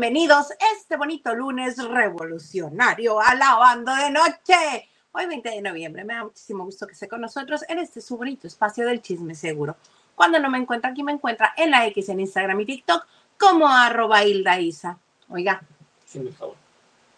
bienvenidos 0.00 0.46
este 0.78 0.96
bonito 0.96 1.34
lunes 1.34 1.76
revolucionario 1.76 3.20
alabando 3.20 3.94
de 3.94 4.10
noche. 4.10 4.88
Hoy 5.12 5.26
20 5.26 5.50
de 5.50 5.60
noviembre, 5.60 6.04
me 6.04 6.14
da 6.14 6.24
muchísimo 6.24 6.64
gusto 6.64 6.86
que 6.86 6.94
esté 6.94 7.06
con 7.06 7.20
nosotros 7.20 7.66
en 7.68 7.80
este 7.80 8.00
su 8.00 8.16
bonito 8.16 8.46
espacio 8.46 8.86
del 8.86 9.02
chisme 9.02 9.34
seguro. 9.34 9.76
Cuando 10.14 10.38
no 10.38 10.48
me 10.48 10.56
encuentra 10.56 10.88
aquí, 10.90 11.02
me 11.02 11.12
encuentra 11.12 11.52
en 11.54 11.70
la 11.70 11.86
X, 11.88 12.08
en 12.08 12.20
Instagram 12.20 12.58
y 12.62 12.64
TikTok 12.64 13.06
como 13.38 13.68
arroba 13.68 14.24
Hilda 14.24 14.58
Isa. 14.58 14.98
Oiga. 15.28 15.62
Sin 16.06 16.28
el 16.28 16.34
jabón. 16.34 16.56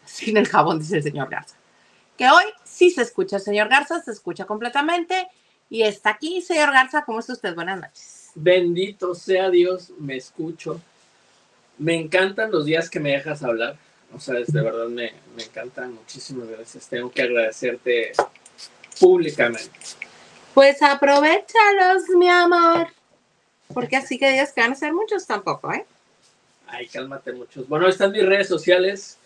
Sin 0.05 0.36
el 0.36 0.48
jabón, 0.48 0.80
dice 0.80 0.97
el 0.97 1.03
señor 1.05 1.30
Garza. 1.30 1.55
Que 2.16 2.28
hoy 2.30 2.47
sí 2.64 2.91
se 2.91 3.03
escucha 3.03 3.36
el 3.36 3.42
señor 3.42 3.69
Garza, 3.69 4.03
se 4.03 4.10
escucha 4.10 4.44
completamente 4.44 5.28
y 5.70 5.83
está 5.83 6.10
aquí. 6.10 6.42
Señor 6.42 6.72
Garza, 6.72 7.05
¿cómo 7.05 7.20
está 7.20 7.34
usted? 7.34 7.55
Buenas 7.55 7.80
noches. 7.80 8.33
Bendito 8.34 9.14
sea 9.14 9.50
Dios, 9.50 9.92
me 10.00 10.16
escucho 10.16 10.80
me 11.83 11.97
encantan 11.97 12.52
los 12.52 12.64
días 12.64 12.88
que 12.88 13.00
me 13.00 13.11
dejas 13.11 13.42
hablar. 13.42 13.77
O 14.14 14.20
sea, 14.20 14.36
de 14.36 14.62
verdad 14.62 14.86
me, 14.86 15.12
me 15.36 15.42
encantan. 15.42 15.94
Muchísimas 15.94 16.48
gracias. 16.48 16.86
Tengo 16.86 17.11
que 17.11 17.22
agradecerte 17.22 18.12
públicamente. 19.00 19.70
Pues 20.55 20.80
aprovechalos, 20.83 22.08
mi 22.16 22.28
amor. 22.28 22.88
Porque 23.75 23.97
así 23.97 24.19
que 24.19 24.30
días 24.30 24.53
que 24.53 24.60
van 24.60 24.72
a 24.72 24.77
ser 24.77 24.92
muchos 24.92 25.27
tampoco, 25.27 25.72
¿eh? 25.72 25.84
Ay, 26.69 26.86
cálmate 26.86 27.33
muchos. 27.33 27.69
Bueno, 27.69 27.88
están 27.88 28.12
mis 28.12 28.25
redes 28.25 28.48
sociales. 28.48 29.19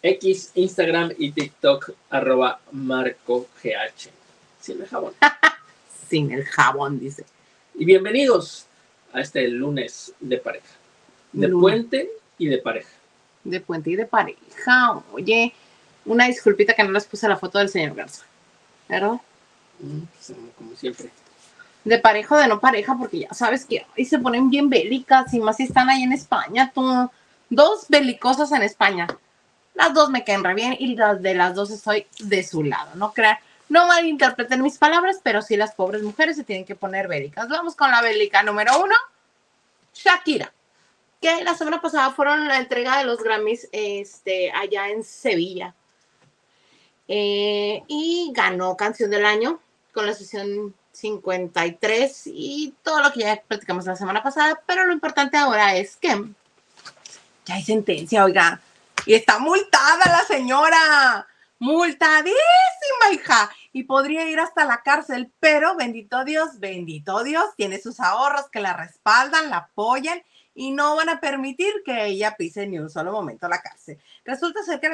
X, 0.00 0.52
Instagram 0.54 1.12
y 1.18 1.32
TikTok, 1.32 1.90
arroba 2.10 2.60
Marco 2.70 3.48
GH. 3.62 4.10
Sin 4.60 4.80
el 4.80 4.86
jabón. 4.86 5.14
Sin 6.08 6.30
el 6.30 6.44
jabón, 6.44 7.00
dice. 7.00 7.24
Y 7.74 7.84
bienvenidos 7.84 8.66
a 9.12 9.20
este 9.20 9.48
lunes 9.48 10.12
de 10.20 10.38
pareja. 10.38 10.77
De 11.32 11.48
puente 11.48 12.10
y 12.38 12.46
de 12.46 12.58
pareja. 12.58 12.90
De 13.44 13.60
puente 13.60 13.90
y 13.90 13.96
de 13.96 14.06
pareja. 14.06 15.02
Oye, 15.12 15.54
una 16.04 16.26
disculpita 16.26 16.74
que 16.74 16.84
no 16.84 16.90
les 16.90 17.06
puse 17.06 17.28
la 17.28 17.36
foto 17.36 17.58
del 17.58 17.68
señor 17.68 17.94
Garza. 17.94 18.24
¿Verdad? 18.88 19.20
Mm, 19.80 20.00
pues, 20.00 20.32
como 20.56 20.74
siempre. 20.74 21.10
De 21.84 21.98
pareja 21.98 22.34
o 22.34 22.38
de 22.38 22.48
no 22.48 22.60
pareja, 22.60 22.96
porque 22.98 23.20
ya 23.20 23.34
sabes 23.34 23.64
que 23.64 23.86
ahí 23.96 24.04
se 24.04 24.18
ponen 24.18 24.50
bien 24.50 24.68
bélicas 24.68 25.32
y 25.32 25.40
más 25.40 25.56
si 25.56 25.64
están 25.64 25.88
ahí 25.90 26.02
en 26.02 26.12
España. 26.12 26.72
Tú, 26.74 27.10
dos 27.50 27.86
belicosas 27.88 28.52
en 28.52 28.62
España. 28.62 29.06
Las 29.74 29.94
dos 29.94 30.10
me 30.10 30.24
quedan 30.24 30.44
re 30.44 30.54
bien 30.54 30.76
y 30.78 30.96
las 30.96 31.22
de 31.22 31.34
las 31.34 31.54
dos 31.54 31.70
estoy 31.70 32.06
de 32.18 32.42
su 32.42 32.64
lado. 32.64 32.94
No 32.96 33.12
crean, 33.12 33.38
no 33.68 33.86
malinterpreten 33.86 34.62
mis 34.62 34.76
palabras, 34.76 35.20
pero 35.22 35.40
sí 35.40 35.56
las 35.56 35.74
pobres 35.74 36.02
mujeres 36.02 36.36
se 36.36 36.44
tienen 36.44 36.64
que 36.64 36.74
poner 36.74 37.06
bélicas. 37.06 37.48
Vamos 37.48 37.76
con 37.76 37.90
la 37.90 38.02
bélica 38.02 38.42
número 38.42 38.82
uno. 38.82 38.94
Shakira 39.94 40.52
que 41.20 41.42
la 41.44 41.54
semana 41.54 41.80
pasada 41.80 42.10
fueron 42.10 42.46
la 42.46 42.58
entrega 42.58 42.98
de 42.98 43.04
los 43.04 43.22
Grammys 43.22 43.68
este, 43.72 44.52
allá 44.52 44.88
en 44.88 45.02
Sevilla. 45.02 45.74
Eh, 47.08 47.82
y 47.86 48.30
ganó 48.34 48.76
Canción 48.76 49.10
del 49.10 49.24
Año 49.24 49.60
con 49.92 50.06
la 50.06 50.14
sesión 50.14 50.74
53 50.92 52.22
y 52.26 52.74
todo 52.82 53.02
lo 53.02 53.12
que 53.12 53.20
ya 53.20 53.42
platicamos 53.46 53.86
la 53.86 53.96
semana 53.96 54.22
pasada, 54.22 54.60
pero 54.66 54.84
lo 54.84 54.92
importante 54.92 55.36
ahora 55.36 55.74
es 55.76 55.96
que 55.96 56.24
ya 57.46 57.54
hay 57.54 57.62
sentencia, 57.62 58.24
oiga, 58.24 58.60
y 59.06 59.14
está 59.14 59.38
multada 59.38 60.04
la 60.06 60.24
señora, 60.24 61.26
multadísima, 61.58 62.36
hija, 63.12 63.50
y 63.72 63.84
podría 63.84 64.28
ir 64.28 64.38
hasta 64.40 64.64
la 64.64 64.82
cárcel, 64.82 65.32
pero 65.40 65.76
bendito 65.76 66.24
Dios, 66.24 66.58
bendito 66.58 67.22
Dios, 67.22 67.46
tiene 67.56 67.80
sus 67.80 68.00
ahorros 68.00 68.48
que 68.50 68.60
la 68.60 68.74
respaldan, 68.74 69.50
la 69.50 69.58
apoyan 69.58 70.22
y 70.58 70.72
no 70.72 70.96
van 70.96 71.08
a 71.08 71.20
permitir 71.20 71.72
que 71.84 72.06
ella 72.06 72.34
pise 72.36 72.66
ni 72.66 72.80
un 72.80 72.90
solo 72.90 73.12
momento 73.12 73.46
la 73.48 73.62
cárcel. 73.62 73.96
Resulta 74.24 74.64
ser 74.64 74.80
que 74.80 74.90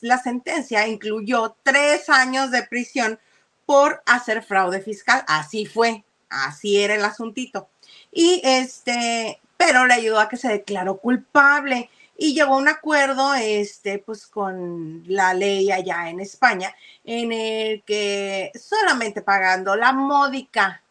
la, 0.00 0.18
sentencia 0.18 0.88
incluyó 0.88 1.58
tres 1.62 2.08
años 2.08 2.50
de 2.50 2.62
prisión 2.62 3.20
por 3.66 4.02
hacer 4.06 4.42
fraude 4.42 4.80
fiscal. 4.80 5.22
Así 5.28 5.66
fue, 5.66 6.04
así 6.30 6.80
era 6.80 6.94
el 6.94 7.04
asuntito. 7.04 7.68
Y 8.10 8.40
este, 8.44 9.42
pero 9.58 9.84
le 9.84 9.92
ayudó 9.92 10.20
a 10.20 10.28
que 10.30 10.38
se 10.38 10.48
declaró 10.48 10.96
culpable 10.96 11.90
y 12.16 12.32
llegó 12.32 12.54
a 12.54 12.58
un 12.58 12.68
acuerdo 12.68 13.34
este 13.34 13.98
pues 13.98 14.26
con 14.26 15.04
la 15.06 15.34
ley 15.34 15.70
allá 15.70 16.08
en 16.08 16.20
España 16.20 16.74
en 17.04 17.30
el 17.30 17.82
que 17.82 18.52
solamente 18.54 19.20
pagando 19.20 19.76
la 19.76 19.92
módica, 19.92 20.82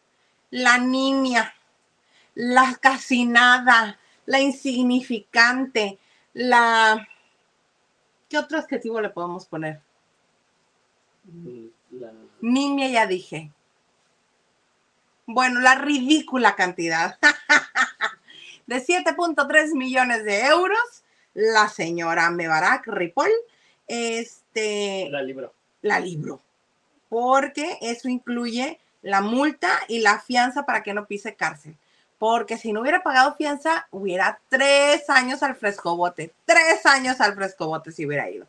la 0.50 0.78
niña, 0.78 1.52
la 2.34 2.78
casi 2.80 3.24
nada, 3.24 3.98
la 4.26 4.40
insignificante, 4.40 5.98
la... 6.32 7.06
¿Qué 8.28 8.38
otro 8.38 8.58
adjetivo 8.58 9.00
le 9.00 9.10
podemos 9.10 9.46
poner? 9.46 9.80
La... 11.90 12.12
Niña 12.40 12.88
ya 12.88 13.06
dije. 13.06 13.50
Bueno, 15.26 15.60
la 15.60 15.76
ridícula 15.76 16.54
cantidad 16.54 17.18
de 18.66 18.84
7.3 18.84 19.74
millones 19.74 20.24
de 20.24 20.46
euros, 20.46 21.04
la 21.34 21.68
señora 21.68 22.30
Mebarak 22.30 22.86
Ripoll, 22.86 23.30
este... 23.86 25.08
La 25.10 25.22
libró. 25.22 25.52
La 25.82 26.00
libró. 26.00 26.40
Porque 27.08 27.78
eso 27.80 28.08
incluye 28.08 28.80
la 29.02 29.20
multa 29.20 29.70
y 29.88 30.00
la 30.00 30.18
fianza 30.18 30.64
para 30.64 30.82
que 30.82 30.94
no 30.94 31.06
pise 31.06 31.36
cárcel 31.36 31.76
porque 32.24 32.56
si 32.56 32.72
no 32.72 32.80
hubiera 32.80 33.02
pagado 33.02 33.34
fianza, 33.34 33.86
hubiera 33.90 34.40
tres 34.48 35.10
años 35.10 35.42
al 35.42 35.56
frescobote, 35.56 36.32
tres 36.46 36.86
años 36.86 37.20
al 37.20 37.34
frescobote 37.34 37.92
si 37.92 38.06
hubiera 38.06 38.30
ido. 38.30 38.46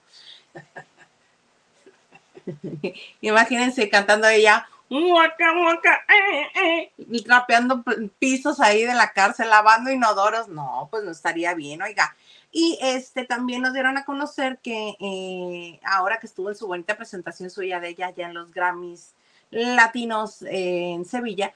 Imagínense 3.20 3.90
cantando 3.90 4.30
ella, 4.30 4.66
muaca, 4.88 5.54
muaca, 5.54 6.06
eh, 6.08 6.90
eh, 6.98 7.24
trapeando 7.26 7.84
pisos 8.18 8.62
ahí 8.62 8.86
de 8.86 8.94
la 8.94 9.12
cárcel, 9.12 9.50
lavando 9.50 9.92
inodoros. 9.92 10.48
No, 10.48 10.88
pues 10.90 11.04
no 11.04 11.12
estaría 11.12 11.54
bien, 11.54 11.82
oiga. 11.82 12.16
Y 12.54 12.80
este 12.82 13.26
también 13.26 13.62
nos 13.62 13.74
dieron 13.74 13.98
a 13.98 14.06
conocer 14.06 14.60
que 14.60 14.96
eh, 15.02 15.82
ahora 15.84 16.22
que 16.22 16.28
estuvo 16.28 16.50
en 16.50 16.56
su 16.56 16.66
bonita 16.66 16.96
presentación 16.96 17.50
suya 17.50 17.82
de 17.82 17.90
ella 17.90 18.10
ya 18.12 18.28
en 18.28 18.36
los 18.36 18.54
Grammys 18.54 19.16
latinos 19.52 20.44
en 20.48 21.04
Sevilla, 21.04 21.54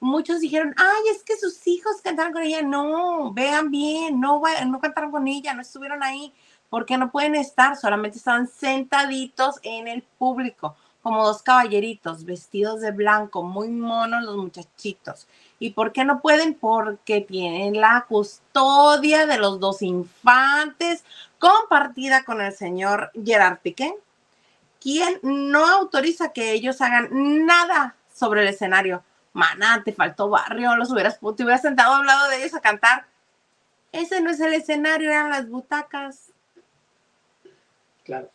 muchos 0.00 0.40
dijeron, 0.40 0.74
ay, 0.76 1.02
es 1.14 1.22
que 1.22 1.36
sus 1.36 1.66
hijos 1.66 2.00
cantaron 2.02 2.32
con 2.32 2.42
ella. 2.42 2.62
No, 2.62 3.32
vean 3.32 3.70
bien, 3.70 4.20
no, 4.20 4.42
no 4.66 4.80
cantaron 4.80 5.10
con 5.10 5.26
ella, 5.28 5.54
no 5.54 5.62
estuvieron 5.62 6.02
ahí, 6.02 6.32
porque 6.70 6.98
no 6.98 7.10
pueden 7.10 7.34
estar, 7.34 7.76
solamente 7.76 8.18
estaban 8.18 8.48
sentaditos 8.48 9.56
en 9.62 9.88
el 9.88 10.02
público, 10.02 10.76
como 11.02 11.24
dos 11.24 11.42
caballeritos 11.42 12.24
vestidos 12.24 12.80
de 12.80 12.90
blanco, 12.90 13.42
muy 13.42 13.68
monos 13.68 14.24
los 14.24 14.36
muchachitos. 14.36 15.26
¿Y 15.58 15.70
por 15.70 15.92
qué 15.92 16.04
no 16.04 16.20
pueden? 16.20 16.54
Porque 16.54 17.20
tienen 17.20 17.80
la 17.80 18.04
custodia 18.08 19.26
de 19.26 19.38
los 19.38 19.58
dos 19.60 19.82
infantes 19.82 21.04
compartida 21.38 22.24
con 22.24 22.40
el 22.40 22.52
señor 22.52 23.10
Gerard 23.24 23.58
Piqué, 23.58 23.94
quien 24.80 25.18
no 25.22 25.66
autoriza 25.66 26.32
que 26.32 26.52
ellos 26.52 26.80
hagan 26.80 27.46
nada 27.46 27.96
sobre 28.12 28.42
el 28.42 28.48
escenario 28.48 29.02
Mana, 29.38 29.82
te 29.84 29.92
faltó 29.92 30.28
barrio, 30.28 30.74
los 30.76 30.90
hubieras, 30.90 31.18
te 31.20 31.42
hubieras 31.44 31.62
sentado 31.62 31.94
al 31.94 32.06
lado 32.06 32.28
de 32.28 32.38
ellos 32.38 32.54
a 32.54 32.60
cantar. 32.60 33.06
Ese 33.92 34.20
no 34.20 34.30
es 34.30 34.40
el 34.40 34.52
escenario, 34.52 35.10
eran 35.10 35.30
las 35.30 35.48
butacas. 35.48 36.32
Claro. 38.04 38.28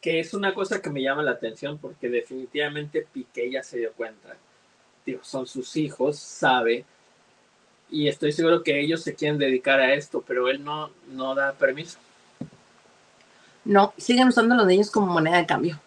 Que 0.00 0.20
es 0.20 0.32
una 0.34 0.54
cosa 0.54 0.80
que 0.80 0.88
me 0.88 1.02
llama 1.02 1.24
la 1.24 1.32
atención 1.32 1.78
porque 1.78 2.08
definitivamente 2.08 3.06
Piqué 3.12 3.50
ya 3.50 3.62
se 3.64 3.78
dio 3.78 3.92
cuenta. 3.92 4.36
Digo, 5.04 5.24
son 5.24 5.46
sus 5.46 5.76
hijos, 5.76 6.18
sabe. 6.18 6.84
Y 7.90 8.06
estoy 8.06 8.30
seguro 8.30 8.62
que 8.62 8.78
ellos 8.78 9.02
se 9.02 9.16
quieren 9.16 9.38
dedicar 9.38 9.80
a 9.80 9.94
esto, 9.94 10.22
pero 10.24 10.48
él 10.48 10.62
no, 10.62 10.90
no 11.08 11.34
da 11.34 11.54
permiso. 11.54 11.98
No, 13.64 13.92
siguen 13.96 14.28
usando 14.28 14.54
los 14.54 14.66
niños 14.66 14.90
como 14.90 15.06
moneda 15.06 15.38
de 15.38 15.46
cambio. 15.46 15.80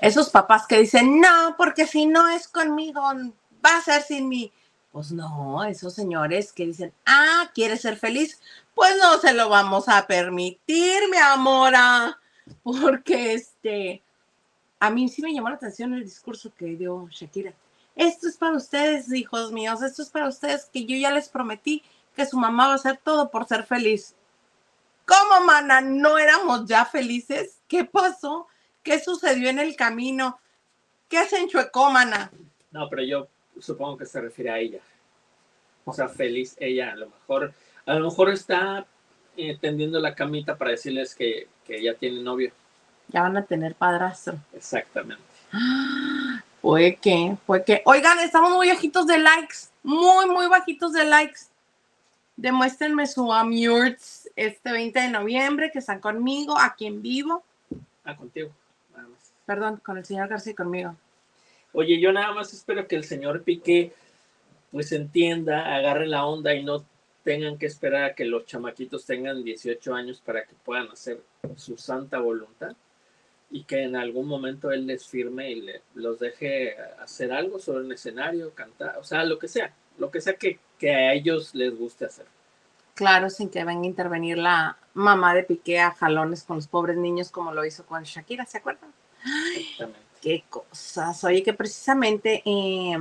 Esos 0.00 0.30
papás 0.30 0.66
que 0.66 0.78
dicen, 0.78 1.20
no, 1.20 1.54
porque 1.56 1.86
si 1.86 2.06
no 2.06 2.28
es 2.28 2.48
conmigo, 2.48 3.02
va 3.64 3.76
a 3.76 3.82
ser 3.82 4.02
sin 4.02 4.28
mí. 4.28 4.52
Pues 4.92 5.10
no, 5.10 5.64
esos 5.64 5.94
señores 5.94 6.52
que 6.52 6.66
dicen, 6.66 6.92
ah, 7.06 7.50
¿quieres 7.54 7.80
ser 7.80 7.96
feliz? 7.96 8.40
Pues 8.74 8.96
no 8.98 9.18
se 9.18 9.32
lo 9.32 9.48
vamos 9.48 9.88
a 9.88 10.06
permitir, 10.06 11.08
mi 11.10 11.16
amora. 11.16 12.18
Porque 12.62 13.34
este, 13.34 14.02
a 14.78 14.90
mí 14.90 15.08
sí 15.08 15.22
me 15.22 15.32
llamó 15.32 15.48
la 15.48 15.56
atención 15.56 15.94
el 15.94 16.04
discurso 16.04 16.52
que 16.56 16.66
dio 16.76 17.08
Shakira. 17.10 17.52
Esto 17.96 18.28
es 18.28 18.36
para 18.36 18.56
ustedes, 18.56 19.12
hijos 19.12 19.52
míos, 19.52 19.82
esto 19.82 20.02
es 20.02 20.10
para 20.10 20.28
ustedes 20.28 20.66
que 20.66 20.84
yo 20.84 20.96
ya 20.96 21.10
les 21.10 21.28
prometí 21.28 21.82
que 22.14 22.26
su 22.26 22.36
mamá 22.38 22.66
va 22.66 22.72
a 22.72 22.76
hacer 22.76 23.00
todo 23.02 23.30
por 23.30 23.46
ser 23.46 23.64
feliz. 23.64 24.14
¿Cómo, 25.06 25.44
mana? 25.44 25.80
¿No 25.80 26.18
éramos 26.18 26.66
ya 26.66 26.84
felices? 26.84 27.58
¿Qué 27.68 27.84
pasó? 27.84 28.46
¿Qué 28.84 29.00
sucedió 29.00 29.48
en 29.48 29.58
el 29.58 29.74
camino? 29.74 30.38
¿Qué 31.08 31.24
se 31.24 31.38
enchuecó, 31.38 31.90
mana? 31.90 32.30
No, 32.70 32.88
pero 32.88 33.02
yo 33.02 33.28
supongo 33.58 33.96
que 33.96 34.06
se 34.06 34.20
refiere 34.20 34.50
a 34.50 34.58
ella. 34.58 34.80
O 35.86 35.92
sea, 35.92 36.08
feliz 36.08 36.54
ella, 36.60 36.92
a 36.92 36.96
lo 36.96 37.06
mejor. 37.06 37.52
A 37.86 37.94
lo 37.94 38.04
mejor 38.04 38.30
está 38.30 38.86
eh, 39.36 39.56
tendiendo 39.58 39.98
la 40.00 40.14
camita 40.14 40.56
para 40.56 40.72
decirles 40.72 41.14
que, 41.14 41.48
que 41.64 41.82
ya 41.82 41.94
tiene 41.94 42.22
novio. 42.22 42.52
Ya 43.08 43.22
van 43.22 43.36
a 43.38 43.44
tener 43.44 43.74
padrastro. 43.74 44.36
Exactamente. 44.52 45.22
Fue 46.60 46.96
que, 46.96 47.36
fue 47.46 47.62
que. 47.62 47.82
Oigan, 47.84 48.18
estamos 48.20 48.50
muy 48.50 48.68
bajitos 48.68 49.06
de 49.06 49.18
likes. 49.18 49.68
Muy, 49.82 50.24
muy 50.24 50.46
bajitos 50.46 50.94
de 50.94 51.04
likes. 51.04 51.40
Demuéstrenme 52.36 53.06
su 53.06 53.30
amurts 53.30 54.30
este 54.34 54.72
20 54.72 54.98
de 54.98 55.08
noviembre 55.10 55.70
que 55.70 55.80
están 55.80 56.00
conmigo 56.00 56.58
aquí 56.58 56.86
en 56.86 57.02
vivo. 57.02 57.44
Ah, 58.02 58.16
contigo. 58.16 58.50
Perdón, 59.46 59.80
con 59.84 59.98
el 59.98 60.04
señor 60.04 60.28
García 60.28 60.52
y 60.52 60.56
conmigo. 60.56 60.96
Oye, 61.72 62.00
yo 62.00 62.12
nada 62.12 62.32
más 62.32 62.52
espero 62.52 62.86
que 62.86 62.96
el 62.96 63.04
señor 63.04 63.42
Piqué 63.42 63.92
pues 64.70 64.90
entienda, 64.92 65.74
agarre 65.74 66.06
la 66.06 66.26
onda 66.26 66.54
y 66.54 66.64
no 66.64 66.84
tengan 67.22 67.58
que 67.58 67.66
esperar 67.66 68.04
a 68.04 68.14
que 68.14 68.24
los 68.24 68.44
chamaquitos 68.44 69.06
tengan 69.06 69.44
18 69.44 69.94
años 69.94 70.20
para 70.20 70.44
que 70.44 70.54
puedan 70.64 70.88
hacer 70.88 71.22
su 71.56 71.76
santa 71.78 72.18
voluntad 72.18 72.76
y 73.50 73.64
que 73.64 73.84
en 73.84 73.94
algún 73.94 74.26
momento 74.26 74.72
él 74.72 74.86
les 74.86 75.06
firme 75.06 75.50
y 75.50 75.60
le, 75.60 75.82
los 75.94 76.18
deje 76.18 76.76
hacer 77.00 77.32
algo 77.32 77.60
sobre 77.60 77.84
un 77.84 77.92
escenario, 77.92 78.52
cantar, 78.52 78.98
o 78.98 79.04
sea, 79.04 79.24
lo 79.24 79.38
que 79.38 79.46
sea, 79.46 79.72
lo 79.96 80.10
que 80.10 80.20
sea 80.20 80.34
que, 80.34 80.58
que 80.78 80.92
a 80.92 81.12
ellos 81.12 81.54
les 81.54 81.76
guste 81.76 82.06
hacer. 82.06 82.26
Claro, 82.94 83.30
sin 83.30 83.48
que 83.48 83.64
venga 83.64 83.82
a 83.82 83.86
intervenir 83.86 84.38
la 84.38 84.76
mamá 84.92 85.34
de 85.34 85.44
Piqué 85.44 85.80
a 85.80 85.92
jalones 85.92 86.42
con 86.42 86.56
los 86.56 86.68
pobres 86.68 86.96
niños 86.96 87.30
como 87.30 87.52
lo 87.52 87.64
hizo 87.64 87.86
con 87.86 88.02
Shakira, 88.02 88.44
¿se 88.44 88.58
acuerdan? 88.58 88.92
Qué 90.20 90.44
cosas. 90.48 91.22
Oye, 91.24 91.42
que 91.42 91.52
precisamente 91.52 92.42
eh, 92.44 92.96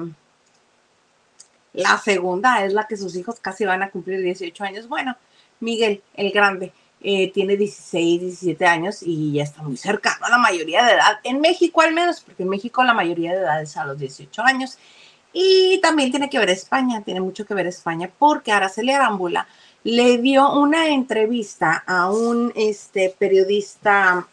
la 1.74 1.98
segunda 1.98 2.66
es 2.66 2.74
la 2.74 2.86
que 2.88 2.98
sus 2.98 3.16
hijos 3.16 3.40
casi 3.40 3.66
van 3.66 3.84
a 3.84 3.90
cumplir 3.90 4.22
18 4.22 4.64
años. 4.64 4.88
Bueno, 4.88 5.16
Miguel, 5.60 6.04
el 6.16 6.32
grande, 6.32 6.74
eh, 7.02 7.32
tiene 7.32 7.58
16, 7.58 8.22
17 8.22 8.66
años 8.66 9.00
y 9.02 9.34
ya 9.34 9.44
está 9.44 9.62
muy 9.62 9.76
cercano 9.76 10.26
a 10.26 10.30
la 10.30 10.38
mayoría 10.38 10.86
de 10.86 10.94
edad. 10.94 11.20
En 11.24 11.42
México 11.42 11.82
al 11.82 11.94
menos, 11.94 12.22
porque 12.22 12.44
en 12.44 12.50
México 12.50 12.84
la 12.84 12.94
mayoría 12.94 13.32
de 13.32 13.40
edad 13.40 13.62
es 13.62 13.76
a 13.76 13.86
los 13.86 13.98
18 13.98 14.42
años. 14.42 14.78
Y 15.34 15.80
también 15.82 16.12
tiene 16.12 16.30
que 16.30 16.38
ver 16.38 16.50
España, 16.50 17.02
tiene 17.02 17.20
mucho 17.20 17.46
que 17.46 17.56
ver 17.56 17.68
España, 17.68 18.12
porque 18.20 18.52
Araceli 18.52 18.92
Arámbula 18.92 19.48
le 19.84 20.20
dio 20.20 20.54
una 20.54 20.88
entrevista 20.90 21.84
a 21.88 22.12
un 22.12 22.54
este, 22.56 23.14
periodista 23.18 24.28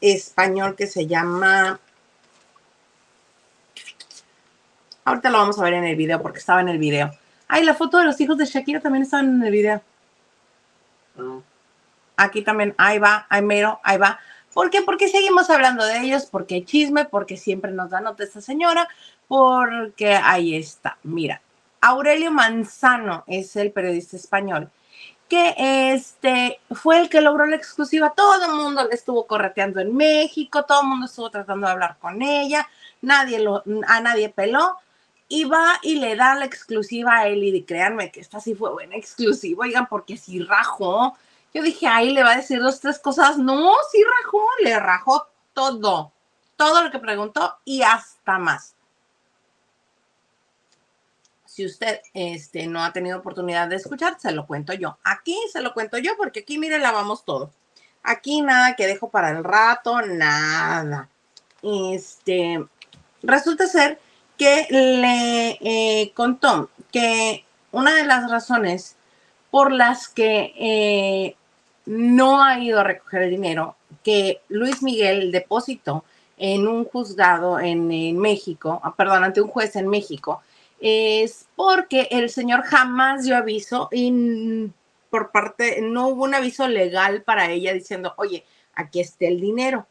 español 0.00 0.76
que 0.76 0.86
se 0.86 1.06
llama... 1.06 1.80
Ahorita 5.04 5.30
lo 5.30 5.38
vamos 5.38 5.58
a 5.58 5.62
ver 5.62 5.74
en 5.74 5.84
el 5.84 5.96
video 5.96 6.20
porque 6.20 6.38
estaba 6.38 6.60
en 6.60 6.68
el 6.68 6.78
video. 6.78 7.12
Ay, 7.48 7.64
la 7.64 7.74
foto 7.74 7.98
de 7.98 8.04
los 8.04 8.20
hijos 8.20 8.36
de 8.38 8.44
Shakira 8.44 8.80
también 8.80 9.04
estaba 9.04 9.22
en 9.22 9.42
el 9.42 9.52
video. 9.52 9.82
Ah, 11.18 11.38
Aquí 12.16 12.42
también, 12.42 12.74
ahí 12.78 12.98
va, 12.98 13.26
ahí 13.28 13.42
mero, 13.42 13.78
ahí 13.84 13.98
va. 13.98 14.18
¿Por 14.54 14.70
qué? 14.70 14.80
Porque 14.82 15.08
seguimos 15.08 15.50
hablando 15.50 15.84
de 15.84 15.98
ellos, 16.00 16.26
porque 16.26 16.56
hay 16.56 16.64
chisme, 16.64 17.04
porque 17.04 17.36
siempre 17.36 17.70
nos 17.72 17.90
da 17.90 18.00
nota 18.00 18.24
esta 18.24 18.40
señora, 18.40 18.88
porque 19.28 20.14
ahí 20.14 20.56
está. 20.56 20.96
Mira, 21.02 21.42
Aurelio 21.82 22.32
Manzano 22.32 23.22
es 23.26 23.54
el 23.56 23.70
periodista 23.70 24.16
español 24.16 24.70
que 25.28 25.54
este 25.92 26.60
fue 26.70 27.00
el 27.00 27.08
que 27.08 27.20
logró 27.20 27.46
la 27.46 27.56
exclusiva. 27.56 28.12
Todo 28.16 28.44
el 28.44 28.52
mundo 28.52 28.86
le 28.86 28.94
estuvo 28.94 29.26
correteando 29.26 29.80
en 29.80 29.96
México, 29.96 30.64
todo 30.64 30.82
el 30.82 30.88
mundo 30.88 31.06
estuvo 31.06 31.30
tratando 31.30 31.66
de 31.66 31.72
hablar 31.72 31.96
con 31.98 32.22
ella, 32.22 32.68
nadie 33.02 33.40
lo, 33.40 33.62
a 33.86 34.00
nadie 34.00 34.28
peló. 34.28 34.76
Y 35.28 35.42
va 35.42 35.80
y 35.82 35.96
le 35.96 36.14
da 36.14 36.36
la 36.36 36.44
exclusiva 36.44 37.16
a 37.18 37.26
él. 37.26 37.42
Y 37.42 37.62
créanme 37.64 38.12
que 38.12 38.20
esta 38.20 38.38
sí 38.38 38.54
fue 38.54 38.70
buena 38.70 38.96
exclusiva, 38.96 39.64
oigan, 39.64 39.88
porque 39.88 40.16
si 40.16 40.40
rajó. 40.40 41.16
Yo 41.52 41.62
dije, 41.62 41.88
ahí 41.88 42.12
le 42.12 42.22
va 42.22 42.32
a 42.32 42.36
decir 42.36 42.60
dos, 42.60 42.78
tres 42.80 43.00
cosas. 43.00 43.36
No, 43.36 43.72
sí 43.90 44.04
rajó, 44.22 44.46
le 44.62 44.78
rajó 44.78 45.26
todo. 45.52 46.12
Todo 46.56 46.84
lo 46.84 46.90
que 46.92 47.00
preguntó 47.00 47.56
y 47.64 47.82
hasta 47.82 48.38
más. 48.38 48.75
Si 51.56 51.64
usted 51.64 52.02
este, 52.12 52.66
no 52.66 52.84
ha 52.84 52.92
tenido 52.92 53.18
oportunidad 53.18 53.66
de 53.66 53.76
escuchar, 53.76 54.20
se 54.20 54.30
lo 54.30 54.46
cuento 54.46 54.74
yo. 54.74 54.98
Aquí 55.02 55.34
se 55.50 55.62
lo 55.62 55.72
cuento 55.72 55.96
yo 55.96 56.12
porque 56.18 56.40
aquí, 56.40 56.58
mire, 56.58 56.78
lavamos 56.78 57.24
todo. 57.24 57.50
Aquí 58.02 58.42
nada 58.42 58.76
que 58.76 58.86
dejo 58.86 59.08
para 59.08 59.30
el 59.30 59.42
rato, 59.42 60.02
nada. 60.02 61.08
Este, 61.62 62.62
resulta 63.22 63.66
ser 63.68 63.98
que 64.36 64.66
le 64.68 65.58
eh, 65.62 66.12
contó 66.12 66.68
que 66.92 67.46
una 67.72 67.94
de 67.94 68.04
las 68.04 68.30
razones 68.30 68.96
por 69.50 69.72
las 69.72 70.08
que 70.08 70.52
eh, 70.58 71.36
no 71.86 72.44
ha 72.44 72.58
ido 72.58 72.80
a 72.80 72.84
recoger 72.84 73.22
el 73.22 73.30
dinero 73.30 73.76
que 74.04 74.42
Luis 74.50 74.82
Miguel 74.82 75.32
depositó 75.32 76.04
en 76.36 76.68
un 76.68 76.84
juzgado 76.84 77.58
en, 77.58 77.90
en 77.90 78.18
México, 78.18 78.78
ah, 78.84 78.94
perdón, 78.94 79.24
ante 79.24 79.40
un 79.40 79.48
juez 79.48 79.74
en 79.76 79.88
México, 79.88 80.42
es 80.80 81.46
porque 81.56 82.08
el 82.10 82.30
señor 82.30 82.62
jamás 82.62 83.24
dio 83.24 83.36
aviso 83.36 83.88
y 83.92 84.70
por 85.10 85.30
parte, 85.30 85.80
no 85.80 86.08
hubo 86.08 86.24
un 86.24 86.34
aviso 86.34 86.68
legal 86.68 87.22
para 87.22 87.50
ella 87.50 87.72
diciendo, 87.72 88.14
oye, 88.18 88.44
aquí 88.74 89.00
está 89.00 89.26
el 89.26 89.40
dinero. 89.40 89.86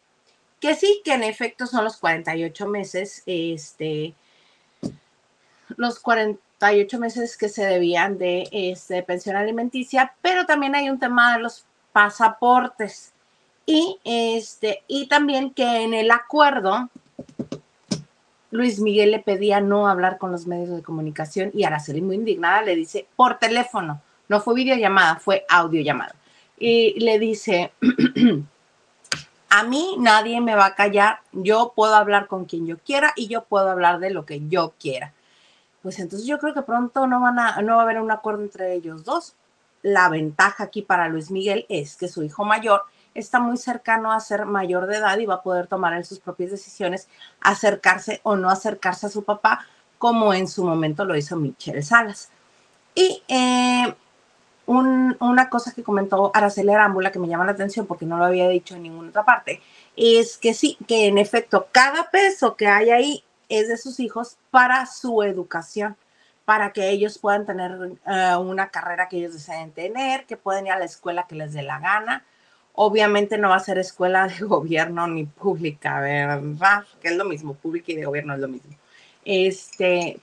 Que 0.59 0.75
sí, 0.75 1.01
que 1.03 1.13
en 1.13 1.23
efecto 1.23 1.67
son 1.67 1.83
los 1.83 1.97
48 1.97 2.67
meses, 2.67 3.23
este, 3.25 4.13
los 5.77 5.99
48 5.99 6.99
meses 6.99 7.37
que 7.37 7.49
se 7.49 7.65
debían 7.65 8.17
de 8.17 8.47
este, 8.51 9.03
pensión 9.03 9.35
alimenticia, 9.35 10.13
pero 10.21 10.45
también 10.45 10.75
hay 10.75 10.89
un 10.89 10.99
tema 10.99 11.35
de 11.35 11.43
los 11.43 11.65
pasaportes. 11.91 13.11
Y, 13.65 13.99
este, 14.03 14.83
y 14.87 15.07
también 15.07 15.51
que 15.51 15.81
en 15.81 15.93
el 15.95 16.11
acuerdo, 16.11 16.89
Luis 18.55 18.79
Miguel 18.79 19.11
le 19.11 19.19
pedía 19.19 19.61
no 19.61 19.87
hablar 19.87 20.17
con 20.17 20.31
los 20.31 20.47
medios 20.47 20.69
de 20.69 20.81
comunicación 20.81 21.51
y 21.53 21.63
Araceli, 21.63 22.01
muy 22.01 22.15
indignada, 22.15 22.61
le 22.61 22.75
dice 22.75 23.07
por 23.15 23.37
teléfono, 23.37 24.01
no 24.27 24.39
fue 24.41 24.55
videollamada, 24.55 25.17
fue 25.17 25.45
audiollamada. 25.49 26.15
Y 26.57 26.99
le 26.99 27.19
dice, 27.19 27.71
a 29.49 29.63
mí 29.63 29.95
nadie 29.99 30.41
me 30.41 30.55
va 30.55 30.67
a 30.67 30.75
callar, 30.75 31.19
yo 31.31 31.73
puedo 31.75 31.95
hablar 31.95 32.27
con 32.27 32.45
quien 32.45 32.65
yo 32.65 32.77
quiera 32.77 33.13
y 33.15 33.27
yo 33.27 33.43
puedo 33.43 33.69
hablar 33.69 33.99
de 33.99 34.09
lo 34.09 34.25
que 34.25 34.47
yo 34.47 34.73
quiera. 34.79 35.13
Pues 35.81 35.99
entonces 35.99 36.27
yo 36.27 36.39
creo 36.39 36.53
que 36.53 36.63
pronto 36.63 37.05
no, 37.05 37.21
van 37.21 37.37
a, 37.37 37.61
no 37.61 37.75
va 37.75 37.81
a 37.81 37.83
haber 37.83 38.01
un 38.01 38.09
acuerdo 38.09 38.41
entre 38.41 38.73
ellos 38.73 39.03
dos. 39.03 39.35
La 39.83 40.09
ventaja 40.09 40.63
aquí 40.63 40.81
para 40.81 41.09
Luis 41.09 41.29
Miguel 41.29 41.65
es 41.69 41.95
que 41.95 42.07
su 42.07 42.23
hijo 42.23 42.43
mayor 42.43 42.81
está 43.15 43.39
muy 43.39 43.57
cercano 43.57 44.11
a 44.11 44.19
ser 44.19 44.45
mayor 44.45 44.85
de 44.87 44.97
edad 44.97 45.17
y 45.17 45.25
va 45.25 45.35
a 45.35 45.41
poder 45.43 45.67
tomar 45.67 45.93
en 45.93 46.05
sus 46.05 46.19
propias 46.19 46.51
decisiones 46.51 47.07
acercarse 47.41 48.19
o 48.23 48.35
no 48.35 48.49
acercarse 48.49 49.07
a 49.07 49.09
su 49.09 49.23
papá, 49.23 49.65
como 49.97 50.33
en 50.33 50.47
su 50.47 50.63
momento 50.65 51.05
lo 51.05 51.15
hizo 51.17 51.35
Michelle 51.37 51.81
Salas. 51.81 52.29
Y 52.95 53.23
eh, 53.27 53.95
un- 54.67 55.15
una 55.19 55.49
cosa 55.49 55.73
que 55.73 55.83
comentó 55.83 56.31
Araceli 56.33 56.71
Arámbula 56.73 57.11
que 57.11 57.19
me 57.19 57.27
llama 57.27 57.45
la 57.45 57.51
atención 57.53 57.85
porque 57.85 58.05
no 58.05 58.17
lo 58.17 58.25
había 58.25 58.47
dicho 58.49 58.75
en 58.75 58.83
ninguna 58.83 59.09
otra 59.09 59.23
parte, 59.25 59.61
es 59.95 60.37
que 60.37 60.53
sí, 60.53 60.77
que 60.87 61.07
en 61.07 61.17
efecto 61.17 61.67
cada 61.71 62.09
peso 62.11 62.55
que 62.55 62.67
hay 62.67 62.89
ahí 62.89 63.23
es 63.49 63.67
de 63.67 63.77
sus 63.77 63.99
hijos 63.99 64.37
para 64.51 64.85
su 64.87 65.21
educación, 65.23 65.95
para 66.45 66.73
que 66.73 66.89
ellos 66.89 67.19
puedan 67.19 67.45
tener 67.45 67.77
eh, 68.07 68.35
una 68.39 68.69
carrera 68.69 69.07
que 69.07 69.17
ellos 69.17 69.33
deseen 69.33 69.71
tener, 69.71 70.25
que 70.25 70.37
puedan 70.37 70.65
ir 70.67 70.73
a 70.73 70.79
la 70.79 70.85
escuela 70.85 71.25
que 71.27 71.35
les 71.35 71.53
dé 71.53 71.61
la 71.63 71.79
gana. 71.79 72.23
Obviamente 72.75 73.37
no 73.37 73.49
va 73.49 73.55
a 73.55 73.59
ser 73.59 73.77
escuela 73.77 74.27
de 74.27 74.39
gobierno 74.45 75.07
ni 75.07 75.25
pública, 75.25 75.99
¿verdad? 75.99 76.83
Que 77.01 77.09
es 77.09 77.15
lo 77.15 77.25
mismo, 77.25 77.53
pública 77.53 77.91
y 77.91 77.95
de 77.95 78.05
gobierno 78.05 78.33
es 78.33 78.39
lo 78.39 78.47
mismo. 78.47 78.75
Este, 79.23 80.19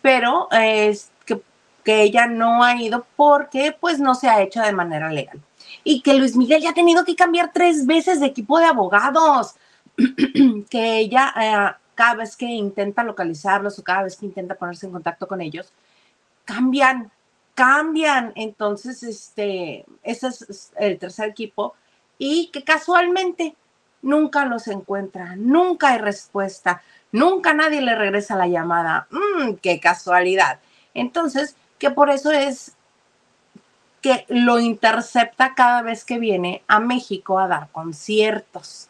pero 0.00 0.48
es 0.50 1.10
que, 1.26 1.42
ella 1.90 2.26
no 2.26 2.62
ha 2.62 2.76
ido 2.76 3.06
porque 3.16 3.74
pues 3.78 3.98
no 3.98 4.14
se 4.14 4.28
ha 4.28 4.42
hecho 4.42 4.60
de 4.60 4.72
manera 4.72 5.10
legal. 5.10 5.40
Y 5.84 6.02
que 6.02 6.14
Luis 6.14 6.36
Miguel 6.36 6.60
ya 6.60 6.70
ha 6.70 6.74
tenido 6.74 7.02
que 7.04 7.16
cambiar 7.16 7.50
tres 7.52 7.86
veces 7.86 8.20
de 8.20 8.26
equipo 8.26 8.58
de 8.58 8.66
abogados, 8.66 9.54
que 10.70 10.98
ella 10.98 11.32
eh, 11.40 11.76
cada 11.94 12.14
vez 12.14 12.36
que 12.36 12.44
intenta 12.44 13.02
localizarlos 13.02 13.78
o 13.78 13.82
cada 13.82 14.02
vez 14.02 14.16
que 14.16 14.26
intenta 14.26 14.54
ponerse 14.54 14.86
en 14.86 14.92
contacto 14.92 15.26
con 15.26 15.40
ellos, 15.40 15.72
cambian, 16.44 17.10
cambian. 17.58 18.32
Entonces, 18.36 19.02
este, 19.02 19.84
ese 20.04 20.28
es 20.28 20.70
el 20.78 20.96
tercer 20.96 21.28
equipo 21.28 21.74
y 22.16 22.50
que 22.52 22.62
casualmente 22.62 23.56
nunca 24.00 24.44
los 24.44 24.68
encuentra, 24.68 25.34
nunca 25.34 25.88
hay 25.88 25.98
respuesta, 25.98 26.82
nunca 27.10 27.54
nadie 27.54 27.80
le 27.80 27.96
regresa 27.96 28.36
la 28.36 28.46
llamada. 28.46 29.08
¡Mmm, 29.10 29.54
qué 29.54 29.80
casualidad! 29.80 30.60
Entonces, 30.94 31.56
que 31.80 31.90
por 31.90 32.10
eso 32.10 32.30
es 32.30 32.76
que 34.02 34.24
lo 34.28 34.60
intercepta 34.60 35.56
cada 35.56 35.82
vez 35.82 36.04
que 36.04 36.20
viene 36.20 36.62
a 36.68 36.78
México 36.78 37.40
a 37.40 37.48
dar 37.48 37.70
conciertos. 37.72 38.88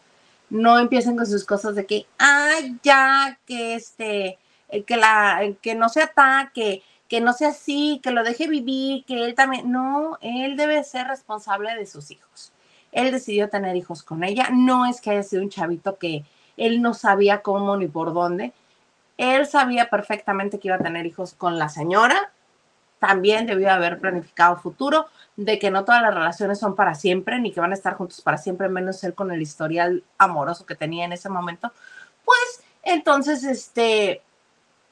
No 0.50 0.78
empiecen 0.78 1.16
con 1.16 1.26
sus 1.26 1.46
cosas 1.46 1.74
de 1.74 1.86
que, 1.86 2.06
ay, 2.18 2.78
ya, 2.82 3.38
que 3.46 3.76
este, 3.76 4.38
que 4.86 4.96
la, 4.98 5.40
que 5.62 5.74
no 5.74 5.88
se 5.88 6.02
ataque, 6.02 6.82
que 7.08 7.20
no 7.20 7.32
sea 7.32 7.48
así, 7.48 8.00
que 8.02 8.10
lo 8.10 8.22
deje 8.22 8.48
vivir, 8.48 9.04
que 9.04 9.24
él 9.24 9.34
también, 9.34 9.70
no, 9.72 10.18
él 10.20 10.56
debe 10.56 10.84
ser 10.84 11.06
responsable 11.06 11.74
de 11.74 11.86
sus 11.86 12.10
hijos. 12.10 12.52
Él 12.92 13.10
decidió 13.10 13.48
tener 13.48 13.76
hijos 13.76 14.02
con 14.02 14.24
ella, 14.24 14.48
no 14.52 14.86
es 14.86 15.00
que 15.00 15.10
haya 15.10 15.22
sido 15.22 15.42
un 15.42 15.50
chavito 15.50 15.96
que 15.96 16.24
él 16.56 16.82
no 16.82 16.94
sabía 16.94 17.42
cómo 17.42 17.76
ni 17.76 17.86
por 17.86 18.12
dónde, 18.12 18.52
él 19.16 19.46
sabía 19.46 19.90
perfectamente 19.90 20.58
que 20.58 20.68
iba 20.68 20.76
a 20.76 20.80
tener 20.82 21.06
hijos 21.06 21.34
con 21.34 21.58
la 21.58 21.68
señora, 21.68 22.32
también 22.98 23.46
debió 23.46 23.70
haber 23.70 23.98
planificado 23.98 24.56
futuro, 24.56 25.06
de 25.36 25.58
que 25.58 25.70
no 25.70 25.84
todas 25.84 26.02
las 26.02 26.14
relaciones 26.14 26.58
son 26.58 26.74
para 26.74 26.94
siempre, 26.94 27.38
ni 27.38 27.52
que 27.52 27.60
van 27.60 27.70
a 27.70 27.74
estar 27.74 27.94
juntos 27.94 28.20
para 28.20 28.38
siempre, 28.38 28.68
menos 28.68 29.02
él 29.04 29.14
con 29.14 29.30
el 29.30 29.40
historial 29.40 30.02
amoroso 30.18 30.66
que 30.66 30.74
tenía 30.74 31.04
en 31.04 31.12
ese 31.12 31.28
momento, 31.28 31.72
pues 32.24 32.62
entonces, 32.82 33.44
este, 33.44 34.22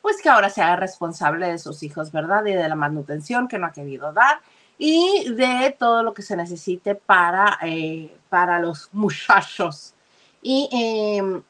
pues 0.06 0.22
que 0.22 0.28
ahora 0.28 0.50
se 0.50 0.62
haga 0.62 0.76
responsable 0.76 1.48
de 1.48 1.58
sus 1.58 1.82
hijos, 1.82 2.12
¿verdad? 2.12 2.44
Y 2.46 2.52
de 2.52 2.68
la 2.68 2.76
manutención 2.76 3.48
que 3.48 3.58
no 3.58 3.66
ha 3.66 3.72
querido 3.72 4.12
dar 4.12 4.38
y 4.78 5.32
de 5.32 5.74
todo 5.76 6.04
lo 6.04 6.14
que 6.14 6.22
se 6.22 6.36
necesite 6.36 6.94
para, 6.94 7.58
eh, 7.62 8.16
para 8.28 8.60
los 8.60 8.88
muchachos. 8.92 9.94
Y, 10.40 10.68
eh, 10.72 11.42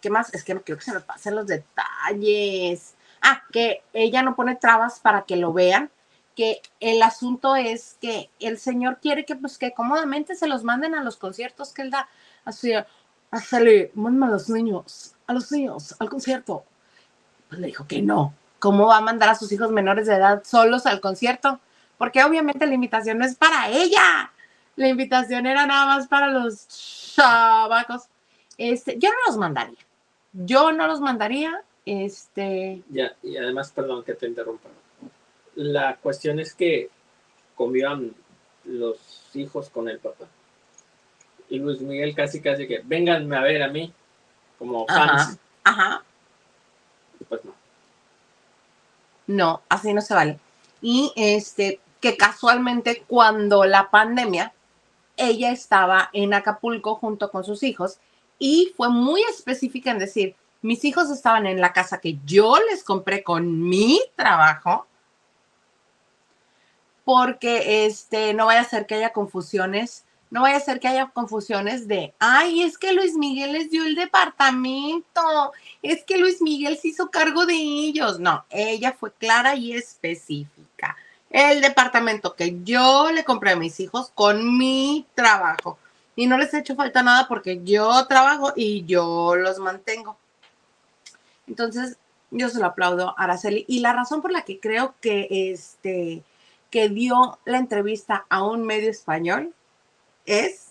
¿qué 0.00 0.10
más? 0.10 0.34
Es 0.34 0.42
que 0.42 0.52
no 0.52 0.62
quiero 0.62 0.80
que 0.80 0.84
se 0.84 0.92
me 0.92 0.98
pasen 0.98 1.36
los 1.36 1.46
detalles. 1.46 2.96
Ah, 3.22 3.40
que 3.52 3.84
ella 3.92 4.24
no 4.24 4.34
pone 4.34 4.56
trabas 4.56 4.98
para 4.98 5.22
que 5.22 5.36
lo 5.36 5.52
vean, 5.52 5.92
que 6.34 6.60
el 6.80 7.00
asunto 7.04 7.54
es 7.54 7.98
que 8.00 8.30
el 8.40 8.58
señor 8.58 8.98
quiere 9.00 9.24
que, 9.24 9.36
pues, 9.36 9.58
que 9.58 9.74
cómodamente 9.74 10.34
se 10.34 10.48
los 10.48 10.64
manden 10.64 10.96
a 10.96 11.04
los 11.04 11.18
conciertos 11.18 11.72
que 11.72 11.82
él 11.82 11.92
da. 11.92 12.08
Así, 12.44 12.72
hazle, 13.30 13.92
manda 13.94 14.26
a 14.26 14.30
los 14.30 14.50
niños, 14.50 15.14
a 15.28 15.34
los 15.34 15.52
niños, 15.52 15.94
al 16.00 16.10
concierto. 16.10 16.64
Pues 17.50 17.60
le 17.60 17.66
dijo 17.66 17.86
que 17.86 18.00
no. 18.00 18.32
¿Cómo 18.60 18.86
va 18.86 18.98
a 18.98 19.02
mandar 19.02 19.28
a 19.28 19.34
sus 19.34 19.50
hijos 19.52 19.70
menores 19.72 20.06
de 20.06 20.14
edad 20.14 20.44
solos 20.44 20.86
al 20.86 21.00
concierto? 21.00 21.58
Porque 21.98 22.22
obviamente 22.22 22.66
la 22.66 22.74
invitación 22.74 23.18
no 23.18 23.26
es 23.26 23.34
para 23.34 23.68
ella. 23.68 24.30
La 24.76 24.88
invitación 24.88 25.46
era 25.46 25.66
nada 25.66 25.84
más 25.86 26.06
para 26.06 26.28
los 26.28 26.68
chavacos. 27.16 28.04
Este, 28.56 28.98
yo 28.98 29.10
no 29.10 29.16
los 29.26 29.36
mandaría. 29.36 29.80
Yo 30.32 30.70
no 30.70 30.86
los 30.86 31.00
mandaría. 31.00 31.60
Este. 31.84 32.82
Ya, 32.88 33.12
y 33.22 33.36
además, 33.36 33.72
perdón 33.72 34.04
que 34.04 34.14
te 34.14 34.28
interrumpa. 34.28 34.68
La 35.56 35.96
cuestión 35.96 36.38
es 36.38 36.54
que 36.54 36.88
convivan 37.56 38.14
los 38.64 38.96
hijos 39.34 39.70
con 39.70 39.88
el 39.88 39.98
papá. 39.98 40.26
Y 41.48 41.58
Luis 41.58 41.80
Miguel 41.80 42.14
casi 42.14 42.40
casi 42.40 42.68
que 42.68 42.80
vénganme 42.84 43.36
a 43.36 43.40
ver 43.40 43.62
a 43.64 43.68
mí 43.68 43.92
como 44.56 44.86
fans. 44.86 45.36
Ajá 45.64 46.04
pues 47.24 47.44
no. 47.44 47.52
No, 49.26 49.62
así 49.68 49.92
no 49.92 50.00
se 50.00 50.14
vale. 50.14 50.38
Y 50.82 51.12
este, 51.16 51.80
que 52.00 52.16
casualmente 52.16 53.04
cuando 53.06 53.64
la 53.64 53.90
pandemia, 53.90 54.52
ella 55.16 55.50
estaba 55.50 56.10
en 56.12 56.34
Acapulco 56.34 56.94
junto 56.96 57.30
con 57.30 57.44
sus 57.44 57.62
hijos 57.62 57.98
y 58.38 58.72
fue 58.76 58.88
muy 58.88 59.22
específica 59.22 59.90
en 59.90 59.98
decir, 59.98 60.34
mis 60.62 60.84
hijos 60.84 61.10
estaban 61.10 61.46
en 61.46 61.60
la 61.60 61.72
casa 61.72 62.00
que 62.00 62.18
yo 62.24 62.58
les 62.70 62.82
compré 62.82 63.22
con 63.22 63.68
mi 63.68 64.00
trabajo, 64.16 64.86
porque 67.04 67.86
este, 67.86 68.34
no 68.34 68.46
vaya 68.46 68.60
a 68.60 68.64
ser 68.64 68.86
que 68.86 68.94
haya 68.94 69.12
confusiones 69.12 70.04
no 70.30 70.42
vaya 70.42 70.56
a 70.56 70.60
ser 70.60 70.78
que 70.78 70.88
haya 70.88 71.08
confusiones 71.08 71.88
de, 71.88 72.14
ay, 72.20 72.62
es 72.62 72.78
que 72.78 72.92
Luis 72.92 73.14
Miguel 73.14 73.52
les 73.52 73.70
dio 73.70 73.84
el 73.84 73.96
departamento, 73.96 75.52
es 75.82 76.04
que 76.04 76.18
Luis 76.18 76.40
Miguel 76.40 76.78
se 76.78 76.88
hizo 76.88 77.10
cargo 77.10 77.46
de 77.46 77.54
ellos. 77.54 78.20
No, 78.20 78.44
ella 78.48 78.96
fue 78.98 79.12
clara 79.12 79.56
y 79.56 79.72
específica. 79.72 80.96
El 81.30 81.60
departamento 81.60 82.34
que 82.34 82.62
yo 82.62 83.10
le 83.12 83.24
compré 83.24 83.52
a 83.52 83.56
mis 83.56 83.80
hijos 83.80 84.12
con 84.14 84.56
mi 84.56 85.06
trabajo. 85.14 85.78
Y 86.14 86.26
no 86.26 86.38
les 86.38 86.54
he 86.54 86.58
hecho 86.58 86.76
falta 86.76 87.02
nada 87.02 87.26
porque 87.28 87.60
yo 87.64 88.06
trabajo 88.06 88.52
y 88.54 88.84
yo 88.84 89.34
los 89.36 89.58
mantengo. 89.58 90.16
Entonces, 91.48 91.98
yo 92.30 92.48
se 92.48 92.60
lo 92.60 92.66
aplaudo 92.66 93.14
a 93.16 93.24
Araceli. 93.24 93.64
Y 93.68 93.80
la 93.80 93.92
razón 93.92 94.22
por 94.22 94.30
la 94.30 94.42
que 94.42 94.60
creo 94.60 94.94
que 95.00 95.26
este 95.30 96.22
que 96.70 96.88
dio 96.88 97.38
la 97.44 97.58
entrevista 97.58 98.26
a 98.28 98.44
un 98.44 98.64
medio 98.64 98.90
español 98.90 99.54
es 100.30 100.70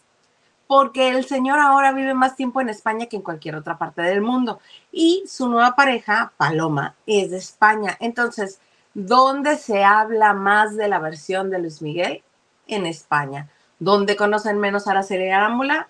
porque 0.67 1.09
el 1.09 1.25
señor 1.25 1.59
ahora 1.59 1.91
vive 1.91 2.13
más 2.13 2.35
tiempo 2.35 2.61
en 2.61 2.69
España 2.69 3.07
que 3.07 3.15
en 3.15 3.23
cualquier 3.23 3.55
otra 3.55 3.77
parte 3.79 4.03
del 4.03 4.21
mundo. 4.21 4.59
Y 4.91 5.23
su 5.27 5.49
nueva 5.49 5.75
pareja, 5.75 6.31
Paloma, 6.37 6.95
es 7.07 7.31
de 7.31 7.37
España. 7.37 7.97
Entonces, 7.99 8.59
¿dónde 8.93 9.57
se 9.57 9.83
habla 9.83 10.33
más 10.33 10.77
de 10.77 10.87
la 10.87 10.99
versión 10.99 11.49
de 11.49 11.57
Luis 11.57 11.81
Miguel? 11.81 12.23
En 12.67 12.85
España. 12.85 13.49
¿Dónde 13.79 14.15
conocen 14.15 14.59
menos 14.59 14.87
a 14.87 14.91
Araceli 14.91 15.29
Arámbula? 15.31 15.89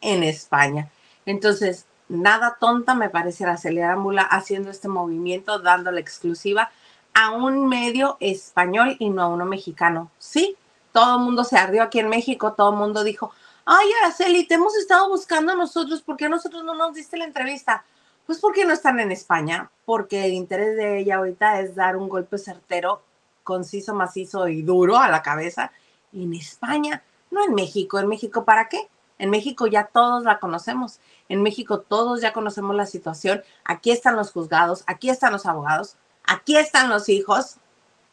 En 0.00 0.22
España. 0.22 0.90
Entonces, 1.26 1.86
nada 2.08 2.56
tonta 2.60 2.94
me 2.94 3.10
parece 3.10 3.42
Araceli 3.42 3.80
Arámbula 3.80 4.22
haciendo 4.22 4.70
este 4.70 4.86
movimiento, 4.86 5.58
dando 5.58 5.90
la 5.90 6.00
exclusiva 6.00 6.70
a 7.14 7.32
un 7.32 7.68
medio 7.68 8.16
español 8.20 8.96
y 9.00 9.10
no 9.10 9.22
a 9.22 9.28
uno 9.28 9.44
mexicano. 9.44 10.10
Sí, 10.18 10.56
todo 10.92 11.16
el 11.16 11.22
mundo 11.22 11.44
se 11.44 11.56
ardió 11.56 11.82
aquí 11.82 11.98
en 11.98 12.08
México, 12.08 12.52
todo 12.52 12.70
el 12.70 12.76
mundo 12.76 13.04
dijo, 13.04 13.32
ay, 13.64 13.88
Araceli, 14.02 14.46
te 14.46 14.54
hemos 14.54 14.76
estado 14.76 15.08
buscando 15.08 15.54
nosotros, 15.54 16.02
¿por 16.02 16.16
qué 16.16 16.28
nosotros 16.28 16.64
no 16.64 16.74
nos 16.74 16.94
diste 16.94 17.16
la 17.16 17.24
entrevista? 17.24 17.84
Pues 18.26 18.38
porque 18.38 18.64
no 18.64 18.72
están 18.72 19.00
en 19.00 19.12
España, 19.12 19.70
porque 19.84 20.24
el 20.24 20.32
interés 20.32 20.76
de 20.76 20.98
ella 20.98 21.16
ahorita 21.16 21.60
es 21.60 21.74
dar 21.74 21.96
un 21.96 22.08
golpe 22.08 22.38
certero, 22.38 23.02
conciso, 23.42 23.94
macizo 23.94 24.48
y 24.48 24.62
duro 24.62 24.98
a 24.98 25.08
la 25.08 25.22
cabeza 25.22 25.72
en 26.12 26.34
España, 26.34 27.02
no 27.30 27.44
en 27.44 27.54
México. 27.54 27.98
¿En 27.98 28.08
México 28.08 28.44
para 28.44 28.68
qué? 28.68 28.88
En 29.18 29.30
México 29.30 29.66
ya 29.66 29.84
todos 29.84 30.24
la 30.24 30.38
conocemos. 30.38 31.00
En 31.28 31.42
México 31.42 31.80
todos 31.80 32.20
ya 32.20 32.32
conocemos 32.32 32.74
la 32.76 32.86
situación. 32.86 33.42
Aquí 33.64 33.90
están 33.90 34.16
los 34.16 34.32
juzgados, 34.32 34.84
aquí 34.86 35.10
están 35.10 35.32
los 35.32 35.46
abogados, 35.46 35.96
aquí 36.24 36.56
están 36.56 36.88
los 36.88 37.08
hijos 37.08 37.56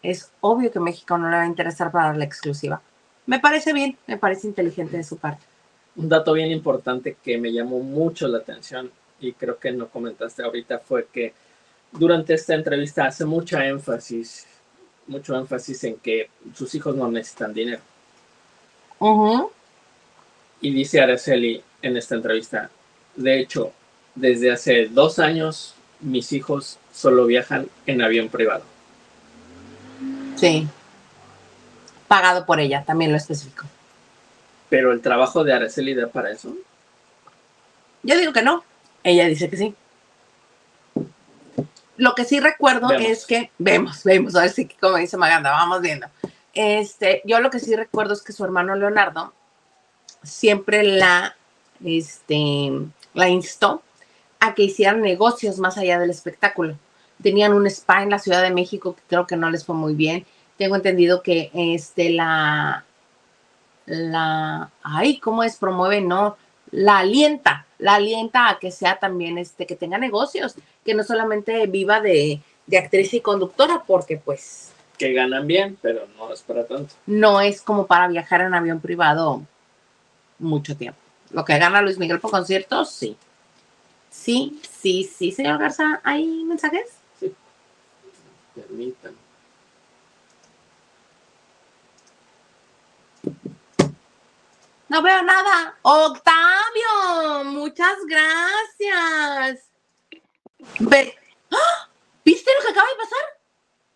es 0.07 0.31
obvio 0.39 0.71
que 0.71 0.79
México 0.79 1.17
no 1.17 1.29
le 1.29 1.35
va 1.35 1.43
a 1.43 1.47
interesar 1.47 1.91
para 1.91 2.13
la 2.15 2.23
exclusiva. 2.23 2.81
Me 3.25 3.39
parece 3.39 3.73
bien, 3.73 3.97
me 4.07 4.17
parece 4.17 4.47
inteligente 4.47 4.95
de 4.95 5.03
su 5.03 5.17
parte. 5.17 5.43
Un 5.97 6.07
dato 6.07 6.31
bien 6.31 6.49
importante 6.49 7.17
que 7.21 7.37
me 7.37 7.51
llamó 7.51 7.79
mucho 7.79 8.25
la 8.29 8.37
atención 8.37 8.89
y 9.19 9.33
creo 9.33 9.59
que 9.59 9.73
no 9.73 9.89
comentaste 9.89 10.43
ahorita 10.43 10.79
fue 10.79 11.07
que 11.11 11.33
durante 11.91 12.35
esta 12.35 12.55
entrevista 12.55 13.05
hace 13.05 13.25
mucha 13.25 13.65
énfasis, 13.65 14.47
mucho 15.07 15.37
énfasis 15.37 15.83
en 15.83 15.95
que 15.97 16.29
sus 16.55 16.73
hijos 16.73 16.95
no 16.95 17.11
necesitan 17.11 17.53
dinero. 17.53 17.81
Y 20.61 20.71
dice 20.71 21.01
Araceli 21.01 21.61
en 21.81 21.97
esta 21.97 22.15
entrevista, 22.15 22.69
de 23.17 23.39
hecho, 23.41 23.73
desde 24.15 24.53
hace 24.53 24.85
dos 24.85 25.19
años 25.19 25.75
mis 25.99 26.31
hijos 26.31 26.77
solo 26.93 27.25
viajan 27.25 27.67
en 27.85 28.01
avión 28.01 28.29
privado. 28.29 28.76
Sí. 30.38 30.67
Pagado 32.08 32.46
por 32.46 32.60
ella, 32.60 32.84
también 32.86 33.12
lo 33.12 33.17
especifico. 33.17 33.65
¿Pero 34.70 34.91
el 34.91 35.01
trabajo 35.01 35.44
de 35.44 35.53
Araceli 35.53 35.94
da 35.94 36.08
para 36.08 36.32
eso? 36.32 36.56
Yo 38.03 38.17
digo 38.17 38.32
que 38.32 38.41
no. 38.41 38.63
Ella 39.03 39.25
dice 39.25 39.50
que 39.50 39.58
sí. 39.58 39.75
Lo 41.98 42.13
que 42.13 42.25
sí 42.25 42.39
recuerdo 42.39 42.91
es 42.91 43.25
que, 43.25 43.51
vemos, 43.58 44.03
vemos, 44.03 44.36
a 44.36 44.41
ver 44.41 44.51
si, 44.51 44.67
como 44.67 44.98
dice 44.98 45.17
Maganda, 45.17 45.51
vamos 45.51 45.82
viendo. 45.82 46.08
Este, 46.53 47.22
yo 47.25 47.39
lo 47.39 47.50
que 47.50 47.60
sí 47.60 47.75
recuerdo 47.75 48.13
es 48.13 48.22
que 48.22 48.34
su 48.34 48.46
hermano 48.46 48.75
Leonardo 48.75 49.34
siempre 50.24 50.84
la, 50.84 51.36
este, 51.84 52.72
la 53.13 53.29
instó 53.29 53.82
a 54.39 54.53
que 54.53 54.63
hicieran 54.63 55.01
negocios 55.01 55.58
más 55.58 55.77
allá 55.77 56.00
del 56.00 56.12
espectáculo 56.12 56.77
tenían 57.21 57.53
un 57.53 57.67
spa 57.67 58.03
en 58.03 58.09
la 58.09 58.19
Ciudad 58.19 58.41
de 58.41 58.51
México 58.51 58.95
que 58.95 59.01
creo 59.07 59.27
que 59.27 59.38
no 59.38 59.50
les 59.50 59.65
fue 59.65 59.75
muy 59.75 59.95
bien. 59.95 60.25
Tengo 60.57 60.75
entendido 60.75 61.21
que 61.21 61.51
este 61.53 62.09
la 62.09 62.86
la 63.86 64.69
ay, 64.83 65.19
¿cómo 65.19 65.43
es? 65.43 65.57
Promueve, 65.57 66.01
no, 66.01 66.38
la 66.71 67.00
alienta, 67.00 67.65
la 67.79 67.95
alienta 67.95 68.50
a 68.50 68.59
que 68.59 68.71
sea 68.71 69.00
también 69.00 69.38
este 69.38 69.65
que 69.65 69.75
tenga 69.75 69.97
negocios, 69.97 70.55
que 70.86 70.93
no 70.93 71.03
solamente 71.03 71.67
viva 71.67 72.01
de, 72.01 72.41
de 72.65 72.77
actriz 72.77 73.13
y 73.13 73.21
conductora, 73.21 73.83
porque 73.88 74.17
pues 74.17 74.74
que 74.97 75.13
ganan 75.13 75.45
bien, 75.45 75.77
pero 75.81 76.07
no 76.17 76.33
es 76.33 76.41
para 76.41 76.65
tanto. 76.65 76.95
No 77.05 77.39
es 77.39 77.62
como 77.62 77.86
para 77.86 78.07
viajar 78.07 78.41
en 78.41 78.53
avión 78.53 78.79
privado 78.79 79.43
mucho 80.39 80.75
tiempo. 80.75 81.00
Lo 81.31 81.45
que 81.45 81.57
gana 81.57 81.81
Luis 81.81 82.00
Miguel 82.00 82.19
por 82.19 82.31
conciertos, 82.31 82.89
sí. 82.91 83.15
Sí, 84.09 84.59
sí, 84.67 85.03
sí, 85.03 85.31
señor 85.31 85.59
Garza, 85.59 86.01
¿hay 86.03 86.25
mensajes? 86.45 86.96
No 94.89 95.01
veo 95.01 95.21
nada. 95.21 95.77
Octavio, 95.81 97.43
muchas 97.45 97.97
gracias. 98.07 99.69
Ve. 100.79 101.15
¡Ah! 101.51 101.89
¿Viste 102.25 102.51
lo 102.55 102.61
que 102.65 102.71
acaba 102.71 102.87
de 102.87 102.95
pasar? 102.95 103.25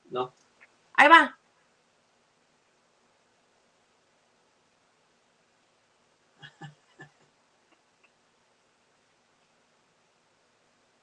No. 0.09 0.33
Ahí 0.93 1.07
va. 1.07 1.37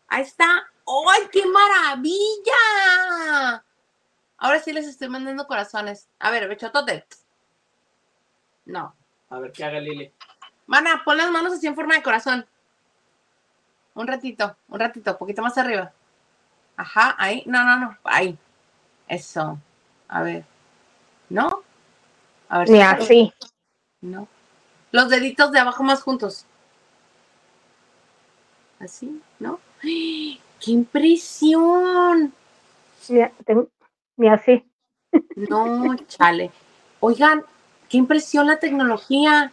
Ahí 0.08 0.22
está. 0.22 0.70
¡Ay, 0.88 1.28
qué 1.30 1.44
maravilla! 1.46 2.54
Ahora 4.38 4.60
sí 4.60 4.72
les 4.72 4.86
estoy 4.86 5.08
mandando 5.08 5.46
corazones. 5.46 6.08
A 6.18 6.30
ver, 6.30 6.48
bechotote. 6.48 7.06
No. 8.64 8.94
A 9.30 9.38
ver, 9.38 9.52
¿qué 9.52 9.64
haga 9.64 9.80
Lili? 9.80 10.12
Mana, 10.66 11.02
pon 11.04 11.18
las 11.18 11.30
manos 11.30 11.52
así 11.52 11.66
en 11.66 11.74
forma 11.74 11.94
de 11.94 12.02
corazón. 12.02 12.46
Un 13.94 14.06
ratito, 14.06 14.56
un 14.68 14.80
ratito, 14.80 15.12
un 15.12 15.18
poquito 15.18 15.42
más 15.42 15.58
arriba. 15.58 15.92
Ajá, 16.76 17.16
ahí. 17.18 17.42
No, 17.46 17.64
no, 17.64 17.76
no. 17.78 17.98
Ahí. 18.04 18.38
Eso. 19.08 19.58
A 20.08 20.22
ver. 20.22 20.44
¿No? 21.28 21.62
A 22.48 22.60
ver. 22.60 22.70
Ni 22.70 22.80
así. 22.80 23.32
No. 24.00 24.28
Los 24.92 25.08
deditos 25.08 25.50
de 25.52 25.58
abajo 25.58 25.82
más 25.82 26.02
juntos. 26.02 26.46
Así, 28.78 29.20
¿no? 29.38 29.60
¡Qué 30.60 30.72
impresión! 30.72 32.32
Ni, 33.08 33.20
ni 34.16 34.28
así. 34.28 34.64
No, 35.36 35.96
chale. 36.06 36.50
Oigan, 37.00 37.44
qué 37.88 37.96
impresión 37.96 38.46
la 38.46 38.58
tecnología. 38.58 39.52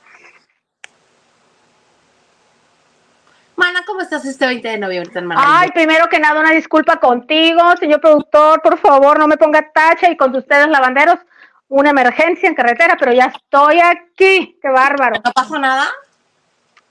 Mana, 3.55 3.83
¿cómo 3.85 4.01
estás 4.01 4.25
este 4.25 4.45
20 4.45 4.67
de 4.67 4.77
noviembre 4.77 5.13
tan 5.13 5.31
Ay, 5.33 5.69
primero 5.71 6.07
que 6.09 6.19
nada, 6.19 6.41
una 6.41 6.51
disculpa 6.51 6.99
contigo, 6.99 7.61
señor 7.77 8.01
productor, 8.01 8.61
por 8.61 8.77
favor, 8.77 9.17
no 9.17 9.27
me 9.27 9.37
ponga 9.37 9.71
tacha 9.71 10.11
y 10.11 10.17
con 10.17 10.35
ustedes 10.35 10.67
lavanderos, 10.67 11.19
una 11.69 11.91
emergencia 11.91 12.49
en 12.49 12.55
carretera, 12.55 12.97
pero 12.99 13.13
ya 13.13 13.25
estoy 13.25 13.79
aquí, 13.79 14.59
qué 14.61 14.69
bárbaro. 14.69 15.21
¿No 15.23 15.31
pasó 15.31 15.57
nada? 15.57 15.87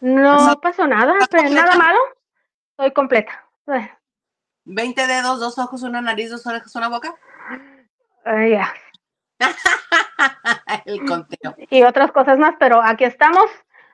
No 0.01 0.59
pasó 0.61 0.87
nada, 0.87 1.15
pero 1.31 1.51
nada 1.51 1.75
malo. 1.77 1.99
Estoy 2.71 2.93
completa. 2.93 3.45
20 4.65 5.07
dedos, 5.07 5.41
dos 5.41 5.59
ojos, 5.59 5.83
una 5.83 6.01
nariz, 6.01 6.31
dos 6.31 6.47
orejas, 6.47 6.75
una 6.75 6.89
boca. 6.89 7.15
Uh, 8.27 8.49
ya. 8.49 8.73
El 10.85 11.05
conteo. 11.05 11.55
Y 11.71 11.83
otras 11.83 12.13
cosas 12.13 12.39
más, 12.39 12.55
pero 12.59 12.83
aquí 12.83 13.05
estamos. 13.05 13.45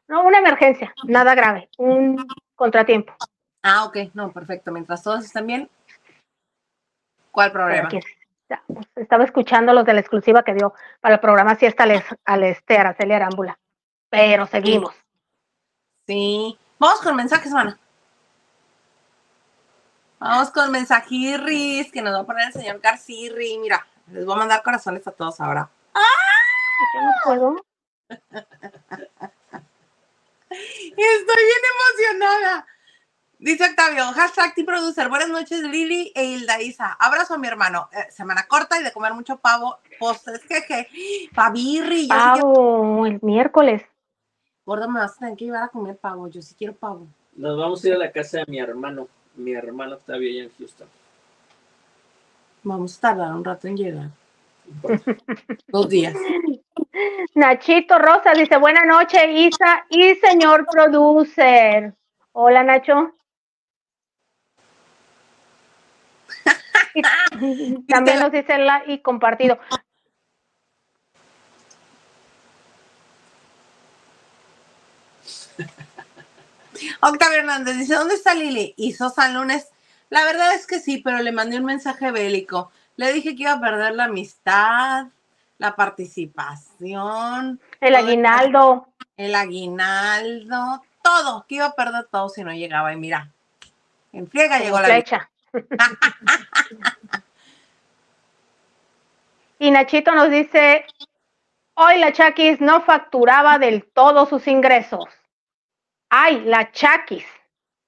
No, 0.09 0.25
una 0.25 0.39
emergencia, 0.39 0.93
nada 1.05 1.35
grave, 1.35 1.69
un 1.79 2.27
contratiempo. 2.57 3.15
Ah, 3.63 3.85
ok, 3.85 3.97
no, 4.15 4.33
perfecto. 4.33 4.73
Mientras 4.73 5.03
todos 5.03 5.25
están 5.25 5.47
bien, 5.47 5.71
¿cuál 7.31 7.53
problema? 7.53 7.89
Estaba 8.97 9.25
escuchando 9.25 9.73
los 9.73 9.85
de 9.85 9.95
la 9.95 10.01
exclusiva 10.01 10.43
que 10.43 10.55
dio 10.55 10.75
para 11.01 11.15
el 11.15 11.21
programa 11.21 11.55
Siesta 11.55 11.85
al, 11.85 12.03
al 12.25 12.43
este 12.43 12.77
Araceli 12.77 13.13
Arámbula. 13.13 13.59
Pero 14.09 14.47
seguimos. 14.47 14.95
Sí. 16.07 16.59
Vamos 16.81 17.01
con 17.03 17.15
mensajes, 17.15 17.53
mana. 17.53 17.79
Vamos 20.21 20.51
con 20.51 20.71
mensajirris 20.71 21.91
que 21.91 22.03
nos 22.03 22.13
va 22.13 22.21
a 22.21 22.27
poner 22.27 22.49
el 22.49 22.53
señor 22.53 22.79
Garcirri. 22.81 23.57
Mira, 23.57 23.87
les 24.13 24.27
voy 24.27 24.35
a 24.35 24.39
mandar 24.39 24.63
corazones 24.63 25.07
a 25.07 25.13
todos 25.13 25.41
ahora. 25.41 25.71
¡Ah! 25.95 26.01
Yo 26.95 27.01
no 27.01 27.13
puedo. 27.25 27.65
Estoy 30.51 30.99
bien 30.99 31.63
emocionada. 31.73 32.67
Dice 33.39 33.65
Octavio, 33.65 34.05
hashtag 34.13 34.55
Team 34.55 34.67
Producer. 34.67 35.09
Buenas 35.09 35.31
noches, 35.31 35.63
Lili 35.63 36.13
e 36.15 36.25
Hilda 36.25 36.61
Isa. 36.61 36.99
Abrazo 37.01 37.33
a 37.35 37.39
mi 37.39 37.49
hermano. 37.49 37.89
Eh, 37.91 38.11
semana 38.11 38.47
corta 38.47 38.79
y 38.79 38.85
de 38.85 38.93
comer 38.93 39.15
mucho 39.15 39.39
pavo. 39.39 39.79
Postres, 39.99 40.43
que 40.45 41.31
Pavirri. 41.35 42.09
Pavo, 42.09 43.07
el 43.07 43.19
miércoles. 43.23 43.85
Gordo, 44.67 44.87
me 44.87 45.01
vas 45.01 45.13
a 45.17 45.21
tener 45.21 45.37
que 45.39 45.47
llevar 45.47 45.63
a 45.63 45.69
comer 45.69 45.97
pavo. 45.97 46.29
Yo 46.29 46.43
sí 46.43 46.55
quiero 46.55 46.75
pavo. 46.75 47.07
Nos 47.33 47.59
vamos 47.59 47.83
a 47.83 47.89
ir 47.89 47.95
a 47.95 47.99
la 47.99 48.13
casa 48.13 48.41
de 48.41 48.45
mi 48.49 48.59
hermano. 48.59 49.09
Mi 49.37 49.53
hermano 49.53 49.95
Octavio 49.97 50.29
allá 50.29 50.45
en 50.45 50.51
Houston. 50.59 50.89
Vamos 52.63 52.99
a 52.99 53.01
tardar 53.01 53.33
un 53.33 53.45
rato 53.45 53.69
en 53.69 53.77
llegar. 53.77 54.11
Dos 55.69 55.89
días. 55.89 56.15
Nachito 57.35 57.99
Rosa 57.99 58.33
dice, 58.35 58.57
buena 58.59 58.85
noche, 58.85 59.33
Isa 59.33 59.87
y 59.89 60.15
señor 60.17 60.67
producer. 60.71 61.95
Hola, 62.33 62.63
Nacho. 62.63 63.15
también 67.89 68.19
nos 68.19 68.33
dice 68.33 68.59
la 68.59 68.83
y 68.87 68.99
compartido. 68.99 69.59
Octavio 77.01 77.39
Hernández 77.39 77.77
dice, 77.77 77.95
¿dónde 77.95 78.15
está 78.15 78.35
Lili? 78.35 78.75
¿Hizo 78.77 79.11
San 79.11 79.35
Lunes? 79.35 79.69
La 80.09 80.25
verdad 80.25 80.55
es 80.55 80.67
que 80.67 80.81
sí, 80.81 80.99
pero 80.99 81.19
le 81.19 81.33
mandé 81.33 81.59
un 81.59 81.65
mensaje 81.65 82.11
bélico. 82.11 82.73
Le 82.97 83.13
dije 83.13 83.37
que 83.37 83.43
iba 83.45 83.53
a 83.53 83.61
perder 83.61 83.95
la 83.95 84.05
amistad, 84.05 85.07
la 85.59 85.77
participación. 85.77 87.61
El 87.81 87.95
aguinaldo. 87.95 88.89
El, 89.17 89.35
aguinaldo, 89.35 90.83
todo, 91.03 91.45
que 91.47 91.57
iba 91.57 91.67
a 91.67 91.75
perder 91.75 92.07
todo 92.11 92.29
si 92.29 92.43
no 92.43 92.53
llegaba. 92.53 92.93
Y 92.93 92.97
mira, 92.97 93.31
en 94.13 94.27
friega 94.29 94.59
llegó 94.59 94.81
la 94.81 94.87
flecha. 94.87 95.31
y 99.59 99.71
Nachito 99.71 100.13
nos 100.13 100.31
dice, 100.31 100.87
hoy 101.75 101.99
la 101.99 102.13
Chaquis 102.13 102.61
no 102.61 102.83
facturaba 102.83 103.59
del 103.59 103.85
todo 103.85 104.27
sus 104.27 104.49
ingresos. 104.49 105.05
Ay, 106.11 106.43
la 106.45 106.71
Chaquis 106.73 107.25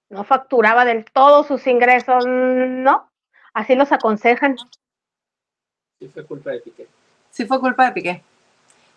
no 0.08 0.24
facturaba 0.24 0.84
del 0.84 1.04
todo 1.04 1.42
sus 1.42 1.66
ingresos, 1.66 2.24
no. 2.26 3.10
Así 3.52 3.74
los 3.74 3.90
aconsejan. 3.92 4.56
Sí 5.98 6.08
fue 6.08 6.24
culpa 6.24 6.50
de 6.50 6.60
Piqué. 6.60 6.88
Sí 7.30 7.46
fue 7.46 7.58
culpa 7.60 7.86
de 7.86 7.92
Piqué. 7.92 8.22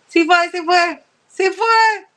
Sí 0.07 0.25
fue, 0.25 0.49
sí 0.49 0.61
fue, 0.63 1.03
sí 1.27 1.49
fue. 1.49 2.07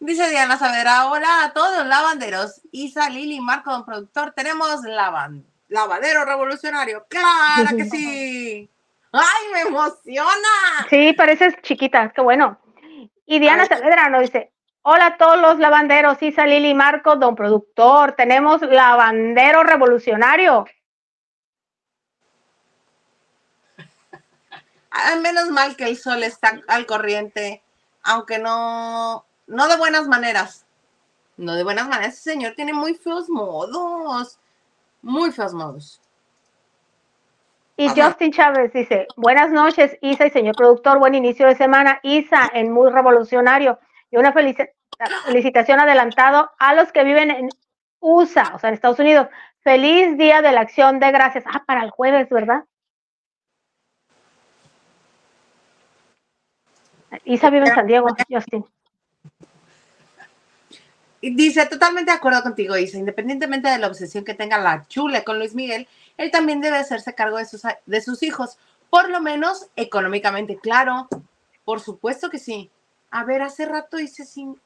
Dice 0.00 0.28
Diana 0.28 0.58
Saavedra, 0.58 1.10
hola 1.10 1.44
a 1.44 1.52
todos 1.52 1.86
lavanderos. 1.86 2.60
Isa, 2.72 3.08
Lili, 3.08 3.40
Marco, 3.40 3.70
don 3.70 3.84
productor, 3.84 4.32
tenemos 4.32 4.82
lavan, 4.82 5.46
lavadero 5.68 6.24
revolucionario. 6.24 7.06
Claro 7.08 7.76
que 7.76 7.84
sí. 7.84 8.68
¡Ay, 9.12 9.52
me 9.52 9.60
emociona! 9.60 10.86
Sí, 10.90 11.12
pareces 11.12 11.54
chiquita, 11.62 12.10
qué 12.10 12.20
bueno. 12.20 12.58
Y 13.26 13.38
Diana 13.38 13.66
Saavedra 13.66 14.08
nos 14.08 14.22
dice, 14.22 14.50
hola 14.82 15.06
a 15.06 15.16
todos 15.16 15.40
los 15.40 15.58
lavanderos, 15.58 16.22
Isa, 16.22 16.46
Lili, 16.46 16.74
Marco, 16.74 17.16
don 17.16 17.34
productor, 17.34 18.12
tenemos 18.12 18.60
lavandero 18.62 19.62
revolucionario. 19.62 20.66
Ah, 24.90 25.16
menos 25.22 25.48
mal 25.50 25.74
que 25.74 25.84
el 25.84 25.96
sol 25.96 26.22
está 26.22 26.60
al 26.68 26.84
corriente, 26.84 27.62
aunque 28.02 28.38
no, 28.38 29.24
no 29.46 29.68
de 29.68 29.76
buenas 29.78 30.06
maneras. 30.06 30.66
No 31.38 31.54
de 31.54 31.64
buenas 31.64 31.88
maneras. 31.88 32.14
Ese 32.14 32.32
señor 32.32 32.52
tiene 32.54 32.74
muy 32.74 32.94
feos 32.94 33.30
modos. 33.30 34.38
Muy 35.00 35.32
feos 35.32 35.54
modos. 35.54 36.00
Y 37.78 37.88
Justin 37.88 38.32
Chávez 38.32 38.72
dice, 38.74 39.06
buenas 39.16 39.50
noches, 39.50 39.96
Isa 40.02 40.26
y 40.26 40.30
señor 40.30 40.54
productor, 40.54 40.98
buen 40.98 41.14
inicio 41.14 41.46
de 41.46 41.56
semana. 41.56 41.98
Isa, 42.02 42.50
en 42.52 42.70
muy 42.70 42.90
revolucionario. 42.92 43.78
Y 44.12 44.18
una 44.18 44.32
felicitación 44.32 45.80
adelantado 45.80 46.50
a 46.58 46.74
los 46.74 46.92
que 46.92 47.02
viven 47.02 47.30
en 47.30 47.48
USA, 47.98 48.52
o 48.54 48.58
sea, 48.58 48.68
en 48.68 48.74
Estados 48.74 48.98
Unidos. 48.98 49.26
Feliz 49.62 50.18
día 50.18 50.42
de 50.42 50.52
la 50.52 50.60
acción 50.60 51.00
de 51.00 51.10
gracias. 51.10 51.44
Ah, 51.46 51.64
para 51.66 51.82
el 51.82 51.90
jueves, 51.90 52.28
¿verdad? 52.28 52.64
Isa 57.24 57.48
vive 57.48 57.66
en 57.66 57.74
San 57.74 57.86
Diego, 57.86 58.08
Justin. 58.28 58.64
Dice, 61.22 61.64
totalmente 61.66 62.10
de 62.10 62.16
acuerdo 62.16 62.42
contigo, 62.42 62.76
Isa. 62.76 62.98
Independientemente 62.98 63.68
de 63.68 63.78
la 63.78 63.86
obsesión 63.86 64.24
que 64.24 64.34
tenga 64.34 64.58
la 64.58 64.86
chule 64.88 65.24
con 65.24 65.38
Luis 65.38 65.54
Miguel, 65.54 65.88
él 66.18 66.30
también 66.30 66.60
debe 66.60 66.76
hacerse 66.76 67.14
cargo 67.14 67.38
de 67.38 67.46
sus, 67.46 67.62
de 67.86 68.00
sus 68.00 68.22
hijos, 68.22 68.58
por 68.90 69.08
lo 69.08 69.20
menos 69.20 69.68
económicamente. 69.76 70.58
Claro, 70.58 71.08
por 71.64 71.80
supuesto 71.80 72.28
que 72.28 72.38
sí. 72.38 72.70
A 73.12 73.24
ver, 73.24 73.42
hace 73.42 73.66
rato 73.66 74.00
hice 74.00 74.24
sin... 74.24 74.60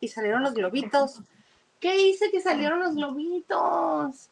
Y 0.00 0.08
salieron 0.08 0.42
los 0.42 0.54
globitos. 0.54 1.20
¿Qué 1.78 1.94
hice 1.96 2.30
que 2.30 2.40
salieron 2.40 2.80
los 2.80 2.94
globitos? 2.94 4.30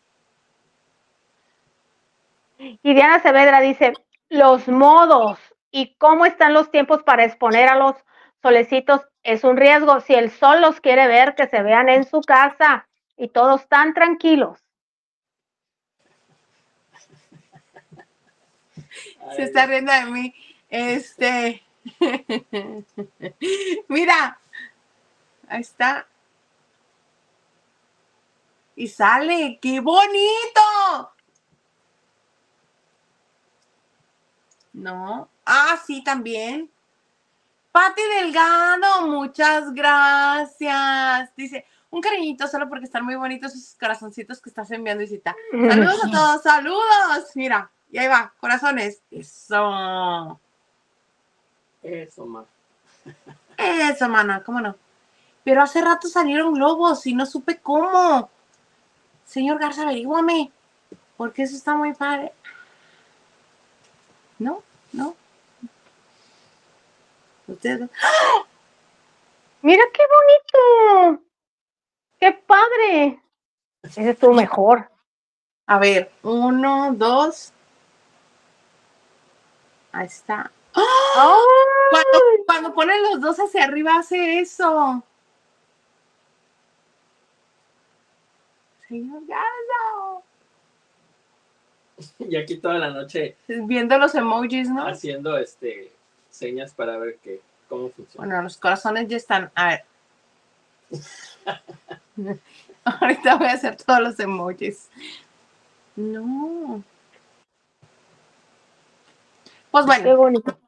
Y 2.59 2.95
Diana 2.95 3.21
Saavedra 3.21 3.61
dice, 3.61 3.93
los 4.31 4.67
modos 4.67 5.39
y 5.71 5.95
cómo 5.97 6.25
están 6.25 6.55
los 6.55 6.71
tiempos 6.71 7.03
para 7.03 7.25
exponer 7.25 7.69
a 7.69 7.77
los 7.77 7.95
solecitos 8.41 9.03
es 9.23 9.45
un 9.45 9.59
riesgo. 9.59 10.01
Si 10.01 10.15
el 10.15 10.31
sol 10.31 10.63
los 10.63 10.81
quiere 10.81 11.07
ver, 11.07 11.35
que 11.35 11.47
se 11.49 11.63
vean 11.63 11.91
en 11.91 12.05
su 12.05 12.23
casa 12.23 12.89
y 13.19 13.29
todos 13.29 13.69
tan 13.69 13.93
tranquilos. 13.93 14.59
Se 19.37 19.43
está 19.43 19.67
riendo 19.67 19.93
de 19.93 20.05
mí. 20.07 20.35
Este. 20.71 21.63
Mira. 23.89 24.39
Ahí 25.49 25.61
está. 25.61 26.07
Y 28.77 28.89
sale. 28.89 29.59
¡Qué 29.61 29.81
bonito! 29.81 31.13
No. 34.73 35.29
Ah, 35.45 35.79
sí, 35.85 36.03
también. 36.05 36.71
Pati 37.73 38.03
Delgado, 38.03 39.07
muchas 39.07 39.73
gracias. 39.73 41.35
Dice, 41.37 41.65
un 41.91 42.01
cariñito 42.01 42.47
solo 42.47 42.69
porque 42.69 42.85
están 42.85 43.05
muy 43.05 43.15
bonitos 43.17 43.55
esos 43.55 43.77
corazoncitos 43.79 44.41
que 44.41 44.51
estás 44.51 44.71
enviando, 44.71 45.03
visita. 45.03 45.35
Saludos 45.53 46.05
a 46.05 46.11
todos, 46.11 46.43
saludos. 46.43 47.31
Mira, 47.35 47.71
y 47.91 47.99
ahí 47.99 48.09
va, 48.09 48.33
corazones. 48.39 49.03
Eso. 49.11 50.41
Eso, 51.89 52.27
man. 52.27 52.45
Eso, 53.57 54.09
mana, 54.09 54.43
cómo 54.45 54.61
no. 54.61 54.77
Pero 55.43 55.63
hace 55.63 55.81
rato 55.81 56.07
salieron 56.07 56.53
globos 56.53 57.07
y 57.07 57.15
no 57.15 57.25
supe 57.25 57.59
cómo. 57.59 58.29
Señor 59.25 59.59
Garza, 59.59 59.83
averíguame. 59.83 60.53
Porque 61.17 61.45
eso 61.45 61.57
está 61.57 61.75
muy 61.75 61.95
padre. 61.95 62.33
¿No? 64.39 64.63
¿No? 64.93 65.17
Ustedes. 67.47 67.89
¡Ah! 68.03 68.45
Mira 69.63 69.85
qué 69.93 70.03
bonito. 70.03 71.23
¡Qué 72.21 72.33
padre! 72.33 73.23
Ese 73.83 74.11
es 74.11 74.19
tu 74.19 74.33
mejor. 74.33 74.91
A 75.67 75.79
ver, 75.79 76.13
uno, 76.23 76.93
dos. 76.95 77.53
Ahí 79.93 80.07
está. 80.07 80.53
Cuando, 80.73 82.19
cuando 82.47 82.75
ponen 82.75 83.03
los 83.03 83.21
dos 83.21 83.39
hacia 83.39 83.65
arriba 83.65 83.97
hace 83.99 84.41
eso. 84.41 85.03
Señor 88.89 89.23
Garza. 89.27 90.25
Y 92.21 92.37
aquí 92.37 92.59
toda 92.59 92.75
la 92.75 92.91
noche 92.91 93.37
Viendo 93.49 93.99
los 93.99 94.15
emojis, 94.15 94.71
¿no? 94.71 94.87
haciendo 94.87 95.37
este 95.37 95.91
señas 96.31 96.73
para 96.73 96.97
ver 96.97 97.17
que, 97.17 97.41
cómo 97.69 97.91
funciona. 97.91 98.27
Bueno, 98.27 98.43
los 98.43 98.57
corazones 98.57 99.09
ya 99.09 99.17
están. 99.17 99.51
A 99.55 99.69
ver. 99.69 99.85
Ahorita 102.85 103.37
voy 103.37 103.49
a 103.49 103.53
hacer 103.53 103.77
todos 103.77 104.01
los 104.01 104.21
emojis. 104.21 104.89
No. 105.97 106.85
Pues 109.71 109.87
bueno. 109.87 110.05
Qué 110.05 110.15
bonito. 110.15 110.59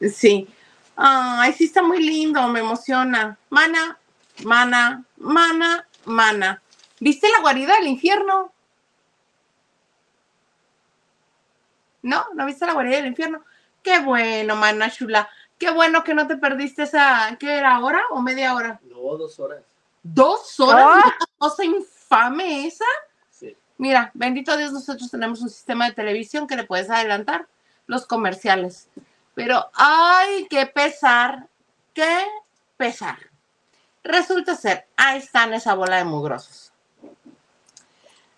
Sí. 0.00 0.48
Ay, 0.96 1.52
sí 1.52 1.64
está 1.64 1.82
muy 1.82 2.02
lindo, 2.02 2.46
me 2.48 2.60
emociona. 2.60 3.38
Mana, 3.48 3.98
mana, 4.44 5.04
mana, 5.16 5.86
mana. 6.04 6.62
¿Viste 6.98 7.28
la 7.30 7.40
guarida 7.40 7.74
del 7.76 7.86
infierno? 7.86 8.52
¿No? 12.02 12.26
¿No 12.34 12.46
viste 12.46 12.66
la 12.66 12.74
guarida 12.74 12.96
del 12.96 13.06
infierno? 13.06 13.42
Qué 13.82 14.00
bueno, 14.00 14.56
mana 14.56 14.90
chula. 14.90 15.28
Qué 15.58 15.70
bueno 15.70 16.04
que 16.04 16.14
no 16.14 16.26
te 16.26 16.36
perdiste 16.36 16.82
esa, 16.82 17.36
¿qué 17.38 17.58
era, 17.58 17.78
hora 17.80 18.02
o 18.10 18.20
media 18.20 18.54
hora? 18.54 18.80
No, 18.82 19.16
dos 19.16 19.38
horas. 19.38 19.62
¿Dos 20.02 20.58
horas? 20.60 20.96
¿Una 20.96 21.16
cosa 21.38 21.64
infame 21.64 22.66
esa? 22.66 22.86
Sí. 23.30 23.54
Mira, 23.76 24.10
bendito 24.14 24.56
Dios, 24.56 24.72
nosotros 24.72 25.10
tenemos 25.10 25.40
un 25.42 25.50
sistema 25.50 25.86
de 25.86 25.94
televisión 25.94 26.46
que 26.46 26.56
le 26.56 26.64
puedes 26.64 26.88
adelantar 26.88 27.46
los 27.90 28.06
comerciales. 28.06 28.88
Pero, 29.34 29.68
ay, 29.74 30.46
qué 30.48 30.66
pesar, 30.66 31.48
qué 31.92 32.24
pesar. 32.76 33.18
Resulta 34.04 34.54
ser, 34.54 34.86
ahí 34.96 35.18
están 35.18 35.52
esa 35.52 35.74
bola 35.74 35.96
de 35.96 36.04
mugrosos. 36.04 36.72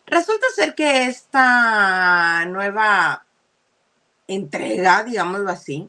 Resulta 0.07 0.47
ser 0.55 0.75
que 0.75 1.05
esta 1.05 2.45
nueva 2.47 3.25
entrega, 4.27 5.05
digámoslo 5.05 5.51
así, 5.51 5.89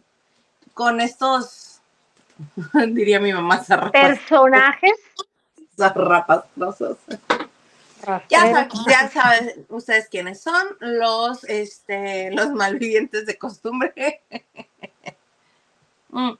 con 0.73 0.99
estos, 0.99 1.79
diría 2.89 3.21
mi 3.21 3.31
mamá, 3.31 3.63
zarrapas, 3.63 3.91
Personajes. 3.93 4.99
zarrapastrosos. 5.77 6.97
Ya 8.29 8.41
saben, 8.41 8.69
ya 8.87 9.09
saben 9.09 9.65
ustedes 9.69 10.09
quiénes 10.09 10.41
son, 10.41 10.63
los, 10.79 11.43
este, 11.45 12.31
los 12.31 12.51
malvivientes 12.51 13.25
de 13.25 13.37
costumbre. 13.37 14.21
Mm. 16.15 16.33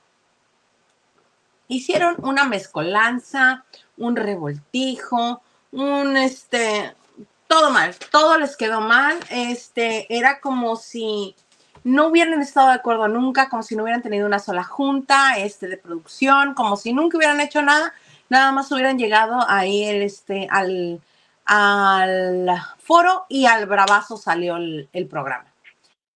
Hicieron 1.66 2.14
una 2.18 2.44
mezcolanza, 2.44 3.64
un 3.96 4.14
revoltijo, 4.14 5.42
un 5.72 6.16
este, 6.16 6.94
todo 7.48 7.70
mal, 7.70 7.92
todo 8.12 8.38
les 8.38 8.56
quedó 8.56 8.80
mal. 8.80 9.18
Este, 9.30 10.06
era 10.16 10.38
como 10.38 10.76
si 10.76 11.34
no 11.82 12.06
hubieran 12.06 12.40
estado 12.40 12.68
de 12.68 12.74
acuerdo 12.74 13.08
nunca, 13.08 13.48
como 13.48 13.64
si 13.64 13.74
no 13.74 13.82
hubieran 13.82 14.02
tenido 14.02 14.26
una 14.26 14.38
sola 14.38 14.62
junta, 14.62 15.38
este, 15.38 15.66
de 15.66 15.76
producción, 15.76 16.54
como 16.54 16.76
si 16.76 16.92
nunca 16.92 17.16
hubieran 17.16 17.40
hecho 17.40 17.62
nada, 17.62 17.92
nada 18.28 18.52
más 18.52 18.70
hubieran 18.70 18.96
llegado 18.96 19.44
ahí 19.48 19.82
el, 19.84 20.02
este, 20.02 20.46
al, 20.50 21.00
al 21.44 22.48
foro 22.78 23.26
y 23.28 23.46
al 23.46 23.66
bravazo 23.66 24.16
salió 24.16 24.56
el, 24.56 25.06
programa. 25.08 25.46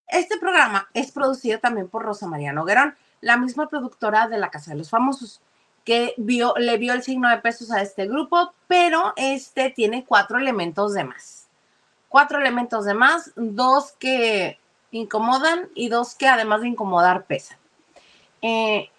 Este 0.06 0.38
programa 0.38 0.88
es 0.94 1.12
producido 1.12 1.58
también 1.58 1.88
por 1.88 2.02
Rosa 2.02 2.26
María 2.26 2.52
Noguerón, 2.52 2.96
la 3.20 3.36
misma 3.36 3.68
productora 3.68 4.28
de 4.28 4.38
La 4.38 4.50
Casa 4.50 4.70
de 4.70 4.78
los 4.78 4.90
Famosos, 4.90 5.40
que 5.84 6.14
vio, 6.16 6.54
le 6.56 6.76
vio 6.78 6.92
el 6.92 7.02
signo 7.02 7.28
de 7.28 7.38
pesos 7.38 7.70
a 7.70 7.82
este 7.82 8.06
grupo, 8.06 8.52
pero 8.66 9.12
este 9.16 9.70
tiene 9.70 10.04
cuatro 10.04 10.38
elementos 10.38 10.94
de 10.94 11.04
más. 11.04 11.48
Cuatro 12.08 12.38
elementos 12.38 12.84
de 12.84 12.94
más, 12.94 13.32
dos 13.36 13.92
que 13.92 14.58
incomodan 14.90 15.68
y 15.74 15.88
dos 15.88 16.14
que 16.14 16.28
además 16.28 16.62
de 16.62 16.68
incomodar 16.68 17.24
pesan. 17.24 17.58
Eh, 18.40 18.90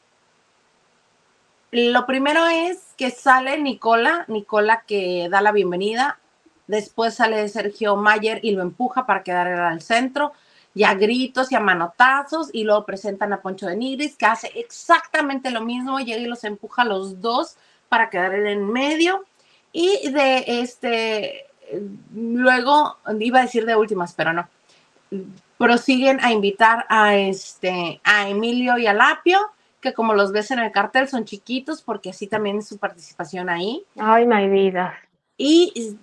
lo 1.71 2.05
primero 2.05 2.45
es 2.47 2.93
que 2.97 3.11
sale 3.11 3.57
Nicola, 3.59 4.25
Nicola 4.27 4.83
que 4.87 5.27
da 5.29 5.41
la 5.41 5.51
bienvenida, 5.51 6.19
después 6.67 7.15
sale 7.15 7.47
Sergio 7.49 7.95
Mayer 7.95 8.39
y 8.43 8.51
lo 8.51 8.61
empuja 8.61 9.05
para 9.05 9.23
quedar 9.23 9.47
al 9.47 9.81
centro, 9.81 10.33
y 10.73 10.83
a 10.83 10.93
gritos 10.93 11.51
y 11.51 11.55
a 11.55 11.59
manotazos, 11.59 12.49
y 12.53 12.63
luego 12.63 12.85
presentan 12.85 13.33
a 13.33 13.41
Poncho 13.41 13.67
de 13.67 13.75
Nigris, 13.75 14.15
que 14.15 14.25
hace 14.25 14.51
exactamente 14.55 15.51
lo 15.51 15.61
mismo, 15.61 15.99
llega 15.99 16.21
y 16.21 16.27
los 16.27 16.43
empuja 16.43 16.83
a 16.83 16.85
los 16.85 17.21
dos 17.21 17.57
para 17.89 18.09
quedar 18.09 18.33
en 18.35 18.71
medio, 18.71 19.25
y 19.71 20.09
de 20.11 20.43
este, 20.47 21.45
luego, 22.13 22.97
iba 23.19 23.39
a 23.39 23.43
decir 23.43 23.65
de 23.65 23.75
últimas, 23.75 24.13
pero 24.13 24.33
no, 24.33 24.47
prosiguen 25.57 26.19
a 26.23 26.31
invitar 26.31 26.85
a, 26.89 27.15
este, 27.15 27.99
a 28.03 28.29
Emilio 28.29 28.77
y 28.77 28.87
a 28.87 28.93
Lapio, 28.93 29.39
que 29.81 29.93
como 29.93 30.13
los 30.13 30.31
ves 30.31 30.51
en 30.51 30.59
el 30.59 30.71
cartel 30.71 31.07
son 31.07 31.25
chiquitos, 31.25 31.81
porque 31.81 32.09
así 32.09 32.27
también 32.27 32.59
es 32.59 32.67
su 32.67 32.77
participación 32.77 33.49
ahí. 33.49 33.83
Ay, 33.97 34.25
my 34.25 34.47
vida. 34.49 34.97
Y 35.37 35.95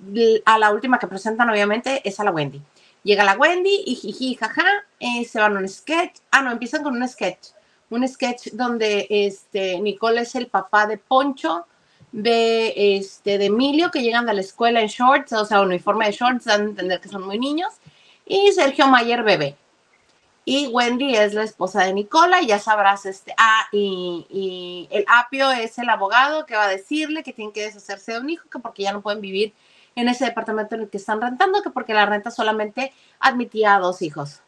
a 0.46 0.58
la 0.58 0.72
última 0.72 0.98
que 0.98 1.06
presentan, 1.06 1.50
obviamente, 1.50 2.00
es 2.08 2.18
a 2.18 2.24
la 2.24 2.30
Wendy. 2.30 2.62
Llega 3.02 3.22
la 3.22 3.36
Wendy 3.36 3.84
y 3.86 3.94
jiji, 3.94 4.34
jaja, 4.34 4.64
eh, 4.98 5.24
se 5.24 5.38
van 5.38 5.56
a 5.56 5.60
un 5.60 5.68
sketch. 5.68 6.16
Ah, 6.30 6.42
no, 6.42 6.50
empiezan 6.50 6.82
con 6.82 6.96
un 6.96 7.06
sketch. 7.06 7.50
Un 7.90 8.08
sketch 8.08 8.48
donde 8.52 9.06
este, 9.10 9.78
Nicole 9.78 10.22
es 10.22 10.34
el 10.34 10.48
papá 10.48 10.86
de 10.86 10.98
Poncho, 10.98 11.66
de, 12.10 12.96
este, 12.96 13.38
de 13.38 13.46
Emilio, 13.46 13.90
que 13.90 14.02
llegan 14.02 14.26
de 14.26 14.34
la 14.34 14.40
escuela 14.40 14.80
en 14.80 14.88
shorts, 14.88 15.34
o 15.34 15.44
sea, 15.44 15.60
uniforme 15.60 16.06
de 16.06 16.12
shorts, 16.12 16.46
dan 16.46 16.62
a 16.62 16.64
entender 16.64 17.00
que 17.00 17.08
son 17.08 17.24
muy 17.24 17.38
niños. 17.38 17.74
Y 18.24 18.50
Sergio 18.52 18.88
Mayer, 18.88 19.22
bebé. 19.22 19.54
Y 20.48 20.68
Wendy 20.68 21.16
es 21.16 21.34
la 21.34 21.42
esposa 21.42 21.82
de 21.82 21.92
Nicola, 21.92 22.40
y 22.40 22.46
ya 22.46 22.60
sabrás, 22.60 23.04
este, 23.04 23.34
ah, 23.36 23.66
y, 23.72 24.26
y, 24.30 24.88
el 24.96 25.04
apio 25.08 25.50
es 25.50 25.76
el 25.78 25.88
abogado 25.88 26.46
que 26.46 26.54
va 26.54 26.66
a 26.66 26.68
decirle 26.68 27.24
que 27.24 27.32
tienen 27.32 27.52
que 27.52 27.64
deshacerse 27.64 28.12
de 28.12 28.20
un 28.20 28.30
hijo, 28.30 28.48
que 28.48 28.60
porque 28.60 28.84
ya 28.84 28.92
no 28.92 29.02
pueden 29.02 29.20
vivir 29.20 29.52
en 29.96 30.08
ese 30.08 30.26
departamento 30.26 30.76
en 30.76 30.82
el 30.82 30.88
que 30.88 30.98
están 30.98 31.20
rentando, 31.20 31.62
que 31.62 31.70
porque 31.70 31.94
la 31.94 32.06
renta 32.06 32.30
solamente 32.30 32.92
admitía 33.18 33.74
a 33.74 33.80
dos 33.80 34.02
hijos. 34.02 34.40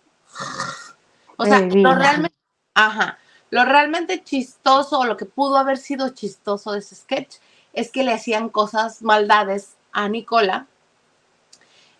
O 1.37 1.45
sea, 1.45 1.61
lo 1.61 1.95
realmente, 1.95 2.37
ajá, 2.75 3.19
lo 3.51 3.65
realmente 3.65 4.23
chistoso, 4.23 5.01
o 5.01 5.05
lo 5.05 5.17
que 5.17 5.25
pudo 5.25 5.57
haber 5.57 5.79
sido 5.79 6.11
chistoso 6.11 6.73
de 6.73 6.79
ese 6.79 6.95
sketch, 6.95 7.39
es 7.73 7.91
que 7.91 8.05
le 8.05 8.13
hacían 8.13 8.51
cosas, 8.51 9.03
maldades 9.03 9.77
a 9.91 10.09
Nicola, 10.09 10.69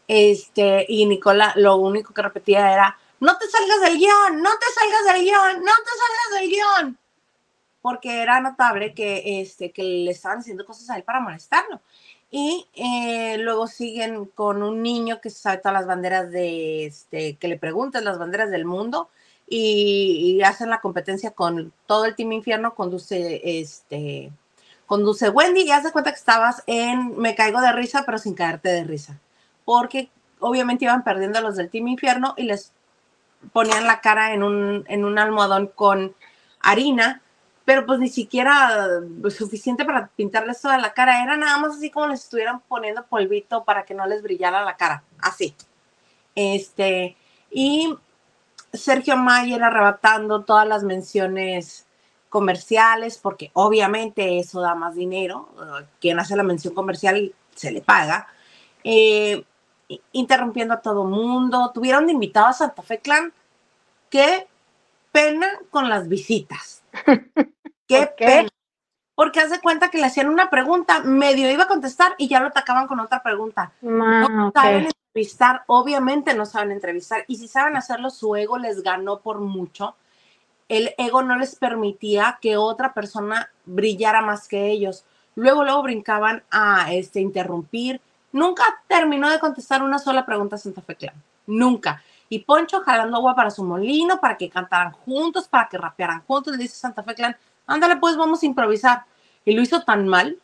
este, 0.07 0.87
y 0.89 1.07
Nicola 1.07 1.53
lo 1.57 1.77
único 1.77 2.15
que 2.15 2.23
repetía 2.23 2.73
era, 2.73 2.99
no 3.21 3.37
te 3.37 3.47
salgas 3.49 3.81
del 3.81 3.99
guion, 3.99 4.43
no 4.43 4.51
te 4.51 4.67
salgas 4.75 5.15
del 5.15 5.25
guion, 5.25 5.65
no 5.65 5.73
te 5.73 5.91
salgas 5.99 6.41
del 6.41 6.51
guion. 6.51 6.99
Porque 7.81 8.23
era 8.23 8.41
notable 8.41 8.95
que, 8.95 9.41
este, 9.41 9.73
que 9.73 9.83
le 9.83 10.11
estaban 10.11 10.39
haciendo 10.39 10.65
cosas 10.67 10.91
a 10.91 10.97
él 10.97 11.05
para 11.05 11.21
molestarlo. 11.21 11.81
Y 12.31 12.67
eh, 12.75 13.39
luego 13.39 13.67
siguen 13.67 14.27
con 14.27 14.63
un 14.63 14.83
niño 14.83 15.21
que 15.21 15.31
sabe 15.31 15.59
todas 15.59 15.73
las 15.73 15.87
banderas 15.87 16.31
de, 16.31 16.87
este, 16.87 17.37
que 17.37 17.49
le 17.49 17.59
preguntas 17.59 18.05
las 18.05 18.19
banderas 18.19 18.51
del 18.51 18.67
mundo 18.67 19.09
y, 19.49 20.37
y 20.37 20.43
hacen 20.43 20.69
la 20.69 20.81
competencia 20.81 21.31
con 21.31 21.73
todo 21.87 22.05
el 22.05 22.15
Team 22.15 22.33
Infierno, 22.33 22.75
conduce, 22.75 23.41
este, 23.61 24.31
conduce 24.87 25.31
Wendy 25.31 25.63
y 25.63 25.71
hace 25.71 25.91
cuenta 25.91 26.11
que 26.11 26.19
estabas 26.19 26.63
en 26.67 27.17
Me 27.17 27.35
caigo 27.35 27.61
de 27.61 27.73
risa, 27.73 28.03
pero 28.05 28.19
sin 28.19 28.35
caerte 28.35 28.69
de 28.69 28.85
risa, 28.85 29.19
porque 29.65 30.11
obviamente 30.41 30.85
iban 30.85 31.05
perdiendo 31.05 31.41
los 31.41 31.57
del 31.57 31.71
Team 31.71 31.89
Infierno 31.89 32.35
y 32.37 32.45
les 32.45 32.73
ponían 33.53 33.87
la 33.87 34.01
cara 34.01 34.33
en 34.33 34.42
un, 34.42 34.85
en 34.88 35.05
un 35.05 35.18
almohadón 35.18 35.68
con 35.68 36.14
harina, 36.61 37.22
pero 37.64 37.85
pues 37.85 37.98
ni 37.98 38.09
siquiera 38.09 39.01
pues, 39.20 39.37
suficiente 39.37 39.85
para 39.85 40.09
pintarles 40.09 40.61
toda 40.61 40.79
la 40.79 40.94
cara, 40.94 41.22
era 41.22 41.37
nada 41.37 41.59
más 41.59 41.77
así 41.77 41.90
como 41.90 42.09
les 42.09 42.22
estuvieran 42.24 42.61
poniendo 42.61 43.07
polvito 43.07 43.64
para 43.64 43.85
que 43.85 43.94
no 43.94 44.07
les 44.07 44.22
brillara 44.22 44.64
la 44.64 44.77
cara, 44.77 45.05
así. 45.20 45.55
Este, 46.35 47.16
y 47.51 47.94
Sergio 48.72 49.16
Mayer 49.16 49.62
arrebatando 49.62 50.44
todas 50.44 50.66
las 50.66 50.83
menciones 50.83 51.87
comerciales, 52.29 53.18
porque 53.18 53.51
obviamente 53.55 54.38
eso 54.38 54.61
da 54.61 54.74
más 54.74 54.94
dinero, 54.94 55.48
quien 56.01 56.18
hace 56.20 56.37
la 56.37 56.42
mención 56.42 56.74
comercial 56.74 57.35
se 57.55 57.70
le 57.72 57.81
paga. 57.81 58.29
Eh, 58.85 59.44
interrumpiendo 60.12 60.74
a 60.74 60.81
todo 60.81 61.05
mundo. 61.05 61.70
Tuvieron 61.72 62.07
de 62.07 62.12
invitado 62.12 62.46
a 62.46 62.53
Santa 62.53 62.83
Fe 62.83 62.98
Clan. 62.98 63.33
Qué 64.11 64.46
pena 65.12 65.48
con 65.70 65.88
las 65.88 66.09
visitas. 66.09 66.83
Qué, 67.87 68.07
pena. 68.18 68.48
Porque 69.14 69.40
hace 69.40 69.61
cuenta 69.61 69.90
que 69.90 69.98
le 69.98 70.07
hacían 70.07 70.29
una 70.29 70.48
pregunta, 70.48 71.01
medio 71.01 71.51
iba 71.51 71.64
a 71.64 71.68
contestar 71.68 72.14
y 72.18 72.29
ya 72.29 72.40
lo 72.40 72.46
atacaban 72.46 72.87
con 72.87 73.01
otra 73.01 73.22
pregunta. 73.22 73.72
no 73.81 74.53
saben 74.55 74.87
entrevistar, 74.87 75.64
obviamente 75.66 76.35
no 76.35 76.46
saben 76.46 76.70
entrevistar. 76.70 77.24
Y 77.27 77.37
si 77.37 77.48
saben 77.48 77.77
hacerlo, 77.77 78.11
su 78.11 78.37
ego 78.37 78.59
les 78.59 78.83
ganó 78.83 79.18
por 79.18 79.40
mucho. 79.40 79.96
El 80.68 80.94
ego 80.98 81.22
no 81.22 81.37
les 81.37 81.57
permitía 81.57 82.38
que 82.40 82.57
otra 82.57 82.94
persona 82.94 83.51
brillara 83.64 84.22
más 84.22 84.46
que 84.46 84.66
ellos. 84.66 85.05
Luego, 85.35 85.64
luego 85.64 85.83
brincaban 85.83 86.44
a 86.51 86.92
este, 86.92 87.20
interrumpir, 87.20 88.01
Nunca 88.33 88.64
terminó 88.87 89.31
de 89.31 89.38
contestar 89.38 89.83
una 89.83 89.99
sola 89.99 90.27
pregunta 90.27 90.57
a 90.57 90.59
Santa 90.59 90.83
Fe 90.83 90.97
Clan. 90.97 91.23
Nunca. 91.47 92.03
Y 92.29 92.41
Poncho 92.41 92.83
jalando 92.83 93.17
agua 93.17 93.35
para 93.35 93.51
su 93.51 93.64
molino, 93.64 94.21
para 94.21 94.37
que 94.37 94.51
cantaran 94.51 94.93
juntos, 94.93 95.49
para 95.49 95.69
que 95.69 95.79
rapearan 95.79 96.23
juntos. 96.27 96.53
Le 96.53 96.62
dice 96.62 96.77
Santa 96.77 97.03
Fe 97.03 97.14
Clan, 97.14 97.37
ándale 97.67 97.97
pues, 97.97 98.17
vamos 98.17 98.43
a 98.43 98.47
improvisar. 98.47 99.05
Y 99.45 99.55
lo 99.55 99.62
hizo 99.62 99.83
tan 99.83 100.07
mal, 100.07 100.38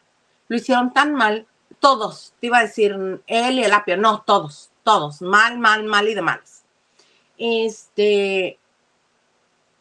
lo 0.49 0.57
hicieron 0.57 0.93
tan 0.93 1.15
mal, 1.15 1.47
todos, 1.79 2.33
te 2.41 2.47
iba 2.47 2.59
a 2.59 2.63
decir 2.63 3.23
él 3.27 3.59
y 3.59 3.65
el 3.65 3.73
apio, 3.73 3.99
no, 3.99 4.23
todos, 4.23 4.71
todos, 4.83 5.21
mal, 5.21 5.59
mal, 5.59 5.85
mal 5.85 6.09
y 6.09 6.15
de 6.15 6.23
males. 6.23 6.65
Este 7.37 8.59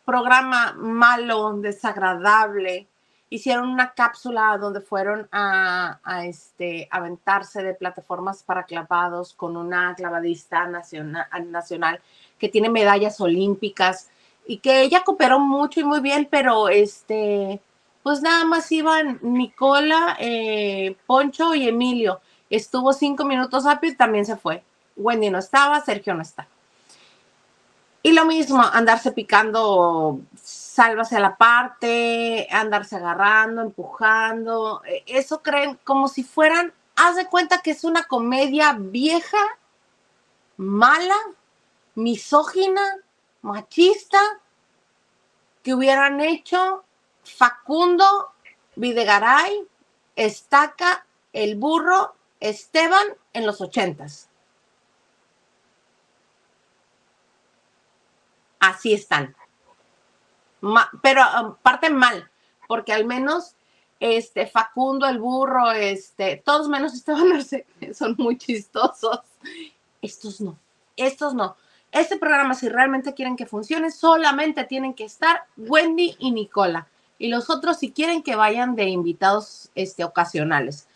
programa 0.03 0.73
malo, 0.73 1.53
desagradable, 1.53 2.87
hicieron 3.33 3.67
una 3.67 3.93
cápsula 3.95 4.55
donde 4.59 4.79
fueron 4.79 5.27
a, 5.31 5.97
este, 6.23 6.87
aventarse 6.91 7.63
de 7.63 7.73
plataformas 7.73 8.43
para 8.43 8.63
clavados 8.63 9.33
con 9.33 9.57
una 9.57 9.95
clavadista 9.95 10.67
nacional, 10.67 11.99
que 12.37 12.49
tiene 12.49 12.69
medallas 12.69 13.19
olímpicas 13.19 14.11
y 14.45 14.57
que 14.57 14.83
ella 14.83 15.03
cooperó 15.03 15.39
mucho 15.39 15.79
y 15.79 15.83
muy 15.83 15.99
bien, 15.99 16.27
pero 16.29 16.69
este, 16.69 17.59
pues 18.03 18.21
nada 18.21 18.45
más 18.45 18.71
iban 18.71 19.17
Nicola, 19.23 20.15
eh, 20.19 20.95
Poncho 21.07 21.55
y 21.55 21.67
Emilio. 21.67 22.21
Estuvo 22.51 22.93
cinco 22.93 23.25
minutos 23.25 23.63
rápido 23.63 23.93
y 23.93 23.97
también 23.97 24.25
se 24.27 24.37
fue. 24.37 24.63
Wendy 24.95 25.31
no 25.31 25.39
estaba, 25.39 25.81
Sergio 25.81 26.13
no 26.13 26.21
está. 26.21 26.47
Y 28.03 28.11
lo 28.11 28.25
mismo, 28.25 28.61
andarse 28.61 29.11
picando, 29.11 30.19
sálvase 30.73 31.17
a 31.17 31.19
la 31.19 31.37
parte, 31.37 32.47
andarse 32.51 32.95
agarrando, 32.95 33.61
empujando. 33.61 34.81
Eh, 34.85 35.03
eso 35.05 35.43
creen 35.43 35.79
como 35.83 36.07
si 36.07 36.23
fueran, 36.23 36.73
haz 36.95 37.15
de 37.15 37.27
cuenta 37.27 37.61
que 37.61 37.71
es 37.71 37.83
una 37.83 38.03
comedia 38.03 38.75
vieja, 38.79 39.37
mala, 40.57 41.17
misógina, 41.95 42.81
machista, 43.43 44.19
que 45.61 45.75
hubieran 45.75 46.21
hecho 46.21 46.83
Facundo, 47.23 48.31
Videgaray, 48.75 49.67
Estaca, 50.15 51.05
El 51.33 51.55
Burro, 51.55 52.15
Esteban 52.39 53.05
en 53.33 53.45
los 53.45 53.61
ochentas. 53.61 54.29
así 58.63 58.93
están. 58.93 59.35
Pero 61.01 61.21
um, 61.41 61.55
parten 61.61 61.95
mal, 61.95 62.29
porque 62.67 62.93
al 62.93 63.05
menos 63.05 63.55
este 63.99 64.47
Facundo, 64.47 65.07
el 65.07 65.19
burro, 65.19 65.71
este, 65.71 66.41
todos 66.43 66.67
menos 66.69 66.93
Esteban 66.95 67.31
Arce, 67.33 67.65
son 67.93 68.15
muy 68.17 68.37
chistosos. 68.37 69.19
Estos 70.01 70.41
no, 70.41 70.57
estos 70.97 71.33
no. 71.33 71.55
Este 71.91 72.17
programa, 72.17 72.55
si 72.55 72.69
realmente 72.69 73.13
quieren 73.13 73.35
que 73.35 73.45
funcione, 73.45 73.91
solamente 73.91 74.63
tienen 74.63 74.93
que 74.93 75.05
estar 75.05 75.43
Wendy 75.57 76.15
y 76.17 76.31
Nicola. 76.31 76.87
Y 77.19 77.27
los 77.27 77.49
otros, 77.49 77.77
si 77.77 77.91
quieren 77.91 78.23
que 78.23 78.35
vayan 78.35 78.75
de 78.75 78.85
invitados 78.85 79.69
este, 79.75 80.03
ocasionales. 80.03 80.87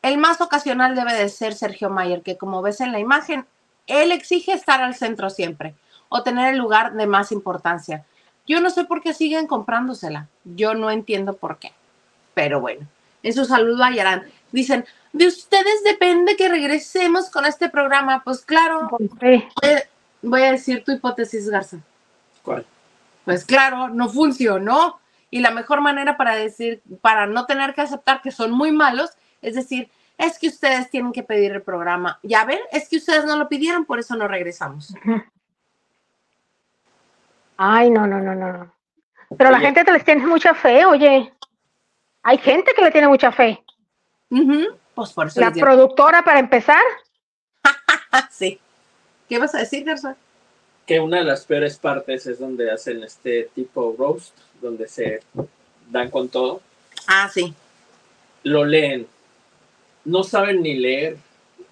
El 0.00 0.16
más 0.16 0.40
ocasional 0.40 0.94
debe 0.94 1.12
de 1.12 1.28
ser 1.28 1.54
Sergio 1.54 1.90
Mayer, 1.90 2.22
que 2.22 2.36
como 2.38 2.62
ves 2.62 2.80
en 2.80 2.92
la 2.92 3.00
imagen, 3.00 3.46
él 3.88 4.12
exige 4.12 4.52
estar 4.52 4.80
al 4.80 4.94
centro 4.94 5.28
siempre 5.28 5.74
o 6.08 6.22
tener 6.22 6.54
el 6.54 6.58
lugar 6.58 6.94
de 6.94 7.06
más 7.06 7.32
importancia. 7.32 8.06
Yo 8.48 8.60
no 8.60 8.70
sé 8.70 8.84
por 8.84 9.02
qué 9.02 9.12
siguen 9.12 9.46
comprándosela. 9.46 10.28
Yo 10.44 10.74
no 10.74 10.90
entiendo 10.90 11.36
por 11.36 11.58
qué. 11.58 11.72
Pero 12.34 12.60
bueno, 12.60 12.86
en 13.22 13.32
su 13.34 13.44
saludo 13.44 13.84
a 13.84 13.92
Yaran. 13.92 14.24
Dicen, 14.50 14.86
de 15.12 15.26
ustedes 15.26 15.84
depende 15.84 16.36
que 16.36 16.48
regresemos 16.48 17.30
con 17.30 17.44
este 17.44 17.68
programa. 17.68 18.22
Pues 18.24 18.40
claro, 18.40 18.88
voy 20.22 20.42
a 20.42 20.52
decir 20.52 20.82
tu 20.82 20.92
hipótesis, 20.92 21.50
Garza. 21.50 21.78
¿Cuál? 22.42 22.64
Pues 23.24 23.44
claro, 23.44 23.88
no 23.88 24.08
funcionó. 24.08 24.98
Y 25.30 25.40
la 25.40 25.50
mejor 25.50 25.82
manera 25.82 26.16
para 26.16 26.34
decir, 26.34 26.80
para 27.02 27.26
no 27.26 27.44
tener 27.44 27.74
que 27.74 27.82
aceptar 27.82 28.22
que 28.22 28.32
son 28.32 28.50
muy 28.50 28.72
malos, 28.72 29.10
es 29.42 29.54
decir, 29.54 29.90
es 30.16 30.38
que 30.38 30.48
ustedes 30.48 30.88
tienen 30.90 31.12
que 31.12 31.22
pedir 31.22 31.52
el 31.52 31.62
programa. 31.62 32.18
Ya 32.22 32.44
ven, 32.46 32.60
es 32.72 32.88
que 32.88 32.96
ustedes 32.96 33.26
no 33.26 33.36
lo 33.36 33.48
pidieron, 33.48 33.84
por 33.84 33.98
eso 33.98 34.16
no 34.16 34.26
regresamos. 34.26 34.94
Ay, 37.58 37.90
no, 37.90 38.06
no, 38.06 38.20
no, 38.20 38.34
no. 38.34 38.72
Pero 39.36 39.50
la 39.50 39.58
gente 39.58 39.84
te 39.84 39.92
les 39.92 40.04
tiene 40.04 40.24
mucha 40.24 40.54
fe, 40.54 40.86
oye. 40.86 41.32
Hay 42.22 42.38
gente 42.38 42.72
que 42.74 42.82
le 42.82 42.92
tiene 42.92 43.08
mucha 43.08 43.32
fe. 43.32 43.62
Pues 44.94 45.12
por 45.12 45.26
eso 45.26 45.40
la 45.40 45.50
productora, 45.52 46.22
para 46.22 46.38
empezar. 46.38 46.80
sí. 48.30 48.60
¿Qué 49.28 49.38
vas 49.38 49.54
a 49.54 49.58
decir, 49.58 49.84
Gerson? 49.84 50.16
Que 50.86 51.00
una 51.00 51.18
de 51.18 51.24
las 51.24 51.44
peores 51.44 51.78
partes 51.78 52.26
es 52.26 52.38
donde 52.38 52.70
hacen 52.70 53.02
este 53.02 53.50
tipo 53.54 53.94
roast, 53.98 54.34
donde 54.62 54.88
se 54.88 55.20
dan 55.90 56.10
con 56.10 56.28
todo. 56.28 56.62
Ah, 57.08 57.28
sí. 57.32 57.52
Lo 58.44 58.64
leen. 58.64 59.06
No 60.04 60.22
saben 60.22 60.62
ni 60.62 60.76
leer. 60.76 61.16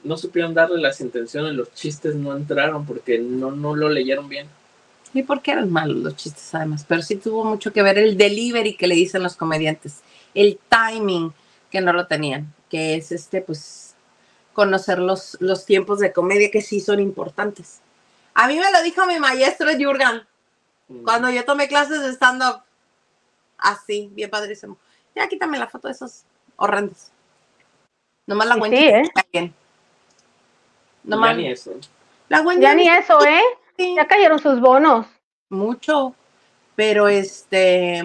No 0.02 0.16
supieron 0.16 0.52
darle 0.52 0.80
las 0.80 1.00
intenciones. 1.00 1.54
Los 1.54 1.72
chistes 1.74 2.16
no 2.16 2.36
entraron 2.36 2.84
porque 2.84 3.18
no, 3.18 3.52
no 3.52 3.76
lo 3.76 3.88
leyeron 3.88 4.28
bien. 4.28 4.48
Y 5.14 5.22
porque 5.22 5.52
eran 5.52 5.70
malos 5.70 5.96
los 5.96 6.16
chistes 6.16 6.54
además, 6.54 6.84
pero 6.86 7.02
sí 7.02 7.16
tuvo 7.16 7.44
mucho 7.44 7.72
que 7.72 7.82
ver 7.82 7.98
el 7.98 8.16
delivery 8.16 8.76
que 8.76 8.86
le 8.86 8.94
dicen 8.94 9.22
los 9.22 9.36
comediantes, 9.36 10.02
el 10.34 10.58
timing 10.68 11.32
que 11.70 11.80
no 11.80 11.92
lo 11.92 12.06
tenían, 12.06 12.52
que 12.68 12.96
es 12.96 13.12
este, 13.12 13.40
pues, 13.40 13.94
conocer 14.52 14.98
los, 14.98 15.36
los 15.40 15.64
tiempos 15.64 16.00
de 16.00 16.12
comedia 16.12 16.50
que 16.50 16.62
sí 16.62 16.80
son 16.80 17.00
importantes. 17.00 17.80
A 18.34 18.48
mí 18.48 18.58
me 18.58 18.70
lo 18.70 18.82
dijo 18.82 19.06
mi 19.06 19.18
maestro 19.18 19.70
Jurgen 19.72 20.22
mm. 20.88 21.02
cuando 21.04 21.30
yo 21.30 21.44
tomé 21.44 21.68
clases 21.68 22.02
de 22.02 22.10
stand-up. 22.12 22.62
Así, 23.58 24.10
bien 24.12 24.28
padrísimo. 24.28 24.76
Ya 25.14 25.26
quítame 25.28 25.58
la 25.58 25.68
foto 25.68 25.88
de 25.88 25.94
esos 25.94 26.24
horrendos. 26.56 27.10
Nomás 28.26 28.48
la 28.48 28.56
Wendy. 28.56 28.76
Sí, 28.76 28.84
¿eh? 29.32 29.52
Nomás, 31.04 31.30
ya 31.30 31.36
ni 31.36 31.48
eso. 31.48 31.72
La 32.28 32.44
ya 32.58 32.74
ni 32.74 32.88
eso, 32.88 33.24
¿eh? 33.24 33.42
Ya 33.78 34.06
cayeron 34.06 34.38
sus 34.38 34.60
bonos. 34.60 35.06
Mucho, 35.48 36.14
pero 36.74 37.08
este, 37.08 38.02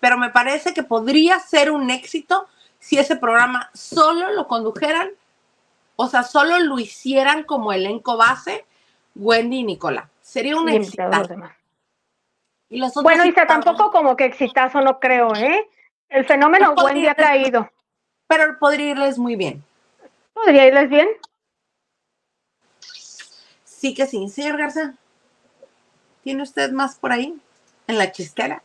pero 0.00 0.18
me 0.18 0.30
parece 0.30 0.74
que 0.74 0.82
podría 0.82 1.38
ser 1.38 1.70
un 1.70 1.90
éxito 1.90 2.46
si 2.78 2.98
ese 2.98 3.16
programa 3.16 3.70
solo 3.72 4.30
lo 4.32 4.46
condujeran, 4.46 5.10
o 5.96 6.08
sea, 6.08 6.22
solo 6.22 6.58
lo 6.58 6.78
hicieran 6.78 7.44
como 7.44 7.72
elenco 7.72 8.16
base 8.16 8.64
Wendy 9.14 9.60
y 9.60 9.64
Nicola. 9.64 10.10
Sería 10.20 10.56
un 10.56 10.68
éxito. 10.68 11.02
Y 12.68 12.78
los 12.78 12.92
bueno, 12.94 13.24
Isa, 13.24 13.46
tampoco 13.46 13.90
como 13.90 14.16
que 14.16 14.24
exitazo 14.24 14.80
no 14.80 14.98
creo, 14.98 15.34
¿eh? 15.34 15.68
El 16.08 16.24
fenómeno 16.24 16.74
Wendy 16.74 17.06
ha 17.06 17.14
caído. 17.14 17.70
Pero 18.26 18.58
podría 18.58 18.90
irles 18.90 19.18
muy 19.18 19.36
bien. 19.36 19.62
Podría 20.32 20.66
irles 20.66 20.88
bien. 20.88 21.08
Sí 23.84 23.92
que 23.92 24.06
sí. 24.06 24.30
Señor 24.30 24.56
Garza, 24.56 24.94
¿tiene 26.22 26.42
usted 26.42 26.72
más 26.72 26.96
por 26.96 27.12
ahí? 27.12 27.36
En 27.86 27.98
la 27.98 28.10
chistera. 28.12 28.62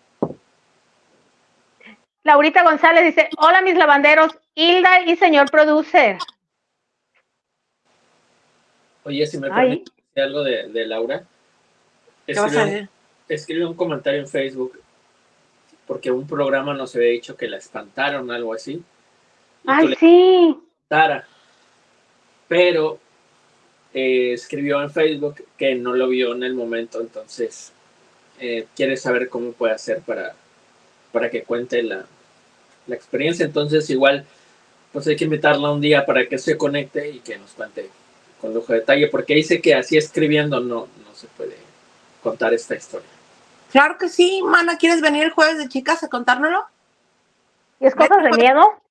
Laurita 2.23 2.63
González 2.63 3.03
dice, 3.03 3.29
hola 3.37 3.61
mis 3.61 3.75
lavanderos, 3.75 4.31
Hilda 4.55 5.01
y 5.01 5.17
señor 5.17 5.51
producer. 5.51 6.19
Oye, 9.03 9.27
si 9.27 9.37
me 9.37 9.49
permite 9.49 9.91
decir 9.91 10.23
algo 10.23 10.41
de, 10.41 10.69
de 10.69 10.85
Laura. 10.87 11.25
¿Qué 12.25 12.35
vas 12.35 12.43
a 12.43 12.45
Escribió, 12.45 12.73
ver? 12.73 12.89
escribió 13.27 13.67
un 13.67 13.75
comentario 13.75 14.21
en 14.21 14.27
Facebook 14.29 14.81
porque 15.85 16.11
un 16.11 16.27
programa 16.27 16.73
nos 16.73 16.95
había 16.95 17.09
dicho 17.09 17.35
que 17.35 17.49
la 17.49 17.57
espantaron, 17.57 18.31
algo 18.31 18.53
así. 18.53 18.81
Ay, 19.65 19.97
sí. 19.99 20.57
contara. 20.87 21.27
Pero 22.47 23.01
eh, 23.93 24.33
escribió 24.33 24.81
en 24.81 24.91
Facebook 24.91 25.43
que 25.57 25.75
no 25.75 25.93
lo 25.93 26.07
vio 26.07 26.33
en 26.33 26.43
el 26.43 26.53
momento, 26.53 27.01
entonces 27.01 27.71
eh, 28.39 28.67
quiere 28.75 28.97
saber 28.97 29.29
cómo 29.29 29.51
puede 29.51 29.73
hacer 29.73 30.01
para, 30.01 30.35
para 31.11 31.29
que 31.29 31.43
cuente 31.43 31.83
la, 31.83 32.05
la 32.87 32.95
experiencia. 32.95 33.45
Entonces, 33.45 33.89
igual, 33.89 34.25
pues 34.91 35.07
hay 35.07 35.15
que 35.15 35.25
invitarla 35.25 35.71
un 35.71 35.81
día 35.81 36.05
para 36.05 36.27
que 36.27 36.37
se 36.37 36.57
conecte 36.57 37.09
y 37.09 37.19
que 37.19 37.37
nos 37.37 37.51
cuente 37.51 37.89
con 38.39 38.53
lujo 38.53 38.71
de 38.71 38.79
detalle, 38.79 39.07
porque 39.07 39.35
dice 39.35 39.61
que 39.61 39.75
así 39.75 39.97
escribiendo 39.97 40.59
no, 40.59 40.87
no 41.05 41.15
se 41.15 41.27
puede 41.27 41.57
contar 42.23 42.53
esta 42.53 42.75
historia. 42.75 43.09
Claro 43.71 43.97
que 43.97 44.09
sí, 44.09 44.41
mana. 44.43 44.77
¿Quieres 44.77 45.01
venir 45.01 45.23
el 45.23 45.31
jueves 45.31 45.57
de 45.57 45.67
chicas 45.67 46.03
a 46.03 46.07
contárnoslo? 46.07 46.65
¿Y 47.79 47.85
es 47.85 47.95
cosas 47.95 48.23
de 48.23 48.31
miedo? 48.31 48.81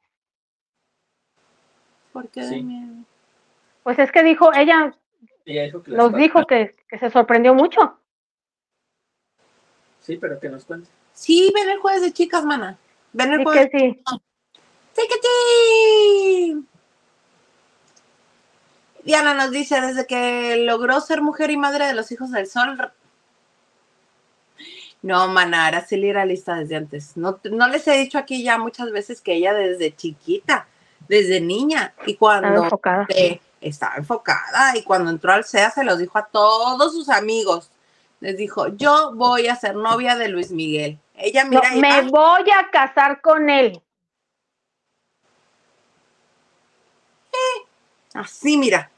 ¿Por 2.12 2.28
qué? 2.28 2.44
Sí. 2.44 2.62
miedo? 2.62 3.04
Pues 3.88 3.98
es 4.00 4.12
que 4.12 4.22
dijo, 4.22 4.52
ella 4.52 4.94
Ella 5.46 5.62
dijo 5.62 5.82
que 5.82 5.92
nos 5.92 6.12
dijo 6.12 6.46
que, 6.46 6.76
que 6.90 6.98
se 6.98 7.08
sorprendió 7.08 7.54
mucho. 7.54 7.98
Sí, 9.98 10.18
pero 10.18 10.38
que 10.38 10.50
nos 10.50 10.66
cuente. 10.66 10.90
Sí, 11.14 11.50
ven 11.54 11.70
el 11.70 11.78
jueves 11.78 12.02
de 12.02 12.12
chicas, 12.12 12.44
mana. 12.44 12.76
Ven 13.14 13.32
el 13.32 13.40
Y 13.40 13.44
jueves. 13.44 13.70
que 13.72 13.78
sí. 13.78 14.04
¡Tiquitín! 14.94 16.68
Diana 19.04 19.32
nos 19.32 19.52
dice, 19.52 19.80
desde 19.80 20.06
que 20.06 20.56
logró 20.66 21.00
ser 21.00 21.22
mujer 21.22 21.50
y 21.50 21.56
madre 21.56 21.86
de 21.86 21.94
los 21.94 22.12
hijos 22.12 22.30
del 22.30 22.46
sol. 22.46 22.92
No, 25.00 25.28
mana, 25.28 25.64
Araceli 25.64 26.10
era 26.10 26.26
lista 26.26 26.56
desde 26.56 26.76
antes. 26.76 27.16
No, 27.16 27.40
no 27.50 27.68
les 27.68 27.88
he 27.88 27.96
dicho 27.96 28.18
aquí 28.18 28.42
ya 28.42 28.58
muchas 28.58 28.90
veces 28.92 29.22
que 29.22 29.32
ella 29.32 29.54
desde 29.54 29.96
chiquita, 29.96 30.68
desde 31.08 31.40
niña, 31.40 31.94
y 32.06 32.12
Estaba 32.12 32.42
cuando. 32.42 32.80
Eh, 33.60 33.68
estaba 33.68 33.96
enfocada, 33.96 34.76
y 34.76 34.82
cuando 34.82 35.10
entró 35.10 35.32
al 35.32 35.44
SEA 35.44 35.70
se 35.70 35.84
los 35.84 35.98
dijo 35.98 36.18
a 36.18 36.26
todos 36.26 36.92
sus 36.92 37.08
amigos. 37.08 37.70
Les 38.20 38.36
dijo, 38.36 38.68
yo 38.68 39.12
voy 39.14 39.46
a 39.46 39.54
ser 39.54 39.76
novia 39.76 40.16
de 40.16 40.28
Luis 40.28 40.50
Miguel. 40.50 40.98
Ella, 41.14 41.44
No, 41.44 41.50
mira, 41.50 41.70
me 41.76 41.98
iba- 42.08 42.10
voy 42.10 42.50
a 42.50 42.68
casar 42.70 43.20
con 43.20 43.48
él. 43.48 43.80
Así, 48.14 48.56
mira, 48.56 48.90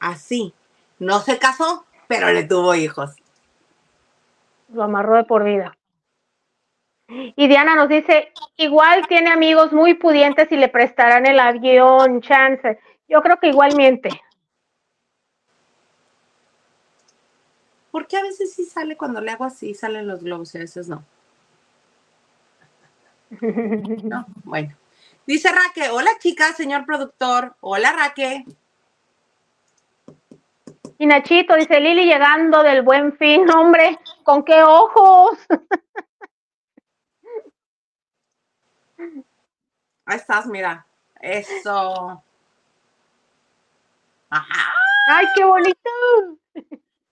así. 0.00 0.52
No 0.98 1.20
se 1.20 1.38
casó, 1.38 1.86
pero 2.08 2.30
le 2.32 2.44
tuvo 2.44 2.74
hijos. 2.74 3.14
Lo 4.72 4.82
amarró 4.82 5.16
de 5.16 5.24
por 5.24 5.44
vida. 5.44 5.74
Y 7.08 7.48
Diana 7.48 7.74
nos 7.74 7.88
dice, 7.88 8.32
igual 8.58 9.06
tiene 9.06 9.30
amigos 9.30 9.72
muy 9.72 9.94
pudientes 9.94 10.52
y 10.52 10.56
le 10.56 10.68
prestarán 10.68 11.24
el 11.24 11.40
avión, 11.40 12.20
chance. 12.20 12.78
Yo 13.08 13.22
creo 13.22 13.38
que 13.38 13.48
igual 13.48 13.74
miente. 13.74 14.10
Porque 17.90 18.16
a 18.18 18.22
veces 18.22 18.52
sí 18.52 18.64
sale 18.64 18.96
cuando 18.96 19.20
le 19.20 19.30
hago 19.32 19.44
así, 19.44 19.74
salen 19.74 20.06
los 20.06 20.22
globos 20.22 20.54
y 20.54 20.58
a 20.58 20.60
veces 20.60 20.88
no. 20.88 21.04
No, 24.02 24.26
bueno. 24.44 24.76
Dice 25.26 25.50
Raque, 25.50 25.90
hola 25.90 26.10
chicas, 26.20 26.56
señor 26.56 26.86
productor. 26.86 27.54
Hola 27.60 27.92
Raque. 27.92 28.44
Y 30.98 31.06
Nachito 31.06 31.54
dice, 31.54 31.80
Lili 31.80 32.04
llegando 32.04 32.62
del 32.62 32.82
buen 32.82 33.16
fin, 33.16 33.48
hombre, 33.50 33.98
¿con 34.24 34.42
qué 34.42 34.62
ojos? 34.62 35.38
Ahí 40.06 40.16
estás, 40.16 40.46
mira. 40.46 40.86
Eso. 41.20 42.22
Ajá. 44.30 44.72
¡Ay, 45.08 45.26
qué 45.34 45.44
bonito! 45.44 45.90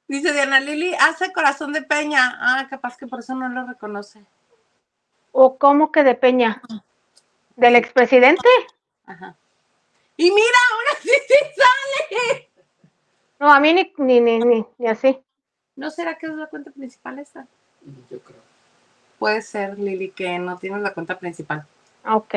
Dice 0.09 0.33
Diana 0.33 0.61
Lili, 0.61 0.95
hace 0.95 1.33
corazón 1.33 1.73
de 1.73 1.83
peña. 1.83 2.39
Ah, 2.41 2.67
capaz 2.69 2.97
que 2.97 3.07
por 3.07 3.21
eso 3.21 3.35
no 3.35 3.49
lo 3.49 3.67
reconoce. 3.67 4.25
¿O 5.33 5.59
cómo 5.59 5.93
que 5.93 6.03
de 6.03 6.15
Peña? 6.15 6.63
¿Del 7.57 7.77
expresidente? 7.77 8.49
Ajá. 9.05 9.37
Y 10.17 10.31
mira, 10.31 10.59
ahora 10.73 10.91
sí 11.03 11.11
sí 11.11 11.35
sale. 11.57 12.51
No, 13.39 13.53
a 13.53 13.61
mí 13.61 13.75
ni, 13.75 13.93
ni, 13.99 14.21
ni, 14.21 14.39
ni, 14.39 14.67
ni 14.79 14.89
así. 14.89 15.21
¿No 15.75 15.91
será 15.91 16.17
que 16.17 16.25
es 16.25 16.33
la 16.33 16.47
cuenta 16.47 16.71
principal 16.71 17.19
esta? 17.19 17.47
Yo 18.11 18.19
creo. 18.21 18.41
Puede 19.19 19.43
ser, 19.43 19.79
Lili, 19.79 20.11
que 20.11 20.39
no 20.39 20.57
tienes 20.57 20.81
la 20.81 20.95
cuenta 20.95 21.19
principal. 21.19 21.67
Ok. 22.07 22.35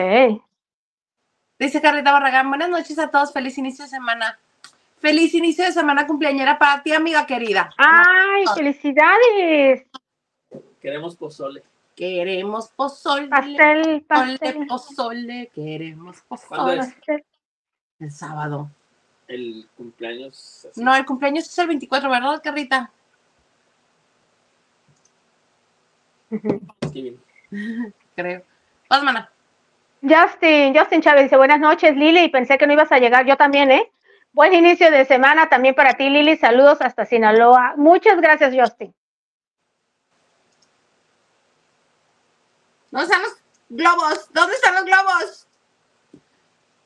Dice 1.57 1.81
Carlita 1.81 2.11
Barragán, 2.11 2.49
buenas 2.49 2.69
noches 2.69 2.99
a 2.99 3.09
todos, 3.11 3.31
feliz 3.31 3.57
inicio 3.57 3.85
de 3.85 3.91
semana. 3.91 4.39
Feliz 4.99 5.33
inicio 5.33 5.63
de 5.63 5.71
semana 5.71 6.05
cumpleañera 6.05 6.59
para 6.59 6.83
ti, 6.83 6.93
amiga 6.93 7.25
querida. 7.25 7.69
¡Ay, 7.77 8.43
felicidades! 8.53 9.87
Queremos 10.81 11.15
pozole. 11.15 11.63
Queremos 11.95 12.69
pozole, 12.69 13.27
Pastel, 13.27 14.05
pastel, 14.07 14.67
pozole, 14.67 15.51
queremos 15.53 16.21
¿Cuándo 16.21 16.45
pozole. 16.47 16.81
es? 17.07 17.23
El 17.99 18.11
sábado. 18.11 18.69
El 19.27 19.67
cumpleaños. 19.75 20.67
así. 20.71 20.81
No, 20.81 20.95
el 20.95 21.05
cumpleaños 21.05 21.47
es 21.47 21.57
el 21.59 21.67
24, 21.67 22.09
¿verdad, 22.09 22.41
Carlita? 22.43 22.91
Sí, 26.93 27.19
Creo. 28.15 28.43
Vas, 28.89 29.03
mana. 29.03 29.31
Justin, 30.01 30.73
Justin 30.75 31.01
Chávez 31.01 31.23
dice, 31.23 31.37
buenas 31.37 31.59
noches, 31.59 31.95
Lili, 31.95 32.29
pensé 32.29 32.57
que 32.57 32.65
no 32.65 32.73
ibas 32.73 32.91
a 32.91 32.97
llegar, 32.99 33.25
yo 33.25 33.35
también, 33.37 33.69
¿eh? 33.71 33.91
Buen 34.31 34.53
inicio 34.53 34.91
de 34.91 35.05
semana 35.05 35.49
también 35.49 35.73
para 35.73 35.95
ti, 35.95 36.09
Lili, 36.09 36.37
saludos 36.37 36.81
hasta 36.81 37.05
Sinaloa. 37.05 37.73
Muchas 37.77 38.21
gracias, 38.21 38.53
Justin. 38.55 38.93
¿Dónde 42.91 43.05
están 43.05 43.21
los 43.23 43.37
globos? 43.69 44.29
¿Dónde 44.31 44.53
están 44.53 44.75
los 44.75 44.85
globos? 44.85 45.47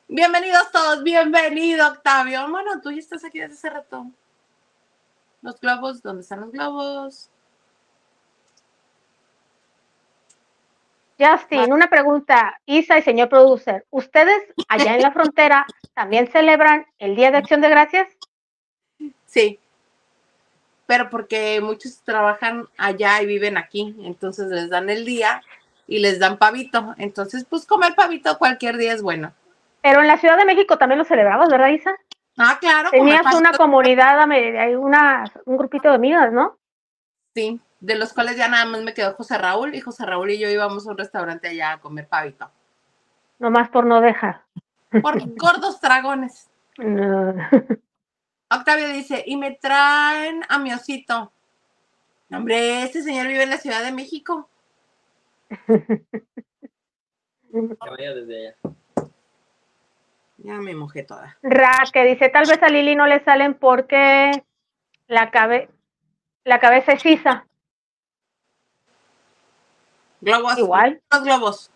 Bienvenidos 0.08 0.70
todos, 0.72 1.02
bienvenido, 1.02 1.86
Octavio. 1.88 2.48
Bueno, 2.48 2.80
tú 2.80 2.90
ya 2.90 2.98
estás 2.98 3.24
aquí 3.24 3.40
desde 3.40 3.54
hace 3.54 3.70
rato. 3.70 4.06
Los 5.42 5.60
globos, 5.60 6.02
¿dónde 6.02 6.22
están 6.22 6.40
los 6.40 6.50
globos? 6.50 7.30
Justin, 11.18 11.72
una 11.72 11.88
pregunta, 11.88 12.60
Isa 12.66 12.98
y 12.98 13.02
señor 13.02 13.28
producer, 13.28 13.84
¿ustedes 13.90 14.42
allá 14.68 14.96
en 14.96 15.02
la 15.02 15.12
frontera 15.12 15.66
también 15.94 16.26
celebran 16.30 16.86
el 16.98 17.14
Día 17.14 17.30
de 17.30 17.38
Acción 17.38 17.60
de 17.60 17.68
Gracias? 17.68 18.08
Sí. 19.26 19.58
Pero 20.86 21.08
porque 21.08 21.60
muchos 21.62 22.02
trabajan 22.04 22.68
allá 22.76 23.22
y 23.22 23.26
viven 23.26 23.56
aquí, 23.56 23.94
entonces 24.00 24.48
les 24.48 24.68
dan 24.68 24.90
el 24.90 25.04
día 25.04 25.40
y 25.86 26.00
les 26.00 26.18
dan 26.18 26.36
pavito. 26.36 26.94
Entonces, 26.98 27.46
pues 27.48 27.64
comer 27.64 27.94
pavito 27.94 28.36
cualquier 28.38 28.76
día 28.76 28.92
es 28.92 29.00
bueno. 29.00 29.32
Pero 29.82 30.00
en 30.00 30.08
la 30.08 30.18
Ciudad 30.18 30.36
de 30.36 30.44
México 30.44 30.76
también 30.78 30.98
lo 30.98 31.04
celebrabas, 31.04 31.48
¿verdad, 31.48 31.68
Isa? 31.68 31.94
Ah, 32.36 32.58
claro. 32.60 32.90
Tenías 32.90 33.34
una 33.34 33.52
comunidad, 33.52 34.20
hay 34.30 34.74
una, 34.74 35.24
un 35.46 35.56
grupito 35.56 35.88
de 35.88 35.94
amigas, 35.94 36.32
¿no? 36.32 36.58
Sí, 37.34 37.60
de 37.84 37.96
los 37.96 38.14
cuales 38.14 38.36
ya 38.36 38.48
nada 38.48 38.64
más 38.64 38.82
me 38.82 38.94
quedó 38.94 39.12
José 39.12 39.36
Raúl 39.36 39.74
y 39.74 39.80
José 39.82 40.06
Raúl 40.06 40.30
y 40.30 40.38
yo 40.38 40.48
íbamos 40.48 40.86
a 40.86 40.90
un 40.90 40.96
restaurante 40.96 41.48
allá 41.48 41.72
a 41.72 41.80
comer 41.80 42.08
pavito. 42.08 42.50
Nomás 43.38 43.68
por 43.68 43.84
no 43.84 44.00
dejar. 44.00 44.42
Por 45.02 45.18
gordos 45.36 45.82
dragones. 45.82 46.48
No. 46.78 47.34
Octavio 48.50 48.88
dice, 48.88 49.22
y 49.26 49.36
me 49.36 49.52
traen 49.52 50.42
a 50.48 50.58
mi 50.58 50.72
osito. 50.72 51.30
Hombre, 52.30 52.84
este 52.84 53.02
señor 53.02 53.26
vive 53.26 53.42
en 53.42 53.50
la 53.50 53.58
Ciudad 53.58 53.82
de 53.82 53.92
México. 53.92 54.48
Que 57.54 57.88
vaya 57.88 58.12
desde 58.14 58.48
allá. 58.48 58.56
Ya 60.38 60.54
me 60.54 60.74
mojé 60.74 61.04
toda. 61.04 61.38
Ra, 61.40 61.84
que 61.92 62.04
dice, 62.04 62.28
tal 62.28 62.46
vez 62.48 62.60
a 62.60 62.68
Lili 62.68 62.96
no 62.96 63.06
le 63.06 63.22
salen 63.22 63.54
porque 63.54 64.42
la, 65.06 65.30
cabe 65.30 65.70
la 66.42 66.58
cabeza 66.58 66.94
es 66.94 67.02
sisa. 67.02 67.46
Globos. 70.24 70.58
Igual. 70.58 71.02
Los 71.10 71.22
globos. 71.22 71.70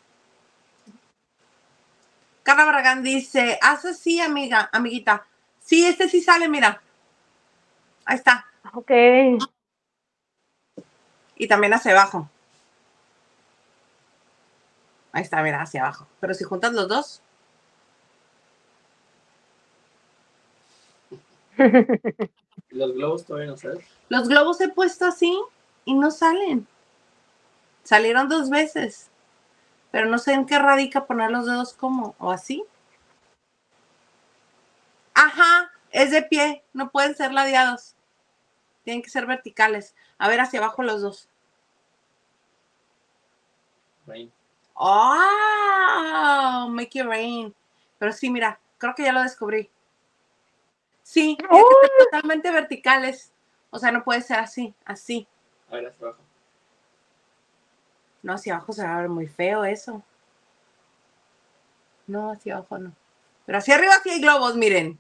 Carla 2.42 2.64
Barragán 2.64 3.03
dice, 3.03 3.59
haz 3.61 3.84
así, 3.84 4.20
amiga, 4.20 4.70
amiguita. 4.72 5.26
Sí, 5.61 5.84
este 5.86 6.09
sí 6.09 6.22
sale, 6.22 6.49
mira. 6.49 6.80
Ahí 8.07 8.16
está. 8.16 8.46
Ok. 8.72 8.90
Y 11.36 11.46
también 11.46 11.74
hacia 11.74 11.92
abajo. 11.92 12.30
Ahí 15.12 15.22
está, 15.22 15.42
mira, 15.42 15.61
hacia 15.61 15.82
abajo. 15.82 16.07
Pero 16.20 16.32
si 16.32 16.44
juntas 16.44 16.72
los 16.72 16.88
dos, 16.88 17.22
Los 22.70 22.94
globos 22.94 23.24
todavía 23.24 23.51
no 23.51 23.57
salen. 23.57 23.80
los 24.09 24.28
globos 24.28 24.61
he 24.61 24.68
puesto 24.68 25.05
así 25.07 25.36
y 25.84 25.94
no 25.94 26.11
salen. 26.11 26.66
Salieron 27.89 28.28
dos 28.28 28.51
veces. 28.51 29.11
Pero 29.91 30.11
no 30.11 30.18
sé 30.18 30.34
en 30.34 30.45
qué 30.45 30.59
radica 30.59 31.07
poner 31.07 31.30
los 31.30 31.47
dedos 31.47 31.72
como, 31.72 32.14
o 32.18 32.30
así. 32.30 32.62
Ajá, 35.14 35.72
es 35.91 36.11
de 36.11 36.20
pie, 36.20 36.62
no 36.74 36.91
pueden 36.91 37.16
ser 37.16 37.32
ladeados. 37.32 37.97
Tienen 38.84 39.01
que 39.01 39.09
ser 39.09 39.24
verticales. 39.24 39.95
A 40.18 40.28
ver, 40.28 40.39
hacia 40.39 40.59
abajo 40.61 40.82
los 40.82 41.01
dos. 41.01 41.30
Rain. 44.07 44.30
¡Oh! 44.74 46.68
Make 46.70 46.99
it 46.99 47.07
rain. 47.07 47.55
Pero 47.99 48.12
sí, 48.12 48.28
mira, 48.28 48.61
creo 48.76 48.95
que 48.95 49.05
ya 49.05 49.12
lo 49.14 49.22
descubrí. 49.22 49.70
Sí, 51.03 51.39
tienen 51.39 51.64
que 51.64 51.89
ser 51.89 52.05
totalmente 52.05 52.51
verticales. 52.51 53.32
O 53.70 53.78
sea, 53.78 53.91
no 53.93 54.05
puede 54.05 54.20
ser 54.20 54.41
así, 54.41 54.74
así. 54.84 55.26
A 55.70 55.76
ver, 55.76 55.86
hacia 55.86 56.09
abajo. 56.09 56.28
No, 58.23 58.35
hacia 58.35 58.57
abajo 58.57 58.73
se 58.73 58.85
va 58.85 58.97
a 58.97 59.01
ver 59.01 59.09
muy 59.09 59.27
feo 59.27 59.64
eso. 59.64 60.03
No, 62.07 62.33
hacia 62.33 62.57
abajo 62.57 62.79
no. 62.79 62.93
Pero 63.47 63.59
hacia 63.59 63.77
arriba 63.77 63.95
sí 64.03 64.11
hay 64.11 64.21
globos, 64.21 64.57
miren. 64.57 64.99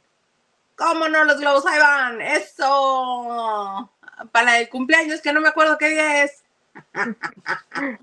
¿Cómo 0.76 1.08
no? 1.08 1.24
Los 1.24 1.38
globos 1.40 1.66
ahí 1.66 1.78
van. 1.78 2.20
Eso. 2.20 3.90
Para 4.32 4.58
el 4.58 4.68
cumpleaños, 4.68 5.20
que 5.20 5.32
no 5.32 5.40
me 5.40 5.48
acuerdo 5.48 5.76
qué 5.78 5.88
día 5.90 6.22
es. 6.24 6.44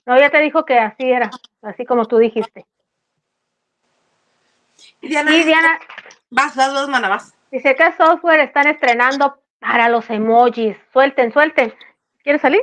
No, 0.05 0.18
ya 0.20 0.30
te 0.30 0.39
dijo 0.41 0.66
que 0.66 0.78
así 0.78 1.09
era, 1.09 1.30
así 1.61 1.86
como 1.86 2.05
tú 2.07 2.18
dijiste. 2.18 2.66
Y 5.01 5.07
Diana, 5.07 5.36
Y 5.36 5.43
Diana 5.43 5.80
vas, 6.30 6.55
vas, 6.55 6.74
vas, 6.74 6.88
mana, 6.89 7.07
vas. 7.09 7.34
dice, 7.51 7.76
¿qué 7.76 7.93
software 7.93 8.41
están 8.41 8.68
estrenando 8.68 9.38
para 9.59 9.88
los 9.89 10.09
emojis? 10.09 10.78
Suelten, 10.93 11.32
suelten. 11.32 11.74
¿Quieres 12.24 12.41
salir? 12.41 12.61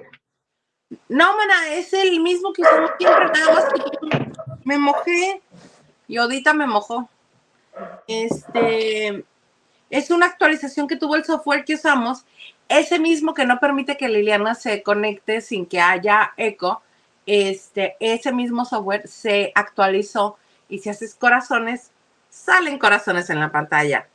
No, 1.08 1.36
mana, 1.36 1.74
es 1.74 1.92
el 1.92 2.20
mismo 2.20 2.52
que 2.52 2.62
usamos 2.62 2.90
siempre, 2.98 3.26
nada 3.26 3.54
más 3.54 3.64
que 3.72 4.32
me 4.64 4.78
mojé 4.78 5.42
y 6.08 6.18
Odita 6.18 6.52
me 6.52 6.66
mojó. 6.66 7.08
Este 8.06 9.24
es 9.90 10.10
una 10.10 10.26
actualización 10.26 10.86
que 10.88 10.96
tuvo 10.96 11.16
el 11.16 11.24
software 11.24 11.64
que 11.64 11.74
usamos, 11.74 12.24
ese 12.68 12.98
mismo 12.98 13.34
que 13.34 13.44
no 13.44 13.58
permite 13.58 13.96
que 13.96 14.08
Liliana 14.08 14.54
se 14.54 14.82
conecte 14.82 15.40
sin 15.40 15.66
que 15.66 15.80
haya 15.80 16.32
eco. 16.36 16.82
Este, 17.26 17.96
ese 18.00 18.32
mismo 18.32 18.64
software 18.64 19.06
se 19.06 19.52
actualizó 19.54 20.38
y 20.68 20.78
si 20.78 20.88
haces 20.88 21.14
corazones, 21.14 21.92
salen 22.30 22.78
corazones 22.78 23.30
en 23.30 23.40
la 23.40 23.52
pantalla. 23.52 24.08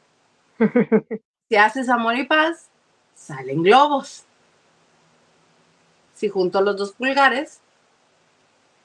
Si 1.50 1.56
haces 1.56 1.88
amor 1.88 2.18
y 2.18 2.26
paz, 2.26 2.70
salen 3.16 3.64
globos. 3.64 4.27
Si 6.18 6.30
junto 6.30 6.62
los 6.62 6.76
dos 6.76 6.94
pulgares, 6.94 7.60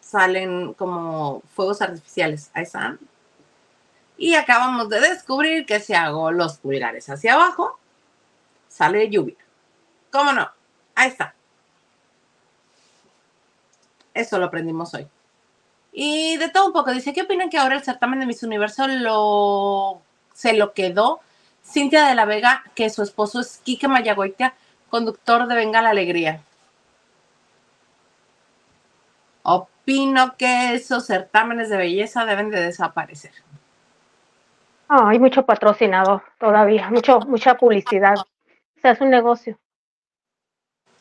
salen 0.01 0.75
como 0.75 1.41
fuegos 1.55 1.81
artificiales. 1.81 2.51
Ahí 2.53 2.65
están. 2.65 2.99
Y 4.19 4.35
acabamos 4.35 4.91
de 4.91 5.01
descubrir 5.01 5.65
que 5.65 5.81
si 5.81 5.95
hago 5.95 6.31
los 6.31 6.59
pulgares 6.59 7.09
hacia 7.09 7.33
abajo, 7.33 7.79
sale 8.69 9.09
lluvia. 9.09 9.39
¿Cómo 10.11 10.33
no? 10.33 10.47
Ahí 10.95 11.09
está. 11.09 11.35
Eso 14.13 14.39
lo 14.39 14.45
aprendimos 14.45 14.93
hoy. 14.93 15.09
Y 15.91 16.37
de 16.37 16.51
todo 16.51 16.67
un 16.67 16.75
poco, 16.75 16.93
dice, 16.93 17.15
¿qué 17.15 17.23
opinan 17.23 17.49
que 17.49 17.57
ahora 17.57 17.77
el 17.77 17.83
certamen 17.83 18.21
de 18.21 18.27
Miss 18.27 18.43
Universo 18.43 18.87
lo, 18.87 20.03
se 20.35 20.53
lo 20.53 20.75
quedó 20.75 21.21
Cintia 21.65 22.07
de 22.07 22.15
la 22.15 22.27
Vega, 22.27 22.63
que 22.75 22.91
su 22.91 23.03
esposo 23.03 23.41
es 23.41 23.59
Quique 23.65 23.89
Mayagoitia, 23.89 24.55
conductor 24.91 25.47
de 25.47 25.55
Venga 25.55 25.81
la 25.81 25.91
Alegría? 25.91 26.43
Opino 29.43 30.37
que 30.37 30.75
esos 30.75 31.07
certámenes 31.07 31.69
de 31.69 31.77
belleza 31.77 32.25
deben 32.25 32.51
de 32.51 32.61
desaparecer. 32.61 33.33
Ah, 34.89 35.09
hay 35.09 35.19
mucho 35.19 35.45
patrocinador 35.45 36.23
todavía, 36.39 36.91
mucho, 36.91 37.21
mucha 37.21 37.57
publicidad. 37.57 38.17
O 38.19 38.81
sea, 38.81 38.93
es 38.93 39.01
un 39.01 39.11
negocio. 39.11 39.59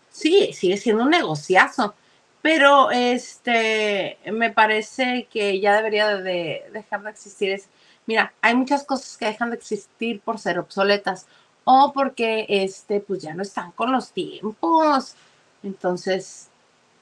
Sí, 0.10 0.54
sigue 0.54 0.78
siendo 0.78 1.04
un 1.04 1.10
negociazo, 1.10 1.94
pero 2.42 2.92
este 2.92 4.18
me 4.32 4.50
parece 4.50 5.28
que 5.32 5.60
ya 5.60 5.76
debería 5.76 6.18
de 6.18 6.64
dejar 6.72 7.04
de 7.04 7.10
existir. 7.12 7.52
Es, 7.52 7.70
mira, 8.06 8.34
hay 8.42 8.56
muchas 8.56 8.84
cosas 8.86 9.18
que 9.18 9.26
dejan 9.26 9.52
de 9.52 9.58
existir 9.58 10.22
por 10.22 10.40
ser 10.40 10.60
obsoletas 10.60 11.28
o 11.64 11.92
porque 11.94 12.46
este, 12.50 13.00
pues 13.00 13.22
ya 13.22 13.34
no 13.34 13.42
están 13.42 13.72
con 13.72 13.92
los 13.92 14.12
tiempos. 14.12 15.16
Entonces, 15.64 16.50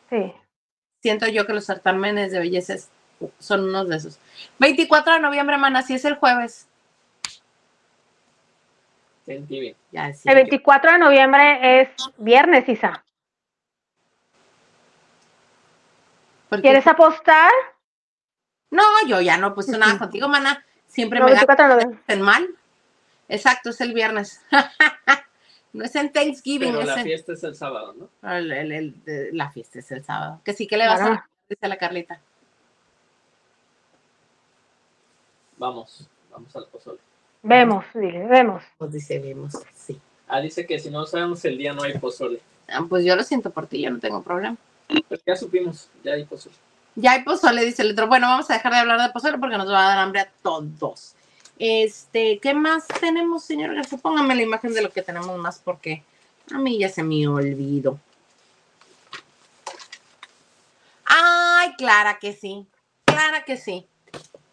Sí. 0.10 0.34
Siento 1.02 1.28
yo 1.28 1.46
que 1.46 1.54
los 1.54 1.66
certámenes 1.66 2.32
de 2.32 2.40
belleza 2.40 2.74
es- 2.74 2.90
son 3.40 3.66
unos 3.70 3.88
de 3.90 3.98
esos. 3.98 4.20
24 4.60 5.14
de 5.14 5.20
noviembre, 5.20 5.58
mana, 5.58 5.82
si 5.82 5.94
es 5.96 6.06
el 6.06 6.16
jueves. 6.16 6.68
En 9.28 9.46
TV. 9.48 9.76
Ya 9.92 10.08
decía 10.08 10.32
El 10.32 10.38
yo. 10.40 10.44
24 10.44 10.92
de 10.94 10.98
noviembre 11.00 11.82
es 11.82 11.90
viernes, 12.18 12.68
Isa. 12.68 13.04
¿Quieres 16.62 16.88
apostar? 16.88 17.52
No, 18.72 18.84
yo 19.08 19.22
ya 19.22 19.38
no 19.38 19.54
puse 19.54 19.78
nada 19.78 20.00
contigo, 20.00 20.28
mana. 20.28 20.66
Siempre 20.88 21.20
No, 21.20 21.26
me 21.26 21.32
ganas 21.34 21.46
24 21.46 21.68
de 21.68 21.74
noviembre. 21.86 22.04
en 22.08 22.22
mal. 22.22 22.48
Exacto, 23.28 23.70
es 23.70 23.82
el 23.82 23.94
viernes. 23.94 24.42
no 25.74 25.86
es 25.86 25.96
en 25.96 26.12
Thanksgiving, 26.12 26.70
Pero 26.72 26.82
es 26.82 26.88
la 26.88 26.96
en- 27.00 27.04
fiesta 27.06 27.34
es 27.34 27.44
el 27.44 27.56
sábado, 27.56 27.94
¿no? 27.94 28.32
el- 28.32 28.52
el- 28.52 28.72
el- 28.72 29.04
de- 29.04 29.30
la 29.34 29.50
fiesta 29.52 29.80
es 29.80 29.92
el 29.92 30.04
sábado. 30.04 30.42
Que 30.44 30.54
sí 30.54 30.68
que 30.68 30.78
le 30.78 30.88
vas 30.88 31.00
Claro. 31.00 31.14
a 31.16 31.30
dice 31.50 31.68
la 31.68 31.78
Carlita. 31.78 32.20
Vamos, 35.58 36.08
vamos 36.32 36.56
al 36.56 36.66
pozole. 36.68 37.00
Vemos, 37.44 37.86
dile, 37.94 38.26
vemos. 38.28 38.64
Pues 38.78 38.92
dice, 38.92 39.20
vemos, 39.20 39.54
sí. 39.76 40.00
Ah, 40.28 40.42
dice 40.42 40.66
que 40.66 40.80
si 40.80 40.90
no 40.90 41.06
sabemos 41.06 41.44
el 41.46 41.58
día 41.58 41.74
no 41.74 41.84
hay 41.84 41.98
pozole. 41.98 42.40
Ah, 42.68 42.86
Pues 42.88 43.04
yo 43.04 43.16
lo 43.16 43.24
siento 43.24 43.50
por 43.50 43.68
ti, 43.68 43.82
yo 43.82 43.90
no 43.92 44.00
tengo 44.00 44.22
problema. 44.22 44.56
Pero 44.88 45.22
ya 45.26 45.36
supimos, 45.36 45.90
ya 46.04 46.14
hay 46.14 46.26
pozole. 46.26 46.56
Ya 46.96 47.12
hay 47.14 47.24
pozole, 47.24 47.64
dice 47.66 47.82
el 47.84 47.92
otro. 47.92 48.08
Bueno, 48.08 48.28
vamos 48.28 48.50
a 48.50 48.54
dejar 48.56 48.72
de 48.74 48.80
hablar 48.80 49.02
de 49.02 49.10
pozole 49.14 49.38
porque 49.38 49.58
nos 49.58 49.70
va 49.70 49.86
a 49.86 49.90
dar 49.90 49.98
hambre 50.00 50.22
a 50.22 50.32
todos. 50.44 51.16
Este, 51.60 52.40
¿qué 52.40 52.54
más 52.54 52.88
tenemos, 52.88 53.44
señor 53.44 53.76
Garza? 53.76 53.98
Póngame 53.98 54.34
la 54.34 54.44
imagen 54.44 54.74
de 54.74 54.82
lo 54.82 54.92
que 54.92 55.02
tenemos 55.02 55.38
más 55.38 55.60
porque 55.60 56.04
a 56.54 56.58
mí 56.58 56.80
ya 56.80 56.88
se 56.88 57.04
me 57.04 57.28
olvidó. 57.28 58.00
Ay, 61.04 61.74
Clara 61.78 62.18
que 62.18 62.32
sí, 62.32 62.66
Clara 63.04 63.44
que 63.44 63.58
sí. 63.58 63.86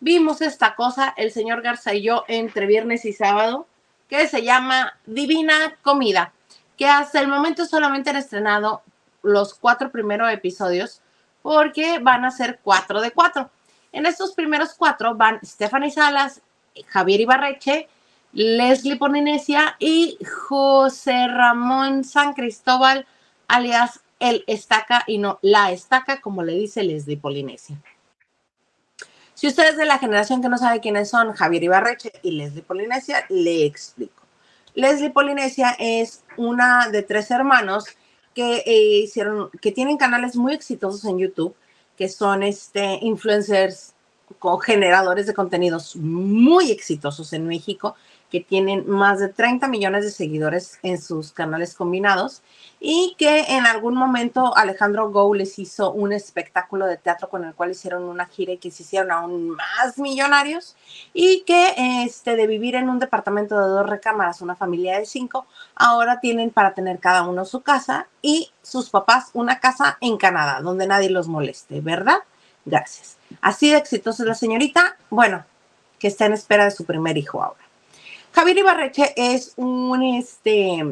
Vimos 0.01 0.43
esta 0.43 0.75
cosa, 0.75 1.15
el 1.17 1.31
señor 1.31 1.63
Garza 1.63 1.95
y 1.95 2.03
yo, 2.03 2.25
entre 2.27 2.67
viernes 2.67 3.05
y 3.05 3.13
sábado, 3.13 3.69
que 4.09 4.27
se 4.27 4.43
llama 4.43 4.99
Divina 5.07 5.79
Comida, 5.83 6.33
que 6.77 6.87
hasta 6.87 7.21
el 7.21 7.29
momento 7.29 7.67
solamente 7.67 8.11
han 8.11 8.17
estrenado 8.17 8.83
los 9.23 9.55
cuatro 9.55 9.93
primeros 9.93 10.33
episodios 10.33 11.03
porque 11.43 12.01
van 12.01 12.25
a 12.25 12.33
ser 12.33 12.59
cuatro 12.65 13.01
de 13.01 13.13
cuatro. 13.13 13.51
En 13.93 14.07
estos 14.07 14.35
primeros 14.35 14.75
cuatro 14.75 15.15
van 15.15 15.39
Stephanie 15.45 15.91
Salas, 15.91 16.43
Javier 16.87 17.21
Ibarreche, 17.21 17.89
Leslie 18.33 18.97
Polinesia 18.97 19.77
y 19.79 20.19
José 20.25 21.27
Ramón 21.29 22.05
San 22.05 22.35
Cristóbal, 22.35 23.07
alias 23.49 24.01
El 24.21 24.45
Estaca 24.47 25.05
y 25.07 25.19
no 25.19 25.39
La 25.43 25.73
Estaca, 25.73 26.21
como 26.21 26.43
le 26.43 26.53
dice 26.53 26.83
Leslie 26.83 27.17
Polinesia. 27.17 27.77
Si 29.35 29.47
usted 29.47 29.71
es 29.71 29.77
de 29.77 29.85
la 29.85 29.99
generación 29.99 30.41
que 30.41 30.49
no 30.49 30.57
sabe 30.59 30.81
quiénes 30.81 31.11
son 31.11 31.33
Javier 31.33 31.65
Ibarreche 31.65 32.13
y 32.23 32.33
Leslie 32.33 32.63
Polinesia, 32.63 33.27
le 33.29 33.67
explico. 33.67 34.23
Leslie 34.75 35.11
Polinesia 35.11 35.77
es 35.79 36.25
una 36.37 36.89
de 36.89 37.03
tres 37.03 37.31
hermanos 37.31 37.85
que 38.35 38.63
eh, 38.67 39.01
hicieron, 39.03 39.51
que 39.63 39.73
tienen 39.73 39.97
canales 39.97 40.37
muy 40.37 40.53
exitosos 40.53 41.05
en 41.07 41.19
YouTube, 41.19 41.57
que 41.97 42.09
son 42.11 42.43
este 42.43 42.99
influencers 43.01 43.95
con 44.39 44.61
generadores 44.61 45.27
de 45.27 45.35
contenidos 45.35 45.97
muy 45.97 46.71
exitosos 46.71 47.33
en 47.33 47.47
México, 47.47 47.95
que 48.31 48.41
tienen 48.41 48.89
más 48.89 49.21
de 49.21 49.29
30 49.29 49.69
millones 49.69 50.05
de 50.05 50.11
seguidores 50.11 50.79
en 50.83 51.01
sus 51.01 51.33
canales 51.33 51.75
combinados 51.75 52.43
y 52.81 53.15
que 53.19 53.57
en 53.57 53.67
algún 53.67 53.95
momento 53.95 54.57
Alejandro 54.57 55.11
Go 55.11 55.33
les 55.35 55.59
hizo 55.59 55.93
un 55.93 56.13
espectáculo 56.13 56.87
de 56.87 56.97
teatro 56.97 57.29
con 57.29 57.45
el 57.45 57.55
cual 57.55 57.71
hicieron 57.71 58.03
una 58.05 58.27
gira 58.27 58.53
y 58.53 58.59
que 58.59 58.71
se 58.71 58.83
hicieron 58.83 59.13
aún 59.13 59.51
más 59.51 59.99
millonarios 59.99 60.77
y 61.15 61.43
que 61.43 62.05
este, 62.05 62.37
de 62.37 62.47
vivir 62.47 62.75
en 62.75 62.89
un 62.89 62.99
departamento 62.99 63.59
de 63.59 63.69
dos 63.69 63.89
recámaras, 63.89 64.43
una 64.43 64.57
familia 64.57 64.99
de 64.99 65.07
cinco, 65.07 65.47
ahora 65.77 66.21
tienen 66.21 66.51
para 66.51 66.75
tener 66.75 66.99
cada 66.99 67.23
uno 67.23 67.45
su 67.45 67.61
casa 67.61 68.09
y 68.23 68.51
sus 68.61 68.91
papás 68.91 69.31
una 69.35 69.61
casa 69.61 69.99
en 70.01 70.17
Canadá, 70.17 70.61
donde 70.63 70.87
nadie 70.87 71.11
los 71.11 71.29
moleste, 71.29 71.81
¿verdad? 71.81 72.19
Gracias. 72.67 73.17
Así 73.41 73.71
de 73.71 73.79
exitosa 73.79 74.25
es 74.25 74.29
la 74.29 74.35
señorita, 74.35 74.97
bueno, 75.09 75.45
que 75.99 76.09
está 76.09 76.27
en 76.27 76.35
espera 76.35 76.65
de 76.65 76.73
su 76.73 76.85
primer 76.85 77.17
hijo 77.17 77.43
ahora. 77.43 77.61
Javier 78.33 78.59
Ibarreche 78.59 79.15
es 79.17 79.55
un, 79.57 80.03
este, 80.03 80.85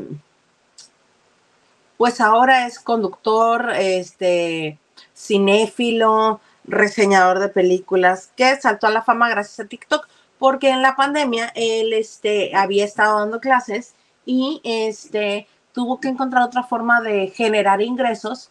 pues 1.99 2.21
ahora 2.21 2.67
es 2.67 2.79
conductor, 2.79 3.73
este, 3.77 4.79
cinéfilo, 5.15 6.41
reseñador 6.65 7.41
de 7.41 7.49
películas, 7.49 8.31
que 8.37 8.57
saltó 8.57 8.87
a 8.87 8.91
la 8.91 9.03
fama 9.03 9.29
gracias 9.29 9.61
a 9.61 9.69
TikTok, 9.69 10.09
porque 10.39 10.71
en 10.71 10.81
la 10.81 10.97
pandemia 10.97 11.53
él, 11.55 11.93
este, 11.93 12.55
había 12.55 12.85
estado 12.85 13.19
dando 13.19 13.41
clases 13.41 13.95
y, 14.25 14.61
este, 14.65 15.49
tuvo 15.73 16.01
que 16.01 16.09
encontrar 16.09 16.45
otra 16.45 16.63
forma 16.63 17.01
de 17.01 17.29
generar 17.29 17.83
ingresos 17.83 18.51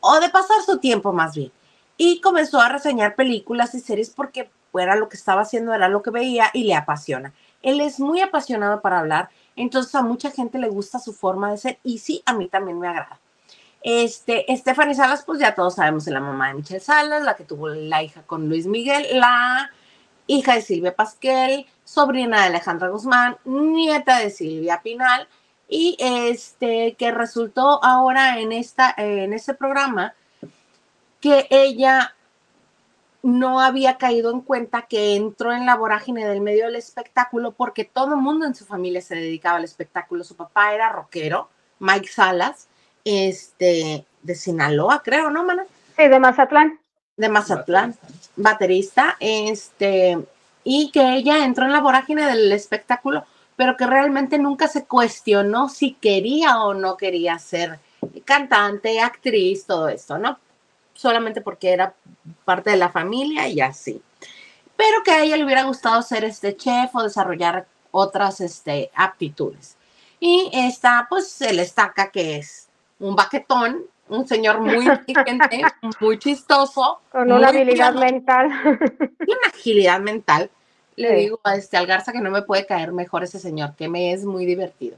o 0.00 0.20
de 0.20 0.28
pasar 0.28 0.60
su 0.66 0.78
tiempo 0.78 1.12
más 1.12 1.34
bien. 1.34 1.52
Y 1.96 2.20
comenzó 2.20 2.60
a 2.60 2.68
reseñar 2.68 3.14
películas 3.14 3.74
y 3.74 3.80
series 3.80 4.10
porque 4.10 4.50
era 4.80 4.96
lo 4.96 5.08
que 5.08 5.16
estaba 5.16 5.42
haciendo, 5.42 5.72
era 5.72 5.88
lo 5.88 6.02
que 6.02 6.10
veía 6.10 6.50
y 6.52 6.64
le 6.64 6.74
apasiona. 6.74 7.32
Él 7.62 7.80
es 7.80 8.00
muy 8.00 8.20
apasionado 8.20 8.80
para 8.80 8.98
hablar, 8.98 9.30
entonces 9.56 9.94
a 9.94 10.02
mucha 10.02 10.30
gente 10.30 10.58
le 10.58 10.68
gusta 10.68 10.98
su 10.98 11.12
forma 11.12 11.50
de 11.50 11.58
ser 11.58 11.78
y 11.82 11.98
sí, 11.98 12.22
a 12.26 12.34
mí 12.34 12.48
también 12.48 12.78
me 12.78 12.88
agrada. 12.88 13.20
Este, 13.82 14.46
Stephanie 14.56 14.94
Salas, 14.94 15.24
pues 15.24 15.38
ya 15.40 15.54
todos 15.54 15.74
sabemos, 15.74 16.06
es 16.06 16.12
la 16.12 16.20
mamá 16.20 16.48
de 16.48 16.54
Michelle 16.54 16.80
Salas, 16.80 17.22
la 17.22 17.36
que 17.36 17.44
tuvo 17.44 17.68
la 17.68 18.02
hija 18.02 18.22
con 18.22 18.48
Luis 18.48 18.66
Miguel, 18.66 19.06
la 19.12 19.70
hija 20.26 20.54
de 20.54 20.62
Silvia 20.62 20.96
Pasquel, 20.96 21.66
sobrina 21.84 22.40
de 22.40 22.46
Alejandra 22.46 22.88
Guzmán, 22.88 23.36
nieta 23.44 24.18
de 24.18 24.30
Silvia 24.30 24.80
Pinal, 24.82 25.28
y 25.68 25.96
este, 25.98 26.94
que 26.98 27.10
resultó 27.10 27.82
ahora 27.84 28.38
en, 28.38 28.52
esta, 28.52 28.94
en 28.96 29.32
este 29.32 29.54
programa 29.54 30.14
que 31.24 31.46
ella 31.48 32.14
no 33.22 33.58
había 33.58 33.96
caído 33.96 34.30
en 34.30 34.42
cuenta 34.42 34.82
que 34.82 35.16
entró 35.16 35.54
en 35.54 35.64
la 35.64 35.74
vorágine 35.74 36.28
del 36.28 36.42
medio 36.42 36.66
del 36.66 36.76
espectáculo 36.76 37.52
porque 37.52 37.86
todo 37.86 38.12
el 38.12 38.20
mundo 38.20 38.44
en 38.44 38.54
su 38.54 38.66
familia 38.66 39.00
se 39.00 39.14
dedicaba 39.14 39.56
al 39.56 39.64
espectáculo. 39.64 40.22
Su 40.22 40.36
papá 40.36 40.74
era 40.74 40.90
rockero, 40.90 41.48
Mike 41.78 42.08
Salas, 42.08 42.68
este, 43.06 44.04
de 44.22 44.34
Sinaloa, 44.34 45.00
creo, 45.02 45.30
¿no, 45.30 45.44
mana? 45.44 45.64
Sí, 45.96 46.08
de 46.08 46.20
Mazatlán. 46.20 46.78
De 47.16 47.30
Mazatlán, 47.30 47.96
baterista, 48.36 49.16
este, 49.18 50.18
y 50.62 50.90
que 50.90 51.14
ella 51.14 51.46
entró 51.46 51.64
en 51.64 51.72
la 51.72 51.80
vorágine 51.80 52.26
del 52.26 52.52
espectáculo, 52.52 53.24
pero 53.56 53.78
que 53.78 53.86
realmente 53.86 54.36
nunca 54.36 54.68
se 54.68 54.84
cuestionó 54.84 55.70
si 55.70 55.94
quería 55.94 56.62
o 56.62 56.74
no 56.74 56.98
quería 56.98 57.38
ser 57.38 57.78
cantante, 58.26 59.00
actriz, 59.00 59.64
todo 59.64 59.88
esto, 59.88 60.18
¿no? 60.18 60.38
Solamente 60.94 61.40
porque 61.40 61.72
era 61.72 61.94
parte 62.44 62.70
de 62.70 62.76
la 62.76 62.88
familia 62.88 63.48
y 63.48 63.60
así. 63.60 64.00
Pero 64.76 65.02
que 65.04 65.12
a 65.12 65.22
ella 65.22 65.36
le 65.36 65.44
hubiera 65.44 65.64
gustado 65.64 66.02
ser 66.02 66.24
este 66.24 66.56
chef 66.56 66.94
o 66.94 67.02
desarrollar 67.02 67.66
otras 67.90 68.40
este, 68.40 68.90
aptitudes. 68.94 69.76
Y 70.18 70.50
está, 70.52 71.06
pues, 71.08 71.40
el 71.42 71.58
estaca, 71.60 72.10
que 72.10 72.36
es 72.36 72.68
un 72.98 73.14
baquetón, 73.14 73.84
un 74.08 74.26
señor 74.26 74.60
muy 74.60 74.86
inteligente, 74.86 75.62
muy 76.00 76.18
chistoso. 76.18 77.00
Con 77.10 77.30
una 77.30 77.48
habilidad 77.48 77.94
mental. 77.94 78.50
Y 79.26 79.30
una 79.30 79.48
agilidad 79.52 80.00
mental. 80.00 80.50
Le 80.96 81.16
digo 81.16 81.40
a 81.42 81.56
este 81.56 81.76
al 81.76 81.86
Garza 81.86 82.12
que 82.12 82.20
no 82.20 82.30
me 82.30 82.42
puede 82.42 82.66
caer 82.66 82.92
mejor 82.92 83.24
ese 83.24 83.40
señor, 83.40 83.74
que 83.74 83.88
me 83.88 84.12
es 84.12 84.24
muy 84.24 84.46
divertido. 84.46 84.96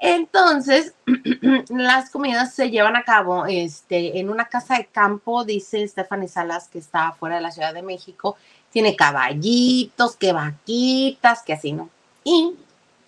Entonces, 0.00 0.94
las 1.70 2.10
comidas 2.10 2.54
se 2.54 2.70
llevan 2.70 2.96
a 2.96 3.02
cabo 3.02 3.46
este, 3.46 4.18
en 4.18 4.30
una 4.30 4.46
casa 4.46 4.76
de 4.76 4.86
campo, 4.86 5.44
dice 5.44 5.86
Stephanie 5.86 6.28
Salas, 6.28 6.68
que 6.68 6.78
está 6.78 7.12
fuera 7.12 7.36
de 7.36 7.42
la 7.42 7.50
Ciudad 7.50 7.74
de 7.74 7.82
México. 7.82 8.36
Tiene 8.70 8.94
caballitos, 8.94 10.16
que 10.16 10.32
vaquitas, 10.32 11.42
que 11.42 11.54
así, 11.54 11.72
¿no? 11.72 11.90
Y 12.22 12.54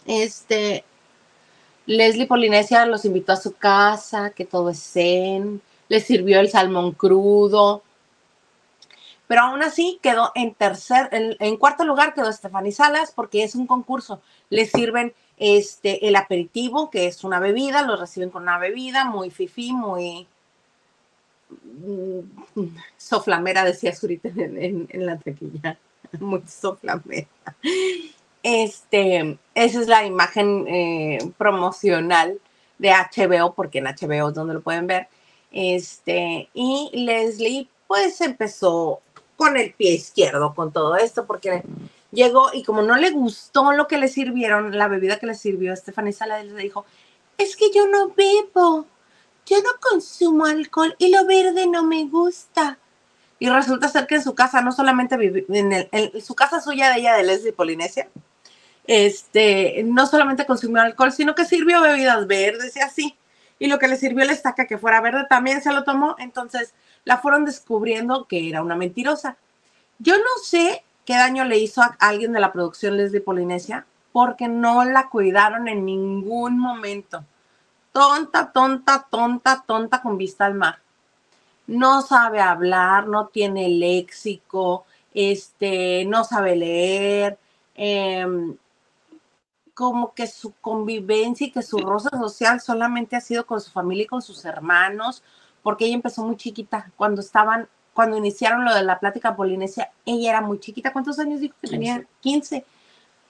este, 0.06 0.84
Leslie 1.86 2.26
Polinesia 2.26 2.86
los 2.86 3.04
invitó 3.04 3.32
a 3.32 3.36
su 3.36 3.54
casa, 3.54 4.30
que 4.30 4.44
todo 4.44 4.70
es 4.70 4.82
zen, 4.82 5.60
les 5.88 6.04
sirvió 6.04 6.40
el 6.40 6.50
salmón 6.50 6.92
crudo. 6.92 7.82
Pero 9.28 9.42
aún 9.42 9.62
así 9.62 10.00
quedó 10.02 10.32
en 10.34 10.54
tercer, 10.54 11.08
en, 11.12 11.36
en 11.38 11.56
cuarto 11.56 11.84
lugar 11.84 12.14
quedó 12.14 12.32
Stephanie 12.32 12.72
Salas 12.72 13.12
porque 13.14 13.44
es 13.44 13.54
un 13.54 13.68
concurso. 13.68 14.20
Les 14.48 14.72
sirven 14.72 15.14
este, 15.40 16.06
el 16.06 16.16
aperitivo, 16.16 16.90
que 16.90 17.06
es 17.06 17.24
una 17.24 17.40
bebida, 17.40 17.80
lo 17.80 17.96
reciben 17.96 18.28
con 18.28 18.42
una 18.42 18.58
bebida 18.58 19.06
muy 19.06 19.30
fifi, 19.30 19.72
muy 19.72 20.26
mm, 21.84 22.20
soflamera, 22.98 23.64
decía 23.64 23.96
Zurita 23.96 24.28
en, 24.36 24.86
la 24.92 25.18
taquilla, 25.18 25.78
muy 26.20 26.42
soflamera. 26.46 27.26
Este, 28.42 29.38
esa 29.54 29.80
es 29.80 29.88
la 29.88 30.04
imagen 30.04 30.66
eh, 30.68 31.18
promocional 31.38 32.38
de 32.76 32.90
HBO, 32.90 33.54
porque 33.54 33.78
en 33.78 33.86
HBO 33.86 34.28
es 34.28 34.34
donde 34.34 34.52
lo 34.52 34.60
pueden 34.60 34.86
ver. 34.86 35.08
Este, 35.50 36.50
y 36.52 36.90
Leslie, 36.92 37.66
pues 37.86 38.20
empezó 38.20 39.00
con 39.36 39.56
el 39.56 39.72
pie 39.72 39.92
izquierdo 39.94 40.54
con 40.54 40.70
todo 40.70 40.96
esto, 40.96 41.26
porque 41.26 41.62
llegó 42.12 42.50
y 42.52 42.62
como 42.62 42.82
no 42.82 42.96
le 42.96 43.10
gustó 43.10 43.72
lo 43.72 43.86
que 43.86 43.98
le 43.98 44.08
sirvieron, 44.08 44.76
la 44.76 44.88
bebida 44.88 45.18
que 45.18 45.26
le 45.26 45.34
sirvió 45.34 45.74
Stephanie 45.76 46.12
Salas, 46.12 46.44
le 46.44 46.62
dijo, 46.62 46.84
es 47.38 47.56
que 47.56 47.70
yo 47.72 47.86
no 47.86 48.08
bebo, 48.08 48.86
yo 49.46 49.58
no 49.62 49.70
consumo 49.80 50.46
alcohol 50.46 50.94
y 50.98 51.10
lo 51.10 51.24
verde 51.26 51.66
no 51.66 51.84
me 51.84 52.04
gusta. 52.06 52.78
Y 53.38 53.48
resulta 53.48 53.88
ser 53.88 54.06
que 54.06 54.16
en 54.16 54.22
su 54.22 54.34
casa 54.34 54.60
no 54.60 54.70
solamente 54.70 55.16
vive, 55.16 55.46
en, 55.48 56.20
su 56.20 56.34
casa 56.34 56.60
suya 56.60 56.90
de 56.90 57.00
ella 57.00 57.14
de 57.14 57.22
Leslie 57.22 57.52
Polinesia, 57.52 58.08
este, 58.86 59.82
no 59.84 60.06
solamente 60.06 60.44
consumió 60.44 60.82
alcohol, 60.82 61.12
sino 61.12 61.34
que 61.34 61.46
sirvió 61.46 61.80
bebidas 61.80 62.26
verdes 62.26 62.76
y 62.76 62.80
así. 62.80 63.16
Y 63.58 63.68
lo 63.68 63.78
que 63.78 63.88
le 63.88 63.96
sirvió 63.96 64.24
la 64.24 64.32
estaca 64.32 64.66
que 64.66 64.78
fuera 64.78 65.00
verde 65.00 65.26
también 65.28 65.62
se 65.62 65.72
lo 65.72 65.84
tomó. 65.84 66.16
Entonces 66.18 66.74
la 67.04 67.18
fueron 67.18 67.44
descubriendo 67.44 68.26
que 68.26 68.48
era 68.48 68.62
una 68.62 68.76
mentirosa. 68.76 69.38
Yo 69.98 70.16
no 70.16 70.42
sé 70.42 70.82
qué 71.04 71.14
daño 71.14 71.44
le 71.44 71.58
hizo 71.58 71.82
a 71.82 71.96
alguien 71.98 72.32
de 72.32 72.40
la 72.40 72.52
producción 72.52 72.96
Leslie 72.96 73.20
Polinesia, 73.20 73.86
porque 74.12 74.48
no 74.48 74.84
la 74.84 75.08
cuidaron 75.08 75.68
en 75.68 75.84
ningún 75.84 76.58
momento. 76.58 77.24
Tonta, 77.92 78.52
tonta, 78.52 79.06
tonta, 79.10 79.64
tonta 79.66 80.02
con 80.02 80.16
vista 80.18 80.46
al 80.46 80.54
mar. 80.54 80.78
No 81.66 82.02
sabe 82.02 82.40
hablar, 82.40 83.06
no 83.08 83.28
tiene 83.28 83.68
léxico, 83.68 84.84
este, 85.14 86.04
no 86.06 86.24
sabe 86.24 86.56
leer, 86.56 87.38
em, 87.74 88.56
como 89.74 90.14
que 90.14 90.26
su 90.26 90.52
convivencia 90.60 91.46
y 91.46 91.52
que 91.52 91.62
su 91.62 91.78
rosa 91.78 92.10
social 92.10 92.60
solamente 92.60 93.16
ha 93.16 93.20
sido 93.20 93.46
con 93.46 93.60
su 93.60 93.70
familia 93.70 94.04
y 94.04 94.06
con 94.06 94.22
sus 94.22 94.44
hermanos, 94.44 95.22
porque 95.62 95.86
ella 95.86 95.94
empezó 95.94 96.22
muy 96.24 96.36
chiquita, 96.36 96.90
cuando 96.96 97.20
estaban 97.20 97.68
cuando 98.00 98.16
iniciaron 98.16 98.64
lo 98.64 98.74
de 98.74 98.82
la 98.82 98.98
plática 98.98 99.36
polinesia, 99.36 99.90
ella 100.06 100.30
era 100.30 100.40
muy 100.40 100.58
chiquita. 100.58 100.90
¿Cuántos 100.90 101.18
años 101.18 101.38
dijo 101.38 101.54
que 101.60 101.68
tenía? 101.68 102.02
15. 102.20 102.64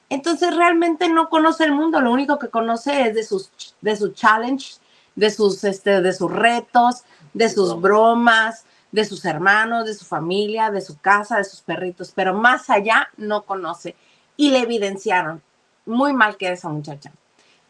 Entonces 0.08 0.54
realmente 0.54 1.08
no 1.08 1.28
conoce 1.28 1.64
el 1.64 1.72
mundo, 1.72 2.00
lo 2.00 2.12
único 2.12 2.38
que 2.38 2.50
conoce 2.50 3.08
es 3.08 3.16
de 3.16 3.24
sus, 3.24 3.50
de 3.80 3.96
sus 3.96 4.14
challenges, 4.14 4.80
de 5.16 5.28
sus, 5.32 5.64
este, 5.64 6.00
de 6.00 6.12
sus 6.12 6.30
retos, 6.30 7.02
de 7.34 7.48
sus 7.48 7.80
bromas, 7.80 8.64
de 8.92 9.04
sus 9.04 9.24
hermanos, 9.24 9.86
de 9.86 9.94
su 9.94 10.04
familia, 10.04 10.70
de 10.70 10.82
su 10.82 11.00
casa, 11.00 11.38
de 11.38 11.44
sus 11.44 11.62
perritos, 11.62 12.12
pero 12.14 12.32
más 12.32 12.70
allá 12.70 13.08
no 13.16 13.42
conoce. 13.42 13.96
Y 14.36 14.52
le 14.52 14.60
evidenciaron 14.60 15.42
muy 15.84 16.12
mal 16.12 16.36
que 16.36 16.52
esa 16.52 16.68
muchacha. 16.68 17.10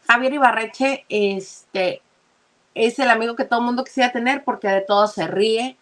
Javier 0.07 0.33
Ibarreche 0.33 1.05
este, 1.09 2.03
es 2.75 2.99
el 2.99 3.09
amigo 3.09 3.35
que 3.35 3.45
todo 3.45 3.61
el 3.61 3.65
mundo 3.65 3.83
quisiera 3.83 4.11
tener 4.11 4.43
porque 4.43 4.67
de 4.67 4.81
todo 4.81 5.07
se 5.07 5.25
ríe, 5.25 5.77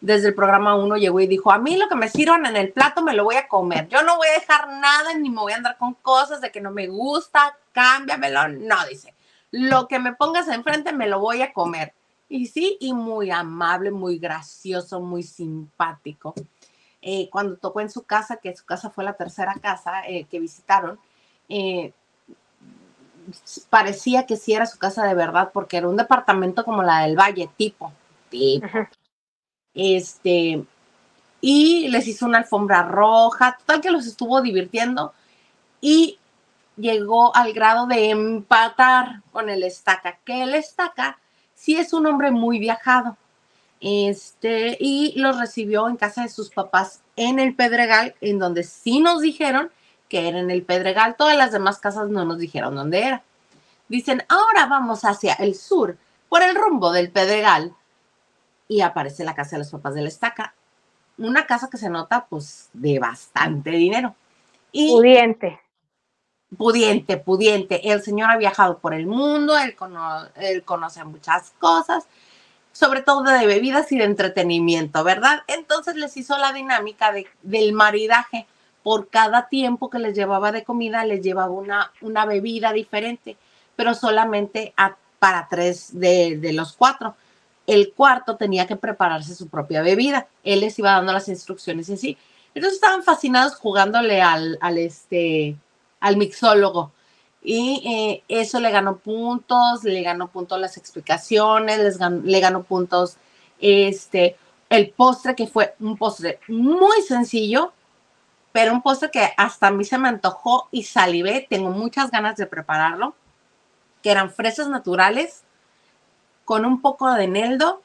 desde 0.00 0.28
el 0.28 0.34
programa 0.34 0.74
1 0.76 0.96
llegó 0.96 1.20
y 1.20 1.26
dijo, 1.26 1.50
a 1.50 1.58
mí 1.58 1.76
lo 1.76 1.88
que 1.88 1.94
me 1.94 2.08
sirvan 2.08 2.46
en 2.46 2.56
el 2.56 2.72
plato 2.72 3.02
me 3.02 3.14
lo 3.14 3.24
voy 3.24 3.36
a 3.36 3.48
comer. 3.48 3.88
Yo 3.88 4.02
no 4.02 4.16
voy 4.16 4.28
a 4.28 4.40
dejar 4.40 4.68
nada 4.68 5.14
ni 5.14 5.30
me 5.30 5.40
voy 5.40 5.52
a 5.52 5.56
andar 5.56 5.78
con 5.78 5.94
cosas 5.94 6.40
de 6.40 6.50
que 6.50 6.60
no 6.60 6.70
me 6.70 6.86
gusta, 6.86 7.56
cámbiamelo. 7.72 8.48
No, 8.48 8.76
dice, 8.88 9.14
lo 9.50 9.88
que 9.88 9.98
me 9.98 10.14
pongas 10.14 10.48
enfrente 10.48 10.92
me 10.92 11.08
lo 11.08 11.20
voy 11.20 11.42
a 11.42 11.52
comer. 11.52 11.94
Y 12.28 12.46
sí, 12.46 12.76
y 12.80 12.92
muy 12.92 13.30
amable, 13.30 13.90
muy 13.90 14.18
gracioso, 14.18 15.00
muy 15.00 15.22
simpático. 15.22 16.34
Eh, 17.00 17.28
cuando 17.30 17.56
tocó 17.56 17.80
en 17.80 17.90
su 17.90 18.02
casa, 18.02 18.36
que 18.36 18.54
su 18.56 18.64
casa 18.64 18.90
fue 18.90 19.04
la 19.04 19.12
tercera 19.12 19.54
casa 19.54 20.02
eh, 20.08 20.24
que 20.24 20.40
visitaron, 20.40 20.98
eh, 21.48 21.92
parecía 23.70 24.26
que 24.26 24.36
sí 24.36 24.52
era 24.54 24.66
su 24.66 24.78
casa 24.78 25.04
de 25.04 25.14
verdad, 25.14 25.50
porque 25.52 25.76
era 25.76 25.88
un 25.88 25.96
departamento 25.96 26.64
como 26.64 26.82
la 26.82 27.02
del 27.02 27.16
Valle, 27.16 27.48
tipo, 27.56 27.92
tipo. 28.28 28.66
Este, 29.76 30.64
y 31.40 31.88
les 31.88 32.08
hizo 32.08 32.26
una 32.26 32.38
alfombra 32.38 32.82
roja, 32.82 33.56
total 33.58 33.80
que 33.80 33.90
los 33.90 34.06
estuvo 34.06 34.40
divirtiendo 34.42 35.12
y 35.80 36.18
llegó 36.76 37.34
al 37.36 37.52
grado 37.52 37.86
de 37.86 38.10
empatar 38.10 39.22
con 39.32 39.48
el 39.48 39.62
estaca, 39.62 40.18
que 40.24 40.42
el 40.42 40.54
estaca 40.54 41.18
sí 41.54 41.76
es 41.76 41.92
un 41.92 42.06
hombre 42.06 42.30
muy 42.30 42.58
viajado. 42.58 43.16
Este, 43.80 44.76
y 44.80 45.12
los 45.20 45.38
recibió 45.38 45.88
en 45.88 45.96
casa 45.96 46.22
de 46.22 46.30
sus 46.30 46.50
papás 46.50 47.02
en 47.14 47.38
el 47.38 47.54
Pedregal, 47.54 48.14
en 48.20 48.38
donde 48.38 48.64
sí 48.64 49.00
nos 49.00 49.20
dijeron 49.20 49.70
que 50.08 50.28
era 50.28 50.38
en 50.38 50.50
el 50.50 50.62
Pedregal. 50.62 51.16
Todas 51.16 51.36
las 51.36 51.52
demás 51.52 51.78
casas 51.78 52.08
no 52.08 52.24
nos 52.24 52.38
dijeron 52.38 52.74
dónde 52.74 53.02
era. 53.02 53.22
Dicen, 53.88 54.24
ahora 54.28 54.66
vamos 54.66 55.04
hacia 55.04 55.34
el 55.34 55.54
sur, 55.54 55.96
por 56.28 56.42
el 56.42 56.56
rumbo 56.56 56.90
del 56.90 57.10
Pedregal. 57.10 57.74
Y 58.68 58.80
aparece 58.80 59.24
la 59.24 59.34
casa 59.34 59.52
de 59.56 59.60
los 59.60 59.70
papás 59.70 59.94
de 59.94 60.02
la 60.02 60.08
estaca. 60.08 60.54
Una 61.18 61.46
casa 61.46 61.68
que 61.70 61.78
se 61.78 61.88
nota, 61.88 62.26
pues, 62.28 62.68
de 62.72 62.98
bastante 62.98 63.70
dinero. 63.70 64.14
Y 64.72 64.92
pudiente. 64.92 65.60
Pudiente, 66.56 67.16
pudiente. 67.16 67.90
El 67.90 68.02
señor 68.02 68.30
ha 68.30 68.36
viajado 68.36 68.78
por 68.78 68.94
el 68.94 69.06
mundo, 69.06 69.56
él, 69.58 69.74
él 70.36 70.62
conoce 70.64 71.02
muchas 71.04 71.52
cosas, 71.58 72.06
sobre 72.72 73.02
todo 73.02 73.22
de 73.22 73.46
bebidas 73.46 73.90
y 73.90 73.98
de 73.98 74.04
entretenimiento, 74.04 75.02
¿verdad? 75.02 75.42
Entonces 75.48 75.96
les 75.96 76.16
hizo 76.16 76.38
la 76.38 76.52
dinámica 76.52 77.10
de, 77.10 77.26
del 77.42 77.72
maridaje 77.72 78.46
por 78.86 79.08
cada 79.08 79.48
tiempo 79.48 79.90
que 79.90 79.98
les 79.98 80.14
llevaba 80.14 80.52
de 80.52 80.62
comida, 80.62 81.04
les 81.04 81.20
llevaba 81.20 81.50
una, 81.50 81.90
una 82.02 82.24
bebida 82.24 82.72
diferente, 82.72 83.36
pero 83.74 83.94
solamente 83.94 84.72
para 85.18 85.48
tres 85.48 85.98
de, 85.98 86.52
los 86.52 86.74
cuatro. 86.74 87.16
El 87.66 87.92
cuarto 87.92 88.36
tenía 88.36 88.66
que 88.66 88.76
prepararse 88.76 89.34
su 89.34 89.48
propia 89.48 89.82
bebida. 89.82 90.28
Él 90.44 90.60
les 90.60 90.78
iba 90.78 90.92
dando 90.92 91.12
las 91.12 91.28
instrucciones 91.28 91.88
y 91.88 91.94
así. 91.94 92.18
Entonces 92.54 92.76
estaban 92.76 93.02
fascinados 93.02 93.56
jugándole 93.56 94.22
al, 94.22 94.58
al, 94.60 94.78
este, 94.78 95.56
al 96.00 96.16
mixólogo. 96.16 96.92
Y 97.42 97.82
eh, 97.86 98.24
eso 98.28 98.58
le 98.60 98.70
ganó 98.70 98.96
puntos, 98.96 99.84
le 99.84 100.02
ganó 100.02 100.28
puntos 100.28 100.58
las 100.58 100.76
explicaciones, 100.76 101.78
les 101.78 101.98
le 102.00 102.40
ganó 102.40 102.62
puntos 102.64 103.18
este, 103.60 104.36
el 104.68 104.90
postre, 104.90 105.34
que 105.34 105.46
fue 105.46 105.74
un 105.80 105.96
postre 105.96 106.40
muy 106.48 107.02
sencillo, 107.02 107.72
pero 108.52 108.72
un 108.72 108.82
postre 108.82 109.10
que 109.10 109.32
hasta 109.36 109.68
a 109.68 109.70
mí 109.70 109.84
se 109.84 109.98
me 109.98 110.08
antojó 110.08 110.68
y 110.72 110.84
salivé, 110.84 111.46
tengo 111.48 111.70
muchas 111.70 112.10
ganas 112.10 112.36
de 112.36 112.46
prepararlo, 112.46 113.14
que 114.02 114.10
eran 114.10 114.30
fresas 114.30 114.68
naturales 114.68 115.42
con 116.46 116.64
un 116.64 116.80
poco 116.80 117.12
de 117.12 117.26
neldo, 117.26 117.82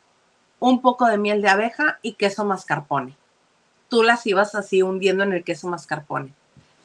un 0.59 0.82
poco 0.82 1.07
de 1.07 1.18
miel 1.18 1.41
de 1.41 1.49
abeja 1.49 1.99
y 2.03 2.14
queso 2.14 2.45
mascarpone. 2.45 3.18
Tú 3.89 4.03
las 4.03 4.26
ibas 4.28 4.53
así 4.53 4.84
hundiendo 4.84 5.24
en 5.24 5.34
el 5.34 5.43
queso 5.43 5.68
mascarpone. 5.68 6.32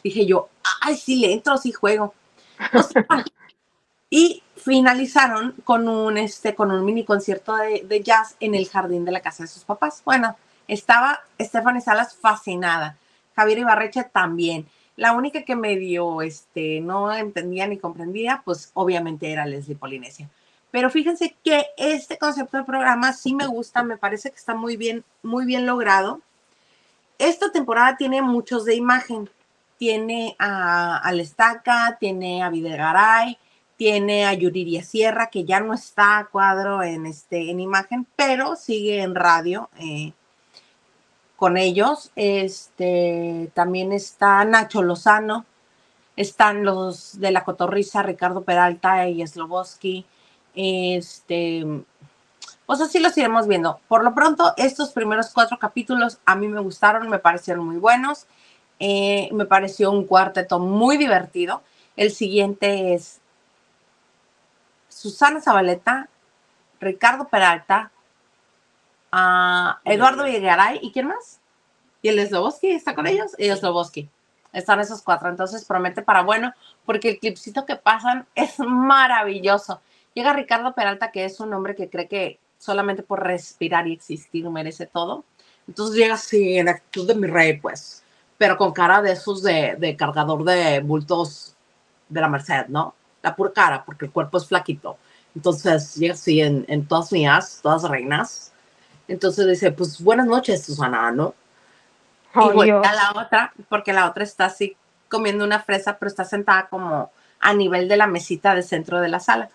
Dije 0.03 0.25
yo, 0.25 0.49
ay, 0.81 0.97
sí 0.97 1.17
le 1.17 1.35
entro, 1.35 1.59
sí 1.59 1.73
juego. 1.73 2.15
y 4.11 4.43
finalizaron 4.57 5.55
con 5.65 5.87
un, 5.87 6.17
este, 6.17 6.55
con 6.55 6.73
un 6.73 6.83
mini 6.83 7.05
concierto 7.05 7.55
de, 7.57 7.85
de, 7.87 8.03
jazz 8.03 8.37
en 8.41 8.55
el 8.55 8.67
jardín 8.67 9.05
de 9.05 9.13
la 9.13 9.21
casa 9.21 9.43
de 9.43 9.49
sus 9.49 9.65
papás. 9.65 10.01
Bueno, 10.03 10.35
estaba 10.69 11.21
Stephanie 11.39 11.83
Salas 11.83 12.17
fascinada. 12.17 12.97
Javier 13.37 13.59
Ibarreche 13.59 14.05
también. 14.05 14.67
La 14.97 15.13
única 15.13 15.43
que 15.43 15.57
medio 15.57 16.23
este, 16.23 16.81
no 16.81 17.15
entendía 17.15 17.67
ni 17.67 17.77
comprendía, 17.77 18.41
pues 18.47 18.71
obviamente 18.73 19.31
era 19.31 19.45
Leslie 19.45 19.77
Polinesia. 19.77 20.31
Pero 20.71 20.91
fíjense 20.91 21.37
que 21.45 21.67
este 21.77 22.19
concepto 22.19 22.57
de 22.57 22.65
programa 22.65 23.13
sí 23.13 23.35
me 23.35 23.47
gusta, 23.47 23.83
me 23.83 23.97
parece 23.97 24.31
que 24.31 24.37
está 24.37 24.55
muy 24.55 24.77
bien, 24.77 25.05
muy 25.23 25.47
bien 25.47 25.67
logrado. 25.67 26.21
Esta 27.19 27.51
temporada 27.51 27.97
tiene 27.97 28.21
muchos 28.23 28.65
de 28.65 28.75
imagen. 28.75 29.31
Tiene 29.79 30.37
a, 30.39 30.99
a 30.99 31.13
Lestaca, 31.13 31.97
tiene 32.01 32.43
a 32.43 32.49
Videgaray, 32.51 33.39
tiene 33.77 34.27
a 34.27 34.33
Yuriria 34.33 34.83
Sierra, 34.83 35.29
que 35.29 35.45
ya 35.45 35.61
no 35.61 35.75
está 35.75 36.19
a 36.19 36.27
cuadro 36.27 36.83
en, 36.83 37.07
este, 37.07 37.51
en 37.51 37.61
imagen, 37.61 38.07
pero 38.17 38.57
sigue 38.57 39.03
en 39.03 39.15
radio. 39.15 39.69
Eh, 39.79 40.13
con 41.37 41.57
ellos. 41.57 42.11
Este, 42.17 43.51
también 43.55 43.93
está 43.93 44.45
Nacho 44.45 44.83
Lozano, 44.83 45.45
están 46.17 46.65
los 46.65 47.21
de 47.21 47.31
la 47.31 47.45
Cotorriza, 47.45 48.03
Ricardo 48.03 48.43
Peralta 48.43 49.07
y 49.09 49.25
Sloboski. 49.27 50.07
Este, 50.57 51.65
pues 52.67 52.81
así 52.81 52.99
los 52.99 53.17
iremos 53.17 53.47
viendo. 53.47 53.79
Por 53.87 54.03
lo 54.03 54.15
pronto, 54.15 54.53
estos 54.57 54.91
primeros 54.91 55.31
cuatro 55.33 55.59
capítulos 55.59 56.19
a 56.25 56.35
mí 56.35 56.49
me 56.49 56.61
gustaron, 56.61 57.09
me 57.09 57.21
parecieron 57.21 57.65
muy 57.65 57.77
buenos. 57.77 58.27
Eh, 58.81 59.29
me 59.33 59.47
pareció 59.47 59.91
un 59.91 60.05
cuarteto 60.07 60.59
muy 60.59 60.97
divertido. 60.97 61.63
El 61.97 62.11
siguiente 62.11 62.95
es 62.95 63.21
Susana 64.89 65.41
Zabaleta, 65.41 66.09
Ricardo 66.81 67.29
Peralta, 67.29 67.91
a 69.13 69.81
Eduardo 69.85 70.25
Villaray 70.25 70.79
y 70.83 70.93
quién 70.93 71.07
más? 71.07 71.39
Y 72.03 72.09
el 72.09 72.27
Sloboski 72.27 72.73
está 72.73 72.95
con 72.95 73.07
ellos 73.07 73.33
y 73.39 73.49
el 73.49 73.57
Sloboski. 73.57 74.09
Están 74.53 74.81
esos 74.81 75.03
cuatro, 75.03 75.29
entonces 75.29 75.65
promete 75.65 76.03
para 76.03 76.23
bueno, 76.23 76.53
porque 76.85 77.11
el 77.11 77.19
clipcito 77.19 77.67
que 77.67 77.77
pasan 77.77 78.27
es 78.35 78.59
maravilloso. 78.59 79.81
Llega 80.17 80.33
Ricardo 80.33 80.75
Peralta, 80.75 81.13
que 81.13 81.27
es 81.27 81.39
un 81.41 81.53
hombre 81.53 81.75
que 81.75 81.91
cree 81.91 82.09
que 82.09 82.41
solamente 82.59 83.03
por 83.03 83.23
respirar 83.23 83.87
y 83.87 83.93
existir 83.93 84.49
merece 84.49 84.87
todo. 84.87 85.25
Entonces 85.69 85.95
llega 85.95 86.15
así 86.15 86.57
en 86.57 86.71
actitud 86.71 87.07
de 87.07 87.15
mi 87.15 87.27
rey, 87.27 87.61
pues, 87.61 88.03
pero 88.39 88.57
con 88.57 88.73
cara 88.73 89.03
de 89.03 89.13
esos 89.13 89.43
de, 89.43 89.95
cargador 89.99 90.43
de 90.43 90.81
bultos 90.81 91.55
de 92.09 92.21
la 92.21 92.29
Merced, 92.29 92.69
¿no? 92.69 92.95
La 93.23 93.37
pura 93.37 93.53
cara, 93.53 93.85
porque 93.85 94.07
el 94.07 94.11
cuerpo 94.11 94.39
es 94.39 94.47
flaquito. 94.47 94.97
Entonces 95.35 95.95
llega 95.97 96.15
así 96.15 96.41
en, 96.41 96.65
en 96.67 96.89
todas 96.89 97.13
mías, 97.13 97.61
todas 97.63 97.83
reinas, 97.83 98.55
entonces 99.09 99.47
dice, 99.47 99.71
pues 99.71 100.03
buenas 100.03 100.27
noches, 100.27 100.65
Susana, 100.65 101.11
¿no? 101.13 101.35
y 102.35 102.71
a 102.71 102.93
la 102.93 103.13
otra, 103.15 103.53
porque 103.69 103.93
la 103.93 104.09
otra 104.09 104.25
está 104.25 104.47
así 104.47 104.77
comiendo 105.09 105.45
una 105.45 105.61
fresa, 105.61 105.99
pero 105.99 106.09
está 106.09 106.25
sentada 106.25 106.69
como 106.69 107.11
a 107.41 107.55
nivel 107.55 107.89
de 107.89 107.97
la 107.97 108.07
mesita 108.07 108.55
de 108.55 108.63
centro 108.63 109.01
de 109.01 109.09
la 109.09 109.21
sala. 109.21 109.49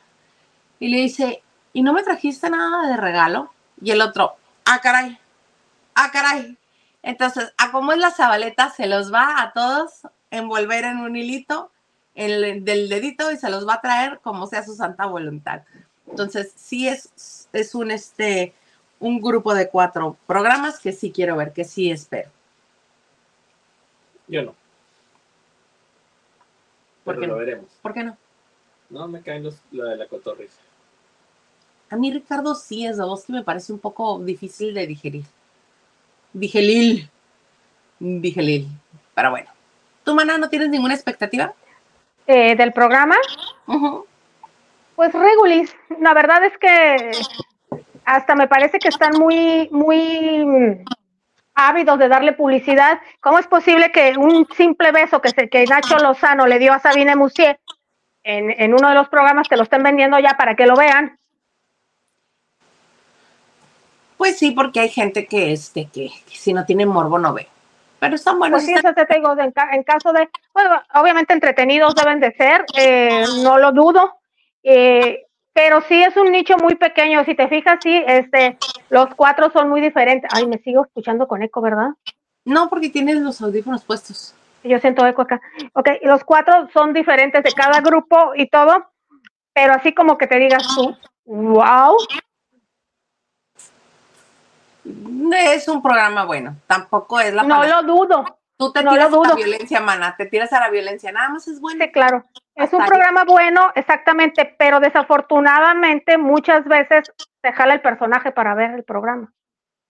Y 0.81 0.89
le 0.89 0.97
dice, 0.97 1.43
¿y 1.73 1.83
no 1.83 1.93
me 1.93 2.01
trajiste 2.01 2.49
nada 2.49 2.89
de 2.89 2.97
regalo? 2.97 3.53
Y 3.83 3.91
el 3.91 4.01
otro, 4.01 4.35
ah, 4.65 4.79
caray, 4.81 5.15
ah, 5.93 6.09
caray. 6.11 6.57
Entonces, 7.03 7.53
a 7.55 7.71
como 7.71 7.91
es 7.91 7.99
la 7.99 8.09
zabaleta, 8.09 8.71
se 8.71 8.87
los 8.87 9.13
va 9.13 9.43
a 9.43 9.53
todos 9.53 10.07
envolver 10.31 10.85
en 10.85 10.97
un 10.97 11.15
hilito 11.15 11.69
el, 12.15 12.65
del 12.65 12.89
dedito 12.89 13.31
y 13.31 13.37
se 13.37 13.51
los 13.51 13.67
va 13.67 13.75
a 13.75 13.81
traer 13.81 14.21
como 14.23 14.47
sea 14.47 14.63
su 14.63 14.73
santa 14.73 15.05
voluntad. 15.05 15.61
Entonces, 16.07 16.51
sí 16.55 16.87
es, 16.87 17.47
es 17.53 17.75
un, 17.75 17.91
este, 17.91 18.55
un 18.99 19.21
grupo 19.21 19.53
de 19.53 19.69
cuatro 19.69 20.17
programas 20.25 20.79
que 20.79 20.93
sí 20.93 21.11
quiero 21.11 21.35
ver, 21.35 21.53
que 21.53 21.63
sí 21.63 21.91
espero. 21.91 22.31
Yo 24.27 24.41
no. 24.41 24.55
¿Por 27.03 27.19
qué 27.19 27.27
lo 27.27 27.37
veremos. 27.37 27.69
¿Por 27.83 27.93
qué 27.93 28.03
no? 28.03 28.17
No, 28.89 29.07
me 29.07 29.21
caen 29.21 29.43
los, 29.43 29.61
lo 29.71 29.85
de 29.85 29.95
la 29.95 30.07
cotorriza. 30.07 30.59
A 31.91 31.97
mí, 31.97 32.09
Ricardo, 32.09 32.55
sí 32.55 32.85
es 32.85 32.97
voz 32.97 33.25
que 33.25 33.33
me 33.33 33.43
parece 33.43 33.73
un 33.73 33.79
poco 33.79 34.17
difícil 34.19 34.73
de 34.73 34.87
digerir. 34.87 35.25
Digelil. 36.31 37.09
Digelil. 37.99 38.69
Pero 39.13 39.31
bueno. 39.31 39.49
¿Tú, 40.05 40.15
Mana, 40.15 40.37
no 40.37 40.47
tienes 40.49 40.69
ninguna 40.69 40.93
expectativa? 40.93 41.53
Eh, 42.27 42.55
¿Del 42.55 42.71
programa? 42.71 43.17
Pues 44.95 45.13
regulis. 45.13 45.75
La 45.99 46.13
verdad 46.13 46.45
es 46.45 46.57
que 46.57 47.11
hasta 48.05 48.35
me 48.35 48.47
parece 48.47 48.79
que 48.79 48.87
están 48.87 49.19
muy, 49.19 49.67
muy 49.69 50.85
ávidos 51.55 51.99
de 51.99 52.07
darle 52.07 52.31
publicidad. 52.31 53.01
¿Cómo 53.19 53.37
es 53.37 53.47
posible 53.47 53.91
que 53.91 54.15
un 54.17 54.47
simple 54.55 54.93
beso 54.93 55.21
que, 55.21 55.29
se, 55.29 55.49
que 55.49 55.65
Nacho 55.65 55.97
Lozano 55.97 56.47
le 56.47 56.57
dio 56.57 56.71
a 56.71 56.79
Sabine 56.79 57.17
Moussier 57.17 57.59
en, 58.23 58.49
en 58.51 58.73
uno 58.73 58.87
de 58.87 58.95
los 58.95 59.09
programas 59.09 59.49
te 59.49 59.57
lo 59.57 59.63
estén 59.63 59.83
vendiendo 59.83 60.17
ya 60.19 60.37
para 60.37 60.55
que 60.55 60.65
lo 60.65 60.77
vean? 60.77 61.17
Pues 64.21 64.37
sí, 64.37 64.51
porque 64.51 64.79
hay 64.79 64.89
gente 64.89 65.25
que, 65.25 65.51
este, 65.51 65.89
que, 65.91 66.11
si 66.27 66.53
no 66.53 66.63
tiene 66.63 66.85
morbo 66.85 67.17
no 67.17 67.33
ve. 67.33 67.47
Pero 67.99 68.13
están 68.13 68.37
buenos. 68.37 68.63
Pues 68.63 68.67
sí, 68.67 68.73
eso 68.73 68.93
te 68.93 69.15
digo, 69.15 69.35
en, 69.35 69.81
caso 69.81 70.13
de, 70.13 70.29
bueno, 70.53 70.79
obviamente 70.93 71.33
entretenidos 71.33 71.95
deben 71.95 72.19
de 72.19 72.31
ser, 72.33 72.63
eh, 72.77 73.23
no 73.43 73.57
lo 73.57 73.71
dudo. 73.71 74.19
Eh, 74.61 75.25
pero 75.53 75.81
sí 75.89 76.03
es 76.03 76.15
un 76.17 76.31
nicho 76.31 76.55
muy 76.57 76.75
pequeño. 76.75 77.25
Si 77.25 77.33
te 77.33 77.47
fijas, 77.47 77.79
sí, 77.81 78.03
este, 78.05 78.59
los 78.91 79.07
cuatro 79.15 79.49
son 79.49 79.69
muy 79.69 79.81
diferentes. 79.81 80.29
Ay, 80.31 80.45
me 80.45 80.59
sigo 80.59 80.85
escuchando 80.85 81.27
con 81.27 81.41
eco, 81.41 81.59
¿verdad? 81.59 81.89
No, 82.45 82.69
porque 82.69 82.89
tienes 82.89 83.15
los 83.15 83.41
audífonos 83.41 83.83
puestos. 83.83 84.35
Yo 84.63 84.77
siento 84.77 85.03
eco 85.07 85.23
acá. 85.23 85.41
Ok, 85.73 85.89
los 86.03 86.23
cuatro 86.23 86.69
son 86.71 86.93
diferentes 86.93 87.43
de 87.43 87.51
cada 87.53 87.81
grupo 87.81 88.33
y 88.35 88.47
todo, 88.49 88.85
pero 89.51 89.73
así 89.73 89.95
como 89.95 90.19
que 90.19 90.27
te 90.27 90.37
digas 90.37 90.63
tú, 90.75 90.95
wow. 91.25 91.97
Es 95.33 95.67
un 95.67 95.81
programa 95.81 96.25
bueno, 96.25 96.55
tampoco 96.67 97.19
es 97.19 97.33
la 97.33 97.43
No 97.43 97.63
lo 97.65 97.83
dudo. 97.83 98.37
Tú 98.57 98.71
te 98.71 98.83
no 98.83 98.91
tiras 98.91 99.09
lo 99.11 99.23
a 99.23 99.29
la 99.29 99.35
violencia, 99.35 99.79
mana, 99.79 100.15
te 100.15 100.27
tiras 100.27 100.53
a 100.53 100.59
la 100.59 100.69
violencia, 100.69 101.11
nada 101.11 101.29
más 101.29 101.47
es 101.47 101.59
bueno. 101.59 101.83
Sí, 101.83 101.91
claro. 101.91 102.25
Es 102.53 102.71
un 102.73 102.81
Hasta 102.81 102.93
programa 102.93 103.23
bueno, 103.23 103.71
exactamente, 103.73 104.55
pero 104.59 104.79
desafortunadamente 104.79 106.19
muchas 106.19 106.65
veces 106.65 107.11
se 107.41 107.51
jala 107.53 107.73
el 107.73 107.81
personaje 107.81 108.31
para 108.31 108.53
ver 108.53 108.71
el 108.71 108.83
programa. 108.83 109.33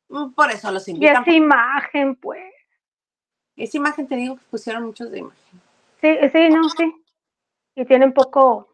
Mm, 0.07 0.31
Por 0.31 0.51
eso 0.51 0.71
los 0.71 0.87
Y 0.87 0.91
invitan. 0.91 1.23
esa 1.23 1.31
imagen, 1.31 2.15
pues. 2.15 2.53
Esa 3.57 3.77
imagen 3.77 4.07
te 4.07 4.15
digo 4.15 4.37
que 4.37 4.43
pusieron 4.49 4.85
muchos 4.85 5.11
de 5.11 5.19
imagen. 5.19 5.61
Sí, 5.99 6.17
sí, 6.31 6.49
no, 6.49 6.69
sí. 6.69 6.93
Y 7.75 7.85
tienen 7.85 8.13
poco 8.13 8.73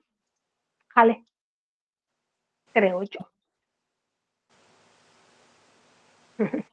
jale, 0.89 1.25
creo 2.73 3.03
yo. 3.03 3.31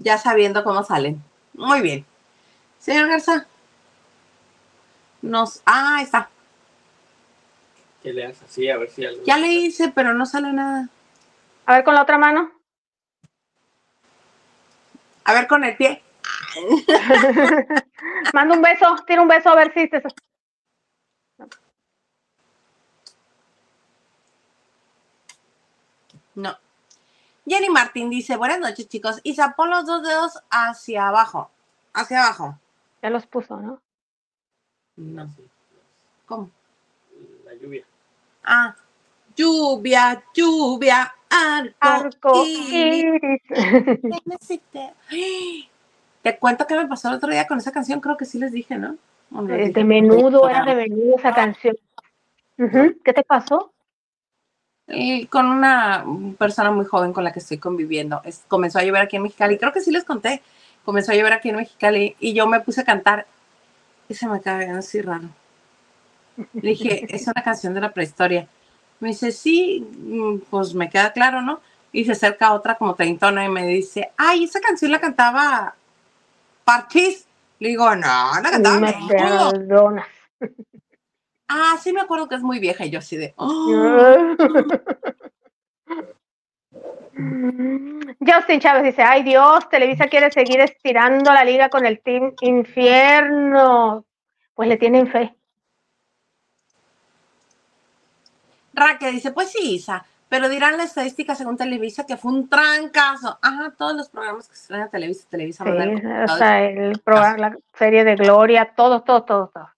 Ya 0.00 0.16
sabiendo 0.16 0.62
cómo 0.62 0.84
salen. 0.84 1.20
Muy 1.54 1.80
bien. 1.80 2.06
Señor 2.78 3.08
Garza. 3.08 3.48
Nos. 5.22 5.60
Ah, 5.66 5.96
ahí 5.96 6.04
está. 6.04 6.30
Que 8.00 8.12
le 8.12 8.24
hagas 8.24 8.40
así, 8.42 8.70
a 8.70 8.76
ver 8.76 8.90
si 8.90 9.04
algo. 9.04 9.24
Ya 9.24 9.38
le 9.38 9.48
hice, 9.48 9.88
pero 9.88 10.14
no 10.14 10.24
sale 10.24 10.52
nada. 10.52 10.88
A 11.66 11.74
ver 11.74 11.84
con 11.84 11.94
la 11.94 12.02
otra 12.02 12.16
mano. 12.16 12.52
A 15.24 15.32
ver 15.34 15.48
con 15.48 15.64
el 15.64 15.76
pie. 15.76 16.00
Manda 18.32 18.54
un 18.54 18.62
beso, 18.62 18.96
tira 19.06 19.20
un 19.20 19.28
beso 19.28 19.48
a 19.48 19.56
ver 19.56 19.74
si 19.74 19.88
te... 19.88 20.00
No. 26.36 26.56
Jenny 27.48 27.68
Martín 27.70 28.10
dice, 28.10 28.36
buenas 28.36 28.58
noches 28.60 28.88
chicos. 28.88 29.20
Isa, 29.22 29.54
pon 29.56 29.70
los 29.70 29.86
dos 29.86 30.02
dedos 30.02 30.38
hacia 30.50 31.08
abajo. 31.08 31.50
Hacia 31.94 32.24
abajo. 32.24 32.58
Ya 33.02 33.10
los 33.10 33.26
puso, 33.26 33.56
¿no? 33.58 33.80
No. 34.96 35.22
Así, 35.22 35.46
¿Cómo? 36.26 36.50
La 37.44 37.54
lluvia. 37.54 37.84
Ah. 38.44 38.74
Lluvia, 39.36 40.22
lluvia, 40.34 41.14
arco, 41.30 41.76
Arco 41.80 42.44
iris. 42.44 43.40
Te 46.22 46.38
cuento 46.38 46.66
que 46.66 46.74
me 46.76 46.86
pasó 46.88 47.08
el 47.08 47.14
otro 47.14 47.30
día 47.30 47.46
con 47.46 47.58
esa 47.58 47.70
canción, 47.72 48.00
creo 48.00 48.16
que 48.16 48.24
sí 48.24 48.38
les 48.38 48.52
dije, 48.52 48.76
¿no? 48.76 48.96
¿O 49.32 49.42
no 49.42 49.42
les 49.42 49.50
De, 49.50 49.64
dije? 49.68 49.72
de 49.74 49.84
menudo, 49.84 50.48
era 50.48 50.64
de 50.64 50.74
menudo 50.74 51.16
esa 51.16 51.32
canción. 51.32 51.76
¿Qué 52.56 53.12
te 53.12 53.22
pasó? 53.22 53.72
Y 54.88 55.26
con 55.26 55.46
una 55.46 56.04
persona 56.38 56.70
muy 56.70 56.86
joven 56.86 57.12
con 57.12 57.24
la 57.24 57.32
que 57.32 57.40
estoy 57.40 57.58
conviviendo. 57.58 58.22
Es- 58.24 58.42
comenzó 58.48 58.78
a 58.78 58.84
llover 58.84 59.02
aquí 59.02 59.16
en 59.16 59.22
Mexicali. 59.24 59.58
Creo 59.58 59.72
que 59.72 59.80
sí 59.80 59.90
les 59.90 60.04
conté. 60.04 60.42
Comenzó 60.84 61.12
a 61.12 61.14
llover 61.14 61.34
aquí 61.34 61.50
en 61.50 61.56
Mexicali 61.56 62.16
y 62.18 62.32
yo 62.32 62.46
me 62.46 62.60
puse 62.60 62.80
a 62.80 62.84
cantar 62.84 63.26
y 64.08 64.14
se 64.14 64.26
me 64.26 64.36
acaba 64.36 64.58
viendo 64.60 64.78
así 64.78 65.02
raro. 65.02 65.28
Le 66.54 66.70
dije, 66.70 67.06
es 67.14 67.26
una 67.26 67.42
canción 67.42 67.74
de 67.74 67.80
la 67.80 67.92
prehistoria. 67.92 68.48
Me 69.00 69.08
dice, 69.08 69.32
sí, 69.32 69.86
mm, 69.98 70.38
pues 70.50 70.74
me 70.74 70.88
queda 70.88 71.12
claro, 71.12 71.42
¿no? 71.42 71.60
Y 71.92 72.04
se 72.04 72.12
acerca 72.12 72.52
otra 72.52 72.76
como 72.76 72.94
treintona 72.94 73.44
y 73.44 73.48
me 73.48 73.66
dice, 73.66 74.10
ay, 74.16 74.44
esa 74.44 74.60
canción 74.60 74.90
la 74.90 75.00
cantaba 75.00 75.74
Parchís. 76.64 77.26
Le 77.60 77.70
digo, 77.70 77.94
no, 77.94 78.40
la 78.42 78.50
cantaba 78.50 78.78
Me 78.78 78.94
Menudo". 79.08 79.50
perdonas. 79.50 80.06
Ah, 81.48 81.76
sí 81.82 81.92
me 81.92 82.00
acuerdo 82.00 82.28
que 82.28 82.34
es 82.34 82.42
muy 82.42 82.58
vieja 82.58 82.84
y 82.84 82.90
yo 82.90 82.98
así 82.98 83.16
de, 83.16 83.32
"Oh". 83.36 84.36
Justin 88.20 88.60
Chávez 88.60 88.84
dice, 88.84 89.02
ay 89.02 89.22
Dios, 89.22 89.68
Televisa 89.68 90.06
quiere 90.06 90.30
seguir 90.30 90.60
estirando 90.60 91.32
la 91.32 91.44
liga 91.44 91.68
con 91.68 91.84
el 91.84 92.00
Team 92.00 92.34
Infierno. 92.40 94.04
Pues 94.54 94.68
le 94.68 94.76
tienen 94.76 95.08
fe. 95.08 95.34
Raquel 98.72 99.14
dice, 99.14 99.32
pues 99.32 99.50
sí, 99.50 99.74
Isa, 99.74 100.04
pero 100.28 100.48
dirán 100.48 100.76
la 100.76 100.84
estadística 100.84 101.34
según 101.34 101.56
Televisa 101.56 102.06
que 102.06 102.16
fue 102.16 102.32
un 102.32 102.48
trancazo. 102.48 103.38
Ajá, 103.42 103.74
todos 103.76 103.94
los 103.96 104.08
programas 104.08 104.48
que 104.48 104.54
se 104.54 104.68
traen 104.68 104.84
a 104.84 104.88
Televisa, 104.88 105.26
Televisa 105.28 105.64
Sí, 105.64 105.70
o 105.70 106.36
sea, 106.36 106.64
el 106.64 107.00
programa, 107.00 107.38
la 107.38 107.56
serie 107.76 108.04
de 108.04 108.14
Gloria, 108.14 108.72
todo, 108.76 109.02
todo, 109.02 109.24
todo, 109.24 109.50
todo. 109.52 109.70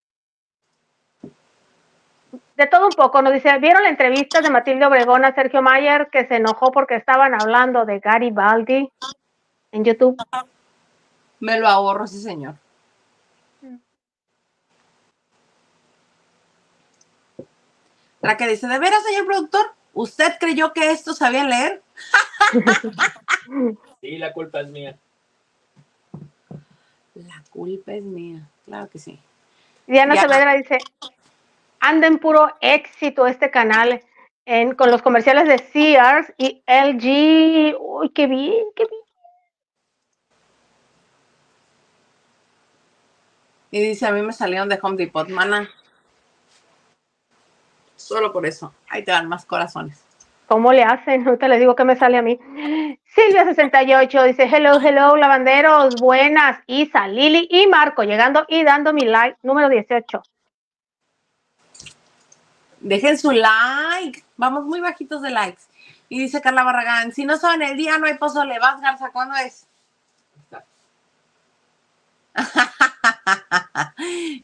De 2.61 2.67
todo 2.67 2.89
un 2.89 2.93
poco, 2.93 3.23
nos 3.23 3.33
dice, 3.33 3.57
¿vieron 3.57 3.85
la 3.85 3.89
entrevista 3.89 4.43
de 4.43 4.51
Matilde 4.51 4.85
Obregón 4.85 5.25
a 5.25 5.35
Sergio 5.35 5.63
Mayer 5.63 6.11
que 6.13 6.27
se 6.27 6.37
enojó 6.37 6.71
porque 6.71 6.95
estaban 6.95 7.33
hablando 7.33 7.87
de 7.87 8.01
Garibaldi 8.01 8.93
en 9.73 9.83
YouTube? 9.83 10.23
Me 11.39 11.59
lo 11.59 11.67
ahorro, 11.67 12.07
sí, 12.07 12.21
señor. 12.21 12.57
Raquel 18.21 18.51
dice, 18.51 18.67
¿de 18.67 18.79
veras, 18.79 19.05
señor 19.05 19.25
productor? 19.25 19.73
¿Usted 19.95 20.35
creyó 20.39 20.75
que 20.75 20.91
estos 20.91 21.17
sabían 21.17 21.49
leer? 21.49 21.83
Sí, 24.03 24.19
la 24.19 24.35
culpa 24.35 24.61
es 24.61 24.69
mía. 24.69 24.99
La 27.15 27.43
culpa 27.51 27.93
es 27.93 28.03
mía. 28.03 28.47
Claro 28.67 28.89
que 28.91 28.99
sí. 28.99 29.19
Diana. 29.87 30.15
Saavedra 30.15 30.55
dice, 30.55 30.79
anda 31.81 32.07
en 32.07 32.19
puro 32.19 32.55
éxito 32.61 33.27
este 33.27 33.51
canal 33.51 34.03
en, 34.47 34.75
con 34.75 34.91
los 34.91 35.03
comerciales 35.03 35.49
de 35.49 35.59
Sears 35.59 36.33
y 36.37 36.63
LG. 36.67 37.77
Uy, 37.81 38.11
qué 38.11 38.27
bien, 38.27 38.67
qué 38.77 38.85
bien. 38.87 39.01
Y 43.73 43.81
dice, 43.81 44.07
a 44.07 44.13
mí 44.13 44.23
me 44.23 44.33
salieron 44.33 44.69
de 44.69 44.79
Home 44.83 44.97
Depot, 44.97 45.29
mana. 45.29 45.69
Solo 47.95 48.33
por 48.33 48.45
eso. 48.45 48.75
Ahí 48.89 49.05
te 49.05 49.13
dan 49.13 49.29
más 49.29 49.45
corazones. 49.45 50.05
¿Cómo 50.47 50.73
le 50.73 50.83
hacen? 50.83 51.25
Ahorita 51.25 51.47
les 51.47 51.61
digo 51.61 51.77
que 51.77 51.85
me 51.85 51.95
sale 51.95 52.19
a 52.19 52.23
mí. 52.23 52.37
Silvia68 53.15 54.25
dice, 54.27 54.49
hello, 54.51 54.81
hello, 54.81 55.17
lavanderos, 55.17 56.01
buenas. 56.01 56.59
Isa, 56.67 57.07
Lili 57.07 57.47
y 57.49 57.69
Marco, 57.69 58.03
llegando 58.03 58.45
y 58.49 58.65
dando 58.65 58.93
mi 58.93 59.05
like 59.05 59.39
número 59.45 59.69
18. 59.69 60.21
Dejen 62.81 63.19
su 63.19 63.31
like. 63.31 64.25
Vamos 64.37 64.65
muy 64.65 64.81
bajitos 64.81 65.23
de 65.23 65.31
likes. 65.31 65.63
Y 66.09 66.19
dice 66.19 66.41
Carla 66.41 66.65
Barragán, 66.65 67.13
si 67.13 67.25
no 67.25 67.37
saben 67.37 67.63
el 67.63 67.77
día, 67.77 67.99
no 67.99 68.07
hay 68.07 68.15
pozole. 68.19 68.59
Vas, 68.59 68.81
Garza, 68.81 69.11
¿cuándo 69.11 69.37
es? 69.37 69.67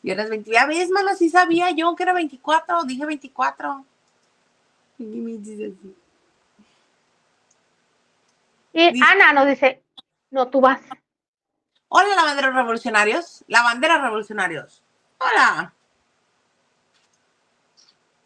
Y 0.03 0.11
eres 0.11 0.29
20. 0.31 0.51
Ya 0.51 0.67
ves, 0.67 0.91
mana, 0.91 1.15
sí 1.15 1.31
sabía 1.31 1.71
yo 1.71 1.95
que 1.97 2.03
era 2.03 2.13
24. 2.13 2.85
Dije 2.85 3.07
24. 3.07 3.85
Y 8.73 8.93
Dice- 8.93 9.05
Ana 9.05 9.33
nos 9.33 9.47
dice, 9.47 9.83
no, 10.31 10.49
tú 10.49 10.61
vas. 10.61 10.81
Hola, 11.89 12.15
lavanderos 12.15 12.55
revolucionarios. 12.55 13.45
Lavanderas 13.49 14.03
revolucionarios. 14.03 14.83
Hola. 15.19 15.73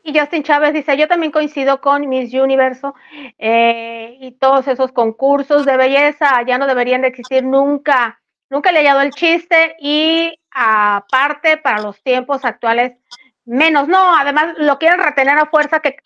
Y 0.02 0.18
Justin 0.18 0.42
Chávez 0.42 0.72
dice, 0.72 0.96
yo 0.96 1.08
también 1.08 1.32
coincido 1.32 1.80
con 1.80 2.08
Miss 2.08 2.32
Universo 2.32 2.94
eh, 3.38 4.16
y 4.20 4.32
todos 4.32 4.66
esos 4.66 4.92
concursos 4.92 5.66
de 5.66 5.76
belleza 5.76 6.42
ya 6.46 6.58
no 6.58 6.66
deberían 6.66 7.02
de 7.02 7.08
existir 7.08 7.44
nunca. 7.44 8.20
Nunca 8.48 8.72
le 8.72 8.80
he 8.80 8.82
hallado 8.82 9.02
el 9.02 9.12
chiste 9.12 9.76
y 9.78 10.34
aparte 10.50 11.58
para 11.58 11.82
los 11.82 12.02
tiempos 12.02 12.44
actuales, 12.44 12.92
menos. 13.44 13.88
No, 13.88 14.16
además 14.16 14.54
lo 14.56 14.78
quieren 14.78 15.00
retener 15.00 15.38
a 15.38 15.46
fuerza 15.46 15.80
que 15.80 15.96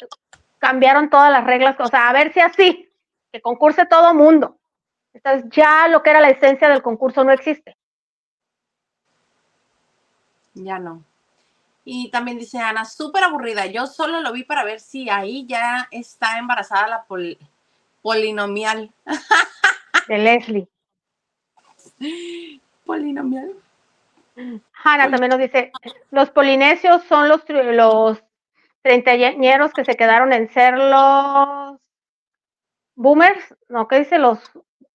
cambiaron 0.58 1.08
todas 1.08 1.30
las 1.30 1.44
reglas. 1.44 1.76
O 1.78 1.86
sea, 1.86 2.08
a 2.08 2.12
ver 2.12 2.32
si 2.32 2.40
así, 2.40 2.90
que 3.32 3.40
concurse 3.40 3.86
todo 3.86 4.12
mundo. 4.12 4.58
Entonces 5.12 5.48
ya 5.50 5.86
lo 5.88 6.02
que 6.02 6.10
era 6.10 6.20
la 6.20 6.30
esencia 6.30 6.68
del 6.68 6.82
concurso 6.82 7.22
no 7.22 7.32
existe. 7.32 7.76
Ya 10.54 10.78
no. 10.78 11.04
Y 11.84 12.10
también 12.10 12.38
dice 12.38 12.58
Ana, 12.58 12.84
súper 12.84 13.24
aburrida. 13.24 13.66
Yo 13.66 13.86
solo 13.86 14.20
lo 14.20 14.32
vi 14.32 14.42
para 14.44 14.64
ver 14.64 14.80
si 14.80 15.10
ahí 15.10 15.46
ya 15.46 15.86
está 15.90 16.38
embarazada 16.38 16.88
la 16.88 17.04
pol- 17.04 17.38
polinomial. 18.02 18.90
De 20.08 20.18
Leslie. 20.18 20.68
Polinomial. 22.84 23.52
Hanna 24.82 25.10
también 25.10 25.30
nos 25.30 25.38
dice, 25.38 25.72
los 26.10 26.30
polinesios 26.30 27.02
son 27.04 27.28
los, 27.28 27.42
los 27.48 28.22
treintañeros 28.82 29.72
que 29.72 29.84
se 29.84 29.94
quedaron 29.94 30.32
en 30.32 30.50
ser 30.52 30.76
los 30.76 31.78
boomers, 32.96 33.54
no, 33.68 33.86
¿qué 33.88 34.00
dice? 34.00 34.18
Los 34.18 34.38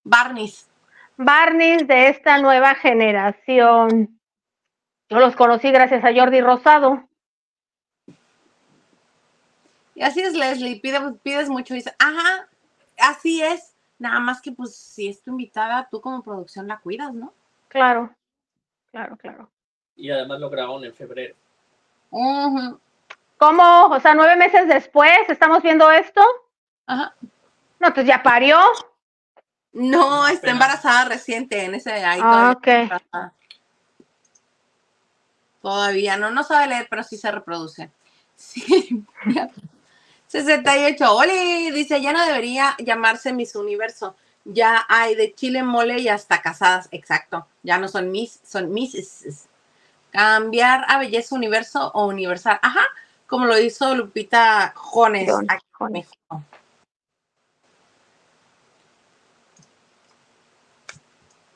Barnis. 0.03 0.69
Barneys 1.17 1.87
de 1.87 2.09
esta 2.09 2.37
nueva 2.39 2.75
generación. 2.75 4.18
Yo 5.09 5.19
los 5.19 5.35
conocí 5.35 5.71
gracias 5.71 6.03
a 6.03 6.13
Jordi 6.13 6.39
Rosado. 6.41 7.03
Y 9.95 10.03
así 10.03 10.21
es, 10.21 10.33
Leslie, 10.33 10.79
pides 10.79 11.49
mucho 11.49 11.73
y 11.73 11.77
dice, 11.77 11.93
ajá, 11.99 12.47
así 12.97 13.41
es. 13.41 13.75
Nada 13.97 14.19
más 14.19 14.41
que 14.41 14.53
pues 14.53 14.75
si 14.75 15.09
es 15.09 15.21
tu 15.21 15.31
invitada, 15.31 15.89
tú 15.91 15.99
como 15.99 16.23
producción 16.23 16.67
la 16.67 16.79
cuidas, 16.79 17.13
¿no? 17.13 17.33
Claro, 17.67 18.15
claro, 18.91 19.17
claro. 19.17 19.49
Y 19.97 20.09
además 20.09 20.39
lo 20.39 20.49
grabaron 20.49 20.85
en 20.85 20.93
febrero. 20.93 21.35
¿Cómo? 22.09 23.85
O 23.87 23.99
sea, 23.99 24.13
nueve 24.13 24.37
meses 24.37 24.67
después, 24.67 25.11
¿estamos 25.27 25.61
viendo 25.63 25.91
esto? 25.91 26.21
Ajá. 26.85 27.13
No, 27.79 27.93
pues 27.93 28.05
ya 28.05 28.23
parió. 28.23 28.57
No, 29.73 30.27
está 30.27 30.51
embarazada 30.51 31.05
reciente 31.05 31.65
en 31.65 31.75
ese 31.75 31.91
ahí 31.91 32.19
ah, 32.23 32.55
Todavía 35.61 36.17
no, 36.17 36.31
no 36.31 36.43
sabe 36.43 36.67
leer, 36.67 36.87
pero 36.89 37.03
sí 37.03 37.17
se 37.17 37.31
reproduce. 37.31 37.89
Sí. 38.39 39.03
68. 40.27 41.13
Oli, 41.13 41.71
dice, 41.71 42.01
ya 42.01 42.13
no 42.13 42.25
debería 42.25 42.75
llamarse 42.79 43.33
Miss 43.33 43.55
Universo. 43.55 44.15
Ya 44.45 44.85
hay 44.87 45.15
de 45.15 45.33
Chile 45.33 45.63
mole 45.63 45.99
y 45.99 46.07
hasta 46.07 46.41
casadas. 46.41 46.87
Exacto. 46.91 47.47
Ya 47.63 47.79
no 47.79 47.87
son 47.87 48.11
Miss, 48.11 48.39
son 48.47 48.71
Miss. 48.71 49.47
Cambiar 50.11 50.85
a 50.87 50.99
Belleza 50.99 51.35
Universo 51.35 51.91
o 51.93 52.05
Universal. 52.05 52.59
Ajá, 52.61 52.87
como 53.27 53.45
lo 53.45 53.59
hizo 53.59 53.93
Lupita 53.95 54.73
Jones 54.75 55.29
aquí 55.47 55.65
en 55.81 55.91
México. 55.91 56.43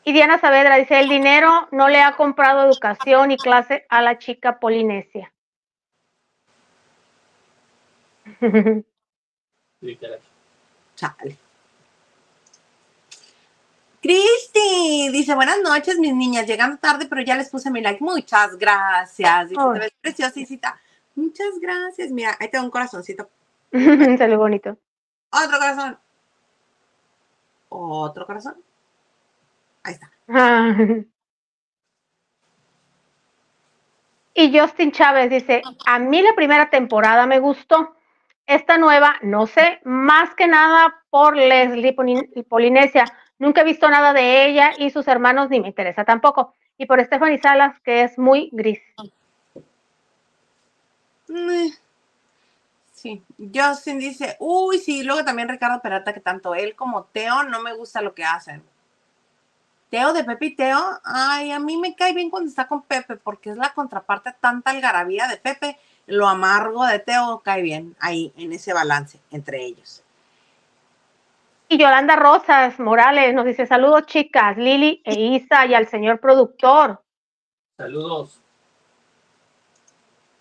Y 0.05 0.11
Diana 0.11 0.39
Saavedra 0.39 0.75
dice, 0.75 0.99
el 0.99 1.07
dinero 1.07 1.67
no 1.71 1.87
le 1.87 2.01
ha 2.01 2.15
comprado 2.15 2.65
educación 2.65 3.31
y 3.31 3.37
clase 3.37 3.85
a 3.89 4.01
la 4.01 4.17
chica 4.17 4.59
polinesia. 4.59 5.31
Chale. 10.95 11.37
Cristi 14.01 15.09
dice, 15.13 15.33
buenas 15.33 15.61
noches, 15.61 15.97
mis 15.97 16.13
niñas, 16.13 16.45
llegando 16.45 16.77
tarde, 16.77 17.05
pero 17.07 17.21
ya 17.21 17.37
les 17.37 17.49
puse 17.49 17.71
mi 17.71 17.79
like. 17.79 18.03
Muchas 18.03 18.57
gracias. 18.57 19.49
Dice, 19.49 19.61
te 19.73 19.79
ves 19.79 19.93
preciosísima. 20.01 20.77
Muchas 21.15 21.57
gracias. 21.61 22.11
Mira, 22.11 22.35
ahí 22.37 22.49
tengo 22.49 22.65
un 22.65 22.71
corazoncito. 22.71 23.29
Sale 23.71 24.35
bonito. 24.35 24.77
Otro 25.31 25.57
corazón. 25.57 25.97
Otro 27.69 28.25
corazón. 28.25 28.55
Ahí 29.83 29.93
está. 29.93 30.11
Y 34.35 34.57
Justin 34.57 34.91
Chávez 34.91 35.29
dice, 35.29 35.61
a 35.85 35.99
mí 35.99 36.21
la 36.21 36.33
primera 36.33 36.69
temporada 36.69 37.25
me 37.27 37.39
gustó. 37.39 37.95
Esta 38.45 38.77
nueva, 38.77 39.15
no 39.21 39.47
sé, 39.47 39.79
más 39.83 40.33
que 40.35 40.47
nada 40.47 41.01
por 41.09 41.37
Leslie 41.37 41.95
Polinesia. 42.49 43.05
Nunca 43.39 43.61
he 43.61 43.63
visto 43.63 43.89
nada 43.89 44.11
de 44.11 44.47
ella 44.47 44.73
y 44.77 44.89
sus 44.89 45.07
hermanos 45.07 45.49
ni 45.49 45.61
me 45.61 45.67
interesa 45.67 46.03
tampoco. 46.03 46.53
Y 46.77 46.87
por 46.87 47.01
Stephanie 47.03 47.39
Salas, 47.39 47.79
que 47.81 48.01
es 48.01 48.17
muy 48.17 48.49
gris. 48.51 48.81
Sí, 52.91 53.23
Justin 53.53 53.99
dice, 53.99 54.35
uy, 54.39 54.79
sí, 54.79 55.03
luego 55.03 55.23
también 55.23 55.47
Ricardo 55.47 55.81
Peralta, 55.81 56.13
que 56.13 56.19
tanto 56.19 56.55
él 56.55 56.75
como 56.75 57.03
Teo 57.05 57.43
no 57.43 57.61
me 57.61 57.73
gusta 57.73 58.01
lo 58.01 58.13
que 58.13 58.23
hacen. 58.23 58.63
Teo 59.93 60.11
de 60.11 60.23
Pepe 60.23 60.47
y 60.47 60.55
Teo, 60.55 60.99
ay, 61.03 61.51
a 61.51 61.59
mí 61.59 61.77
me 61.77 61.95
cae 61.95 62.15
bien 62.15 62.31
cuando 62.31 62.49
está 62.49 62.67
con 62.67 62.81
Pepe, 62.81 63.15
porque 63.15 63.51
es 63.51 63.57
la 63.57 63.75
contraparte 63.75 64.33
tanta 64.41 64.71
algarabía 64.71 65.27
de 65.27 65.37
Pepe, 65.37 65.77
lo 66.07 66.27
amargo 66.27 66.83
de 66.87 66.97
Teo 66.97 67.43
cae 67.45 67.61
bien 67.61 67.95
ahí, 67.99 68.33
en 68.35 68.53
ese 68.53 68.73
balance 68.73 69.19
entre 69.29 69.63
ellos. 69.63 70.01
Y 71.69 71.77
Yolanda 71.77 72.15
Rosas 72.15 72.79
Morales 72.79 73.35
nos 73.35 73.45
dice, 73.45 73.67
saludos 73.67 74.07
chicas, 74.07 74.57
Lili 74.57 75.03
e 75.05 75.13
Isa 75.13 75.67
y 75.67 75.75
al 75.75 75.87
señor 75.87 76.19
productor. 76.19 76.99
Saludos. 77.77 78.41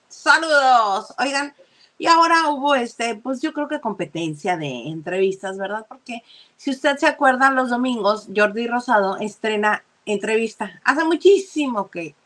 Saludos. 0.09 1.14
Oigan, 1.18 1.55
y 2.03 2.09
ahora 2.09 2.48
hubo 2.48 2.74
este, 2.74 3.14
pues 3.14 3.40
yo 3.40 3.53
creo 3.53 3.68
que 3.68 3.80
competencia 3.80 4.57
de 4.57 4.88
entrevistas, 4.88 5.57
¿verdad? 5.57 5.86
Porque 5.88 6.24
si 6.57 6.72
usted 6.72 6.96
se 6.96 7.07
acuerda, 7.07 7.53
los 7.53 7.70
domingos 7.70 8.26
Jordi 8.34 8.66
Rosado 8.66 9.18
estrena 9.18 9.84
entrevista. 10.05 10.80
Hace 10.82 11.05
muchísimo 11.05 11.92
que, 11.92 12.16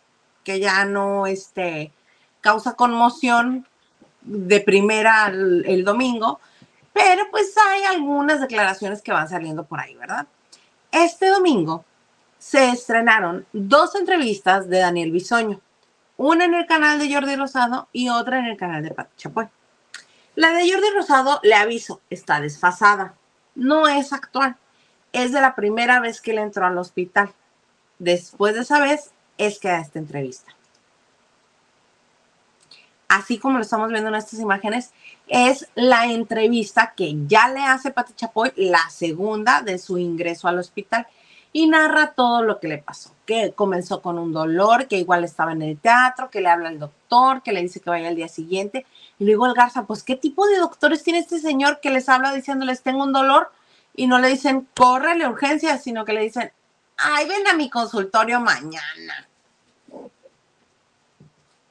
que 0.44 0.60
ya 0.60 0.86
no 0.86 1.26
este, 1.26 1.92
causa 2.40 2.72
conmoción 2.72 3.66
de 4.22 4.60
primera 4.60 5.26
el, 5.26 5.84
domingo, 5.84 6.40
pero 6.94 7.24
pues 7.30 7.52
hay 7.58 7.82
algunas 7.82 8.40
declaraciones 8.40 9.02
que 9.02 9.12
van 9.12 9.28
saliendo 9.28 9.64
por 9.64 9.80
ahí, 9.80 9.94
¿verdad? 9.94 10.26
Este 10.90 11.28
domingo 11.28 11.84
se 12.38 12.70
estrenaron 12.70 13.44
dos 13.52 13.94
entrevistas 13.94 14.70
de 14.70 14.78
Daniel 14.78 15.12
Bisoño, 15.12 15.60
una 16.16 16.46
en 16.46 16.54
el 16.54 16.64
canal 16.64 16.98
de 16.98 17.12
Jordi 17.12 17.36
Rosado 17.36 17.88
y 17.92 18.08
otra 18.08 18.38
en 18.38 18.46
el 18.46 18.56
canal 18.56 18.82
de 18.82 18.92
Pati 18.92 19.12
Chapoy. 19.18 19.48
La 20.36 20.50
de 20.50 20.70
Jordi 20.70 20.90
Rosado, 20.94 21.40
le 21.42 21.54
aviso, 21.54 22.02
está 22.10 22.40
desfasada, 22.40 23.14
no 23.54 23.88
es 23.88 24.12
actual, 24.12 24.56
es 25.12 25.32
de 25.32 25.40
la 25.40 25.54
primera 25.54 25.98
vez 25.98 26.20
que 26.20 26.32
él 26.32 26.38
entró 26.38 26.66
al 26.66 26.76
hospital. 26.76 27.32
Después 27.98 28.54
de 28.54 28.60
esa 28.60 28.78
vez 28.78 29.12
es 29.38 29.58
que 29.58 29.68
da 29.68 29.80
esta 29.80 29.98
entrevista. 29.98 30.54
Así 33.08 33.38
como 33.38 33.56
lo 33.56 33.62
estamos 33.62 33.88
viendo 33.88 34.10
en 34.10 34.16
estas 34.16 34.38
imágenes, 34.40 34.92
es 35.26 35.68
la 35.74 36.04
entrevista 36.04 36.92
que 36.94 37.14
ya 37.26 37.48
le 37.48 37.60
hace 37.60 37.90
Pati 37.90 38.12
Chapoy, 38.12 38.52
la 38.56 38.90
segunda 38.90 39.62
de 39.62 39.78
su 39.78 39.96
ingreso 39.96 40.48
al 40.48 40.58
hospital 40.58 41.06
y 41.52 41.66
narra 41.66 42.12
todo 42.12 42.42
lo 42.42 42.60
que 42.60 42.68
le 42.68 42.78
pasó, 42.78 43.12
que 43.24 43.52
comenzó 43.52 44.02
con 44.02 44.18
un 44.18 44.32
dolor, 44.32 44.88
que 44.88 44.98
igual 44.98 45.24
estaba 45.24 45.52
en 45.52 45.62
el 45.62 45.78
teatro, 45.78 46.30
que 46.30 46.40
le 46.40 46.48
habla 46.48 46.68
al 46.68 46.78
doctor, 46.78 47.42
que 47.42 47.52
le 47.52 47.62
dice 47.62 47.80
que 47.80 47.90
vaya 47.90 48.08
al 48.08 48.16
día 48.16 48.28
siguiente. 48.28 48.84
Y 49.18 49.24
luego 49.24 49.46
el 49.46 49.54
Garza, 49.54 49.86
pues, 49.86 50.02
¿qué 50.02 50.16
tipo 50.16 50.46
de 50.46 50.58
doctores 50.58 51.02
tiene 51.02 51.20
este 51.20 51.38
señor 51.38 51.80
que 51.80 51.90
les 51.90 52.08
habla 52.08 52.32
diciéndoles 52.32 52.82
tengo 52.82 53.02
un 53.02 53.12
dolor? 53.12 53.50
Y 53.94 54.06
no 54.06 54.18
le 54.18 54.28
dicen, 54.28 54.68
córrele 54.76 55.26
urgencia, 55.26 55.78
sino 55.78 56.04
que 56.04 56.12
le 56.12 56.22
dicen, 56.22 56.52
ay, 56.98 57.26
ven 57.26 57.46
a 57.46 57.54
mi 57.54 57.70
consultorio 57.70 58.40
mañana. 58.40 59.28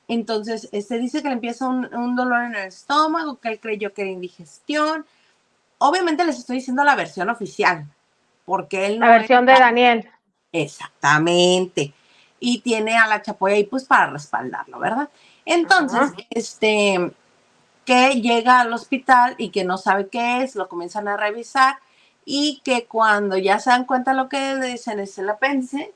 Entonces, 0.08 0.70
este 0.72 0.98
dice 0.98 1.22
que 1.22 1.30
le 1.30 1.36
empieza 1.36 1.68
un, 1.68 1.94
un 1.94 2.16
dolor 2.16 2.44
en 2.44 2.56
el 2.56 2.68
estómago, 2.68 3.40
que 3.40 3.50
él 3.50 3.60
creyó 3.60 3.94
que 3.94 4.04
era 4.04 4.12
indigestión. 4.12 5.06
Obviamente 5.78 6.26
les 6.26 6.40
estoy 6.40 6.58
diciendo 6.58 6.84
la 6.84 6.96
versión 6.96 7.30
oficial, 7.30 7.86
porque 8.46 8.86
él 8.86 9.00
La 9.00 9.10
versión 9.10 9.46
de 9.46 9.54
Daniel. 9.54 10.10
Exactamente. 10.52 11.94
Y 12.40 12.60
tiene 12.60 12.98
a 12.98 13.08
la 13.08 13.22
chapoya 13.22 13.56
ahí 13.56 13.64
pues 13.64 13.86
para 13.86 14.12
respaldarlo, 14.12 14.80
¿verdad? 14.80 15.10
Entonces, 15.46 16.12
este, 16.30 17.12
que 17.86 18.22
llega 18.22 18.62
al 18.62 18.74
hospital 18.74 19.36
y 19.38 19.50
que 19.50 19.64
no 19.64 19.78
sabe 19.78 20.08
qué 20.08 20.44
es, 20.44 20.56
lo 20.56 20.68
comienzan 20.68 21.08
a 21.08 21.18
revisar 21.18 21.78
y 22.24 22.62
que 22.64 22.86
cuando 22.86 23.38
ya 23.38 23.60
se 23.60 23.70
dan 23.70 23.86
cuenta 23.86 24.14
lo 24.14 24.30
que 24.30 24.56
le 24.56 24.68
dicen 24.68 25.00
es 25.00 25.18
el 25.18 25.30
apéndice, 25.30 25.94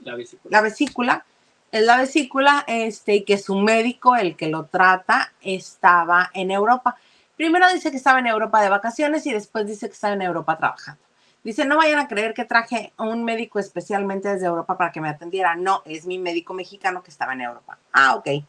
la 0.00 0.14
vesícula, 0.14 0.50
la 0.50 0.62
vesícula 0.62 1.24
es 1.72 1.84
la 1.84 1.98
vesícula, 1.98 2.64
este, 2.66 3.16
y 3.16 3.24
que 3.24 3.38
su 3.38 3.56
médico, 3.56 4.16
el 4.16 4.36
que 4.36 4.48
lo 4.48 4.66
trata, 4.66 5.32
estaba 5.40 6.30
en 6.32 6.50
Europa. 6.50 6.96
Primero 7.36 7.70
dice 7.72 7.90
que 7.90 7.96
estaba 7.96 8.18
en 8.18 8.26
Europa 8.26 8.62
de 8.62 8.70
vacaciones 8.70 9.26
y 9.26 9.32
después 9.32 9.66
dice 9.66 9.88
que 9.88 9.92
estaba 9.92 10.14
en 10.14 10.22
Europa 10.22 10.56
trabajando. 10.56 11.02
Dice, 11.46 11.64
no 11.64 11.76
vayan 11.76 12.00
a 12.00 12.08
creer 12.08 12.34
que 12.34 12.44
traje 12.44 12.92
a 12.96 13.04
un 13.04 13.22
médico 13.22 13.60
especialmente 13.60 14.28
desde 14.28 14.46
Europa 14.46 14.76
para 14.76 14.90
que 14.90 15.00
me 15.00 15.08
atendiera. 15.08 15.54
No, 15.54 15.80
es 15.84 16.04
mi 16.04 16.18
médico 16.18 16.54
mexicano 16.54 17.04
que 17.04 17.12
estaba 17.12 17.34
en 17.34 17.42
Europa. 17.42 17.78
Ah, 17.92 18.16
ok. 18.16 18.42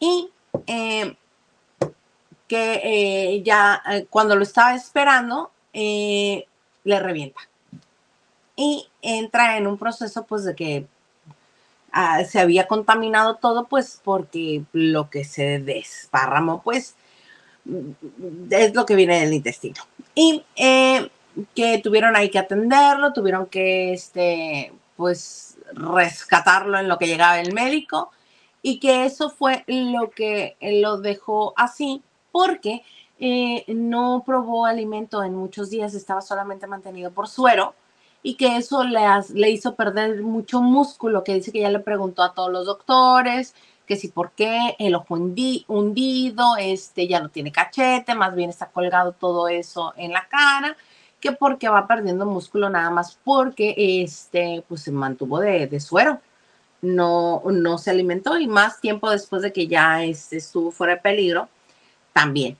Y 0.00 0.28
eh, 0.66 1.16
que 2.48 2.80
eh, 2.82 3.42
ya 3.44 3.80
eh, 3.88 4.06
cuando 4.10 4.34
lo 4.34 4.42
estaba 4.42 4.74
esperando, 4.74 5.52
le 5.72 6.44
revienta. 6.84 7.42
Y 8.56 8.90
entra 9.02 9.56
en 9.56 9.68
un 9.68 9.78
proceso 9.78 10.26
pues 10.26 10.42
de 10.42 10.56
que 10.56 10.88
ah, 11.92 12.24
se 12.24 12.40
había 12.40 12.66
contaminado 12.66 13.36
todo 13.36 13.68
pues 13.68 14.00
porque 14.02 14.64
lo 14.72 15.10
que 15.10 15.22
se 15.22 15.60
desparramó 15.60 16.60
pues 16.60 16.96
es 18.50 18.74
lo 18.74 18.86
que 18.86 18.94
viene 18.94 19.20
del 19.20 19.32
intestino. 19.32 19.82
Y 20.14 20.42
eh, 20.56 21.08
que 21.54 21.78
tuvieron 21.78 22.16
ahí 22.16 22.30
que 22.30 22.38
atenderlo, 22.38 23.12
tuvieron 23.12 23.46
que, 23.46 23.92
este, 23.92 24.72
pues, 24.96 25.58
rescatarlo 25.72 26.78
en 26.78 26.88
lo 26.88 26.98
que 26.98 27.06
llegaba 27.06 27.40
el 27.40 27.52
médico 27.52 28.10
y 28.62 28.80
que 28.80 29.04
eso 29.04 29.30
fue 29.30 29.64
lo 29.66 30.10
que 30.10 30.56
lo 30.60 30.98
dejó 30.98 31.52
así 31.56 32.02
porque 32.32 32.82
eh, 33.20 33.64
no 33.68 34.22
probó 34.24 34.66
alimento 34.66 35.22
en 35.22 35.34
muchos 35.34 35.70
días, 35.70 35.94
estaba 35.94 36.20
solamente 36.20 36.66
mantenido 36.66 37.10
por 37.10 37.28
suero 37.28 37.74
y 38.22 38.34
que 38.34 38.56
eso 38.56 38.84
le, 38.84 39.00
le 39.34 39.50
hizo 39.50 39.74
perder 39.74 40.22
mucho 40.22 40.60
músculo, 40.60 41.24
que 41.24 41.34
dice 41.34 41.52
que 41.52 41.60
ya 41.60 41.70
le 41.70 41.80
preguntó 41.80 42.22
a 42.22 42.34
todos 42.34 42.50
los 42.50 42.66
doctores, 42.66 43.54
que 43.88 43.96
si 43.96 44.08
por 44.08 44.32
qué 44.32 44.76
el 44.78 44.94
ojo 44.94 45.14
hundido, 45.14 46.56
este 46.58 47.08
ya 47.08 47.20
no 47.20 47.30
tiene 47.30 47.50
cachete, 47.50 48.14
más 48.14 48.34
bien 48.34 48.50
está 48.50 48.66
colgado 48.66 49.12
todo 49.12 49.48
eso 49.48 49.94
en 49.96 50.12
la 50.12 50.28
cara, 50.28 50.76
que 51.20 51.32
porque 51.32 51.70
va 51.70 51.86
perdiendo 51.86 52.26
músculo 52.26 52.68
nada 52.68 52.90
más 52.90 53.18
porque 53.24 53.74
este 54.02 54.62
pues 54.68 54.82
se 54.82 54.92
mantuvo 54.92 55.40
de, 55.40 55.80
suero, 55.80 56.20
no, 56.82 57.42
no 57.46 57.78
se 57.78 57.90
alimentó 57.90 58.38
y 58.38 58.46
más 58.46 58.80
tiempo 58.80 59.10
después 59.10 59.40
de 59.42 59.52
que 59.52 59.66
ya 59.66 60.04
este, 60.04 60.36
estuvo 60.36 60.70
fuera 60.70 60.96
de 60.96 61.00
peligro, 61.00 61.48
también. 62.12 62.58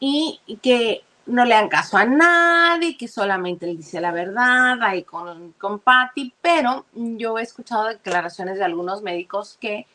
Y 0.00 0.40
que 0.62 1.04
no 1.26 1.44
le 1.44 1.54
dan 1.54 1.68
caso 1.68 1.98
a 1.98 2.04
nadie, 2.06 2.96
que 2.96 3.08
solamente 3.08 3.68
él 3.68 3.76
dice 3.76 4.00
la 4.00 4.12
verdad 4.12 4.82
ahí 4.82 5.02
con, 5.02 5.52
con 5.52 5.78
Patty, 5.78 6.34
pero 6.40 6.86
yo 6.94 7.38
he 7.38 7.42
escuchado 7.42 7.88
declaraciones 7.88 8.56
de 8.58 8.64
algunos 8.64 9.02
médicos 9.02 9.58
que 9.60 9.86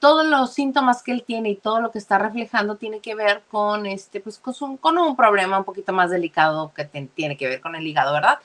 todos 0.00 0.24
los 0.26 0.52
síntomas 0.52 1.02
que 1.02 1.12
él 1.12 1.24
tiene 1.26 1.50
y 1.50 1.56
todo 1.56 1.80
lo 1.80 1.90
que 1.90 1.98
está 1.98 2.18
reflejando 2.18 2.76
tiene 2.76 3.00
que 3.00 3.14
ver 3.14 3.42
con 3.50 3.86
este, 3.86 4.20
pues 4.20 4.38
con 4.38 4.54
un, 4.60 4.76
con 4.76 4.98
un 4.98 5.16
problema 5.16 5.58
un 5.58 5.64
poquito 5.64 5.92
más 5.92 6.10
delicado 6.10 6.72
que 6.74 6.84
tiene 6.84 7.36
que 7.36 7.48
ver 7.48 7.60
con 7.60 7.74
el 7.74 7.86
hígado, 7.86 8.12
¿verdad? 8.12 8.38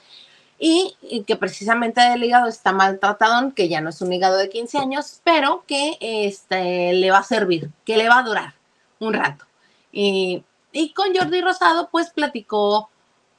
Y, 0.59 0.95
que 1.27 1.35
precisamente 1.35 2.01
el 2.13 2.23
hígado 2.23 2.47
está 2.47 2.71
maltratado, 2.71 3.53
que 3.53 3.67
ya 3.67 3.81
no 3.81 3.89
es 3.89 4.01
un 4.01 4.13
hígado 4.13 4.37
de 4.37 4.49
15 4.49 4.77
años, 4.77 5.19
pero 5.23 5.63
que 5.67 5.97
este, 5.99 6.93
le 6.93 7.11
va 7.11 7.17
a 7.17 7.23
servir, 7.23 7.69
que 7.85 7.97
le 7.97 8.07
va 8.07 8.19
a 8.19 8.23
durar 8.23 8.53
un 8.99 9.13
rato. 9.13 9.45
Y, 9.91 10.43
y 10.71 10.93
con 10.93 11.13
Jordi 11.13 11.41
Rosado, 11.41 11.89
pues 11.91 12.11
platicó, 12.11 12.89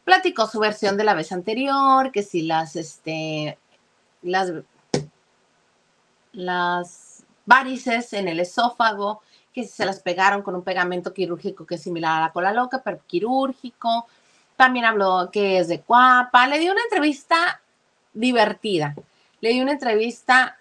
platicó 0.05 0.47
su 0.47 0.59
versión 0.61 0.97
de 0.97 1.05
la 1.05 1.15
vez 1.15 1.33
anterior, 1.33 2.13
que 2.13 2.23
si 2.23 2.43
las, 2.43 2.77
este, 2.77 3.59
las, 4.23 4.53
las 6.33 7.14
varices 7.47 8.13
en 8.13 8.29
el 8.29 8.41
esófago, 8.41 9.23
que 9.53 9.65
se 9.65 9.85
las 9.85 10.01
pegaron 10.01 10.43
con 10.43 10.55
un 10.55 10.63
pegamento 10.63 11.15
quirúrgico 11.15 11.65
que 11.65 11.77
es 11.77 11.83
similar 11.83 12.19
a 12.19 12.27
la 12.27 12.33
cola 12.33 12.53
loca, 12.53 12.83
pero 12.85 13.01
quirúrgico. 13.07 14.07
También 14.57 14.85
habló 14.85 15.31
que 15.33 15.59
es 15.59 15.69
de 15.69 15.81
cuapa. 15.81 16.47
Le 16.47 16.59
dio 16.59 16.73
una 16.73 16.83
entrevista 16.83 17.61
divertida. 18.13 18.95
Le 19.41 19.51
dio 19.51 19.63
una 19.63 19.73
entrevista 19.73 20.57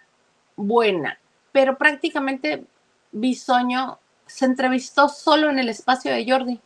buena, 0.56 1.20
pero 1.52 1.78
prácticamente 1.78 2.66
Bisoño 3.12 4.00
se 4.26 4.46
entrevistó 4.46 5.10
solo 5.10 5.50
en 5.50 5.60
el 5.60 5.70
espacio 5.70 6.12
de 6.12 6.30
Jordi. 6.30 6.60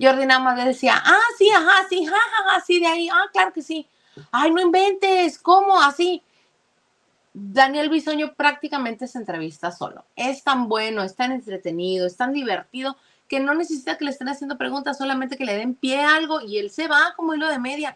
Jordi 0.00 0.26
nada 0.26 0.40
más 0.40 0.56
le 0.58 0.64
decía, 0.64 0.94
ah, 1.04 1.28
sí, 1.38 1.50
ajá, 1.50 1.86
sí, 1.88 2.04
jajaja, 2.04 2.60
sí, 2.64 2.80
de 2.80 2.86
ahí, 2.86 3.08
ah, 3.08 3.28
claro 3.32 3.52
que 3.52 3.62
sí. 3.62 3.86
Ay, 4.30 4.50
no 4.50 4.60
inventes, 4.60 5.38
¿cómo? 5.38 5.80
Así. 5.80 6.22
Daniel 7.38 7.90
Bisoño 7.90 8.32
prácticamente 8.34 9.06
se 9.06 9.18
entrevista 9.18 9.70
solo. 9.70 10.06
Es 10.16 10.42
tan 10.42 10.70
bueno, 10.70 11.02
es 11.02 11.16
tan 11.16 11.32
entretenido, 11.32 12.06
es 12.06 12.16
tan 12.16 12.32
divertido 12.32 12.96
que 13.28 13.40
no 13.40 13.52
necesita 13.52 13.98
que 13.98 14.06
le 14.06 14.10
estén 14.10 14.30
haciendo 14.30 14.56
preguntas, 14.56 14.96
solamente 14.96 15.36
que 15.36 15.44
le 15.44 15.54
den 15.54 15.74
pie 15.74 16.00
a 16.00 16.16
algo 16.16 16.40
y 16.40 16.56
él 16.56 16.70
se 16.70 16.88
va 16.88 17.12
como 17.14 17.34
hilo 17.34 17.46
de 17.48 17.58
media. 17.58 17.94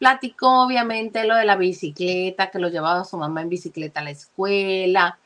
Platicó 0.00 0.64
obviamente 0.64 1.24
lo 1.24 1.36
de 1.36 1.44
la 1.44 1.54
bicicleta, 1.54 2.50
que 2.50 2.58
lo 2.58 2.68
llevaba 2.68 3.04
su 3.04 3.16
mamá 3.16 3.42
en 3.42 3.48
bicicleta 3.48 4.00
a 4.00 4.04
la 4.04 4.10
escuela. 4.10 5.20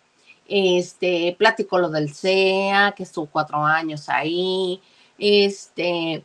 Este, 0.47 1.35
platicó 1.39 1.79
lo 1.79 1.89
del 1.89 2.13
CEA, 2.15 2.93
que 2.95 3.05
estuvo 3.05 3.25
cuatro 3.25 3.65
años 3.65 4.11
ahí. 4.11 4.83
Este, 5.17 6.23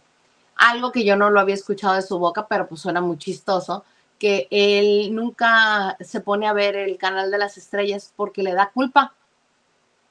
algo 0.57 0.91
que 0.91 1.05
yo 1.05 1.15
no 1.15 1.29
lo 1.29 1.39
había 1.39 1.55
escuchado 1.55 1.93
de 1.93 2.01
su 2.01 2.19
boca, 2.19 2.47
pero 2.49 2.67
pues 2.67 2.81
suena 2.81 2.99
muy 2.99 3.17
chistoso 3.17 3.85
que 4.19 4.47
él 4.51 5.15
nunca 5.15 5.97
se 6.01 6.19
pone 6.19 6.47
a 6.47 6.53
ver 6.53 6.75
el 6.75 6.97
canal 6.97 7.31
de 7.31 7.37
las 7.37 7.57
estrellas 7.57 8.13
porque 8.15 8.43
le 8.43 8.53
da 8.53 8.69
culpa, 8.71 9.13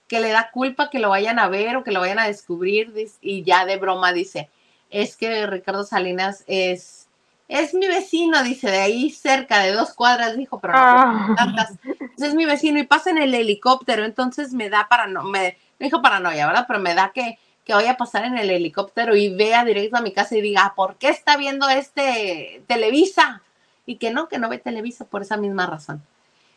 que 0.09 0.19
le 0.19 0.31
da 0.31 0.51
culpa 0.51 0.89
que 0.89 0.99
lo 0.99 1.11
vayan 1.11 1.39
a 1.39 1.49
ver 1.49 1.77
o 1.77 1.85
que 1.85 1.93
lo 1.93 2.01
vayan 2.01 2.19
a 2.19 2.27
descubrir 2.27 2.93
y 3.21 3.43
ya 3.43 3.67
de 3.67 3.77
broma 3.77 4.13
dice, 4.13 4.49
es 4.91 5.17
que 5.17 5.47
Ricardo 5.47 5.85
Salinas 5.85 6.43
es, 6.47 7.07
es 7.49 7.75
mi 7.75 7.87
vecino, 7.87 8.43
dice, 8.43 8.71
de 8.71 8.79
ahí 8.79 9.11
cerca 9.11 9.61
de 9.61 9.73
dos 9.73 9.93
cuadras, 9.93 10.37
dijo, 10.37 10.59
pero 10.59 10.73
no 10.73 10.79
ah. 10.81 11.35
tantas, 11.37 11.75
es 12.17 12.35
mi 12.35 12.47
vecino 12.47 12.79
y 12.79 12.85
pasa 12.85 13.11
en 13.11 13.19
el 13.19 13.35
helicóptero, 13.35 14.07
entonces 14.07 14.55
me 14.55 14.71
da 14.71 14.89
para 14.89 15.07
no, 15.07 15.23
me, 15.25 15.59
dijo 15.79 16.01
paranoia, 16.01 16.47
¿verdad? 16.47 16.65
Pero 16.67 16.81
me 16.81 16.95
da 16.95 17.13
que, 17.15 17.39
que 17.65 17.75
voy 17.75 17.87
a 17.87 17.99
pasar 17.99 18.25
en 18.25 18.39
el 18.39 18.49
helicóptero 18.49 19.15
y 19.15 19.29
vea 19.29 19.67
directo 19.67 19.99
a 19.99 20.03
mi 20.03 20.13
casa 20.13 20.35
y 20.35 20.41
diga, 20.41 20.73
¿por 20.75 20.97
qué 20.97 21.11
está 21.11 21.37
viendo 21.37 21.69
este 21.69 22.63
Televisa? 22.67 23.43
Y 23.89 23.97
que 23.97 24.11
no, 24.11 24.29
que 24.29 24.39
no 24.39 24.51
ve 24.51 24.59
Televisa 24.59 25.07
por 25.07 25.23
esa 25.23 25.39
misma 25.39 25.65
razón. 25.65 26.03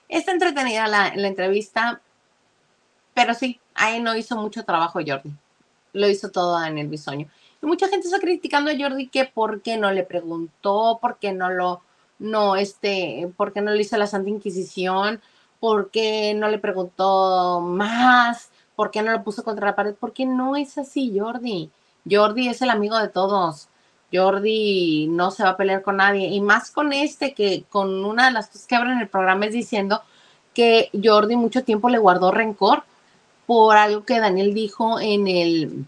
Está 0.09 0.33
entretenida 0.33 0.85
la, 0.87 1.07
entrevista, 1.07 2.01
pero 3.13 3.33
sí, 3.33 3.61
ahí 3.73 4.01
no 4.01 4.17
hizo 4.17 4.35
mucho 4.35 4.65
trabajo 4.65 4.99
Jordi. 5.05 5.31
Lo 5.93 6.09
hizo 6.09 6.29
todo 6.29 6.61
en 6.61 6.77
el 6.77 6.89
bisoño. 6.89 7.29
Y 7.61 7.65
mucha 7.65 7.87
gente 7.87 8.07
está 8.07 8.19
criticando 8.19 8.69
a 8.69 8.77
Jordi 8.77 9.07
que 9.07 9.23
por 9.23 9.61
qué 9.61 9.77
no 9.77 9.93
le 9.93 10.03
preguntó, 10.03 10.99
por 11.01 11.19
qué 11.19 11.31
no 11.31 11.49
lo, 11.49 11.81
no, 12.19 12.57
este, 12.57 13.31
por 13.37 13.53
qué 13.53 13.61
no 13.61 13.71
le 13.71 13.81
hizo 13.81 13.95
la 13.95 14.07
Santa 14.07 14.29
Inquisición, 14.29 15.21
por 15.61 15.89
qué 15.89 16.33
no 16.33 16.49
le 16.49 16.59
preguntó 16.59 17.61
más, 17.61 18.49
por 18.75 18.91
qué 18.91 19.01
no 19.03 19.13
lo 19.13 19.23
puso 19.23 19.45
contra 19.45 19.67
la 19.67 19.75
pared, 19.77 19.95
porque 19.97 20.25
no 20.25 20.57
es 20.57 20.77
así, 20.77 21.17
Jordi. 21.17 21.71
Jordi 22.09 22.49
es 22.49 22.61
el 22.61 22.71
amigo 22.71 22.97
de 22.97 23.07
todos. 23.07 23.69
Jordi 24.11 25.07
no 25.09 25.31
se 25.31 25.43
va 25.43 25.51
a 25.51 25.57
pelear 25.57 25.81
con 25.81 25.97
nadie. 25.97 26.27
Y 26.27 26.41
más 26.41 26.71
con 26.71 26.93
este, 26.93 27.33
que 27.33 27.63
con 27.69 28.03
una 28.05 28.25
de 28.25 28.31
las 28.31 28.47
cosas 28.47 28.67
que 28.67 28.75
abren 28.75 28.99
el 28.99 29.07
programa 29.07 29.45
es 29.45 29.53
diciendo 29.53 30.01
que 30.53 30.89
Jordi 31.01 31.35
mucho 31.35 31.63
tiempo 31.63 31.89
le 31.89 31.97
guardó 31.97 32.31
rencor 32.31 32.83
por 33.45 33.77
algo 33.77 34.05
que 34.05 34.19
Daniel 34.19 34.53
dijo 34.53 34.99
en, 34.99 35.27
el, 35.27 35.85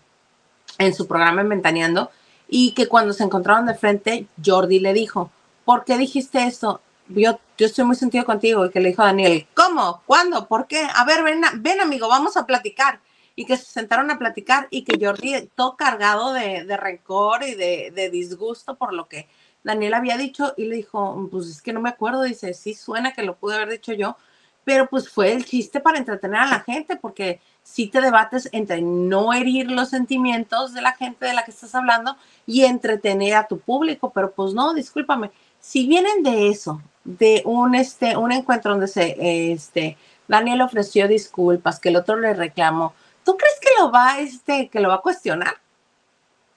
en 0.77 0.93
su 0.93 1.07
programa 1.07 1.41
Inventaneando 1.41 2.11
y 2.47 2.71
que 2.71 2.87
cuando 2.87 3.13
se 3.13 3.23
encontraron 3.23 3.65
de 3.65 3.75
frente, 3.75 4.27
Jordi 4.43 4.79
le 4.79 4.93
dijo, 4.93 5.29
¿por 5.65 5.83
qué 5.83 5.97
dijiste 5.97 6.43
eso? 6.45 6.81
Yo, 7.07 7.39
yo 7.57 7.65
estoy 7.65 7.83
muy 7.85 7.95
sentido 7.95 8.25
contigo 8.25 8.65
y 8.65 8.69
que 8.69 8.79
le 8.79 8.89
dijo 8.89 9.01
a 9.01 9.07
Daniel, 9.07 9.47
¿cómo? 9.53 10.01
¿Cuándo? 10.05 10.47
¿Por 10.47 10.67
qué? 10.67 10.87
A 10.93 11.03
ver, 11.05 11.23
ven, 11.23 11.41
ven 11.55 11.81
amigo, 11.81 12.07
vamos 12.07 12.37
a 12.37 12.45
platicar 12.45 12.99
y 13.35 13.45
que 13.45 13.57
se 13.57 13.65
sentaron 13.65 14.11
a 14.11 14.19
platicar 14.19 14.67
y 14.69 14.83
que 14.83 15.03
Jordi, 15.03 15.49
todo 15.55 15.75
cargado 15.75 16.33
de, 16.33 16.65
de 16.65 16.77
rencor 16.77 17.43
y 17.43 17.55
de, 17.55 17.91
de, 17.93 18.09
disgusto 18.09 18.75
por 18.75 18.93
lo 18.93 19.07
que 19.07 19.27
Daniel 19.63 19.95
había 19.95 20.17
dicho 20.17 20.53
y 20.57 20.65
le 20.65 20.75
dijo, 20.75 21.27
pues 21.31 21.47
es 21.47 21.61
que 21.61 21.73
no 21.73 21.81
me 21.81 21.89
acuerdo, 21.89 22.23
dice, 22.23 22.53
sí 22.53 22.73
suena 22.73 23.13
que 23.13 23.23
lo 23.23 23.35
pude 23.35 23.55
haber 23.55 23.69
dicho 23.69 23.93
yo, 23.93 24.17
pero 24.65 24.87
pues 24.87 25.09
fue 25.09 25.31
el 25.33 25.45
chiste 25.45 25.79
para 25.79 25.97
entretener 25.97 26.39
a 26.39 26.47
la 26.47 26.59
gente 26.59 26.95
porque 26.95 27.39
si 27.63 27.87
te 27.87 28.01
debates 28.01 28.49
entre 28.51 28.81
no 28.81 29.33
herir 29.33 29.71
los 29.71 29.89
sentimientos 29.89 30.73
de 30.73 30.81
la 30.81 30.93
gente 30.93 31.25
de 31.25 31.33
la 31.33 31.43
que 31.43 31.51
estás 31.51 31.73
hablando 31.75 32.17
y 32.45 32.65
entretener 32.65 33.35
a 33.35 33.47
tu 33.47 33.59
público, 33.59 34.11
pero 34.13 34.31
pues 34.31 34.53
no, 34.53 34.73
discúlpame, 34.73 35.31
si 35.59 35.87
vienen 35.87 36.23
de 36.23 36.49
eso, 36.49 36.81
de 37.05 37.41
un, 37.45 37.75
este, 37.75 38.17
un 38.17 38.31
encuentro 38.31 38.71
donde 38.71 38.87
se, 38.87 39.51
este, 39.51 39.97
Daniel 40.27 40.61
ofreció 40.61 41.07
disculpas, 41.07 41.79
que 41.79 41.89
el 41.89 41.95
otro 41.95 42.17
le 42.17 42.33
reclamó, 42.33 42.93
¿Tú 43.23 43.37
crees 43.37 43.59
que 43.59 43.69
lo 43.79 43.91
va, 43.91 44.19
este, 44.19 44.69
que 44.69 44.79
lo 44.79 44.89
va 44.89 44.95
a 44.95 45.01
cuestionar? 45.01 45.55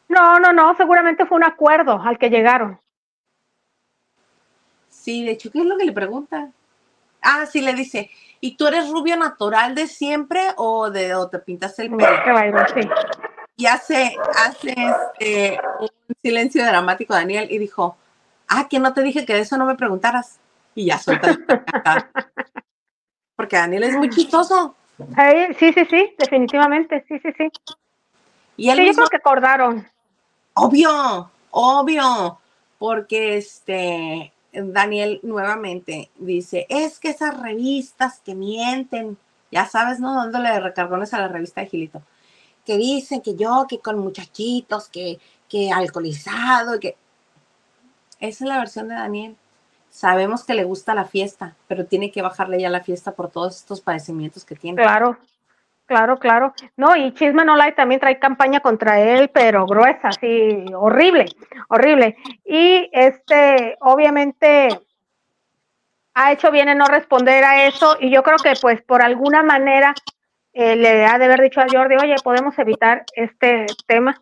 No, 0.08 0.38
no, 0.38 0.52
no, 0.52 0.74
seguramente 0.76 1.26
fue 1.26 1.36
un 1.36 1.44
acuerdo 1.44 2.00
al 2.00 2.18
que 2.18 2.30
llegaron. 2.30 2.78
Sí, 4.88 5.24
de 5.24 5.32
hecho, 5.32 5.50
¿qué 5.50 5.60
es 5.60 5.66
lo 5.66 5.76
que 5.76 5.84
le 5.84 5.92
pregunta? 5.92 6.50
Ah, 7.22 7.46
sí, 7.46 7.60
le 7.60 7.74
dice, 7.74 8.10
¿y 8.40 8.56
tú 8.56 8.66
eres 8.66 8.90
rubio 8.90 9.16
natural 9.16 9.74
de 9.74 9.86
siempre 9.86 10.40
o, 10.56 10.90
de, 10.90 11.14
o 11.14 11.28
te 11.28 11.38
pintas 11.38 11.78
el 11.78 11.90
pelo? 11.90 12.66
sí. 12.74 12.88
Y 13.58 13.66
hace, 13.66 14.14
hace 14.44 14.74
este, 15.18 15.58
un 15.80 15.88
silencio 16.22 16.64
dramático 16.64 17.14
Daniel 17.14 17.48
y 17.50 17.58
dijo, 17.58 17.96
ah, 18.48 18.68
que 18.68 18.78
no 18.78 18.92
te 18.92 19.02
dije 19.02 19.24
que 19.24 19.32
de 19.32 19.40
eso 19.40 19.56
no 19.56 19.64
me 19.64 19.76
preguntaras. 19.76 20.38
Y 20.74 20.86
ya 20.86 20.98
suelta. 20.98 21.38
Porque 23.36 23.56
Daniel 23.56 23.84
es 23.84 23.96
muy 23.96 24.10
chistoso 24.10 24.76
sí, 25.58 25.72
sí, 25.72 25.84
sí, 25.90 26.14
definitivamente, 26.18 27.04
sí, 27.08 27.18
sí, 27.18 27.28
sí. 27.36 27.48
Y 28.56 28.70
él 28.70 28.94
sí, 28.94 29.00
que 29.10 29.16
acordaron. 29.16 29.86
Obvio, 30.54 31.30
obvio, 31.50 32.38
porque 32.78 33.36
este 33.36 34.32
Daniel 34.52 35.20
nuevamente 35.22 36.10
dice, 36.16 36.66
es 36.68 36.98
que 36.98 37.10
esas 37.10 37.38
revistas 37.40 38.20
que 38.20 38.34
mienten, 38.34 39.18
ya 39.50 39.66
sabes, 39.66 40.00
¿no? 40.00 40.14
Dándole 40.14 40.58
recargones 40.60 41.12
a 41.14 41.18
la 41.18 41.28
revista 41.28 41.60
de 41.60 41.66
Gilito, 41.68 42.02
que 42.64 42.76
dicen 42.76 43.20
que 43.20 43.36
yo, 43.36 43.66
que 43.68 43.78
con 43.78 43.98
muchachitos, 43.98 44.88
que, 44.88 45.18
que 45.48 45.70
alcoholizado, 45.70 46.80
que... 46.80 46.96
Esa 48.18 48.44
es 48.44 48.48
la 48.48 48.58
versión 48.58 48.88
de 48.88 48.94
Daniel. 48.94 49.36
Sabemos 49.96 50.44
que 50.44 50.52
le 50.52 50.64
gusta 50.64 50.92
la 50.92 51.06
fiesta, 51.06 51.56
pero 51.68 51.86
tiene 51.86 52.10
que 52.10 52.20
bajarle 52.20 52.60
ya 52.60 52.68
la 52.68 52.82
fiesta 52.82 53.12
por 53.12 53.30
todos 53.30 53.56
estos 53.56 53.80
padecimientos 53.80 54.44
que 54.44 54.54
tiene. 54.54 54.82
Claro. 54.82 55.16
Claro, 55.86 56.18
claro. 56.18 56.52
No, 56.76 56.94
y 56.96 57.14
Chisme 57.14 57.46
No 57.46 57.56
Light 57.56 57.76
también 57.76 57.98
trae 57.98 58.18
campaña 58.18 58.60
contra 58.60 59.00
él, 59.00 59.30
pero 59.30 59.64
gruesa, 59.64 60.08
así, 60.08 60.66
horrible, 60.74 61.24
horrible. 61.68 62.14
Y 62.44 62.90
este, 62.92 63.78
obviamente, 63.80 64.68
ha 66.12 66.32
hecho 66.32 66.50
bien 66.50 66.68
en 66.68 66.76
no 66.76 66.88
responder 66.88 67.42
a 67.44 67.66
eso, 67.66 67.96
y 67.98 68.10
yo 68.10 68.22
creo 68.22 68.36
que 68.36 68.52
pues 68.60 68.82
por 68.82 69.00
alguna 69.00 69.42
manera 69.42 69.94
eh, 70.52 70.76
le 70.76 71.06
ha 71.06 71.16
de 71.16 71.24
haber 71.24 71.40
dicho 71.40 71.62
a 71.62 71.66
Jordi, 71.72 71.96
oye, 71.96 72.16
podemos 72.22 72.58
evitar 72.58 73.06
este 73.14 73.64
tema. 73.86 74.20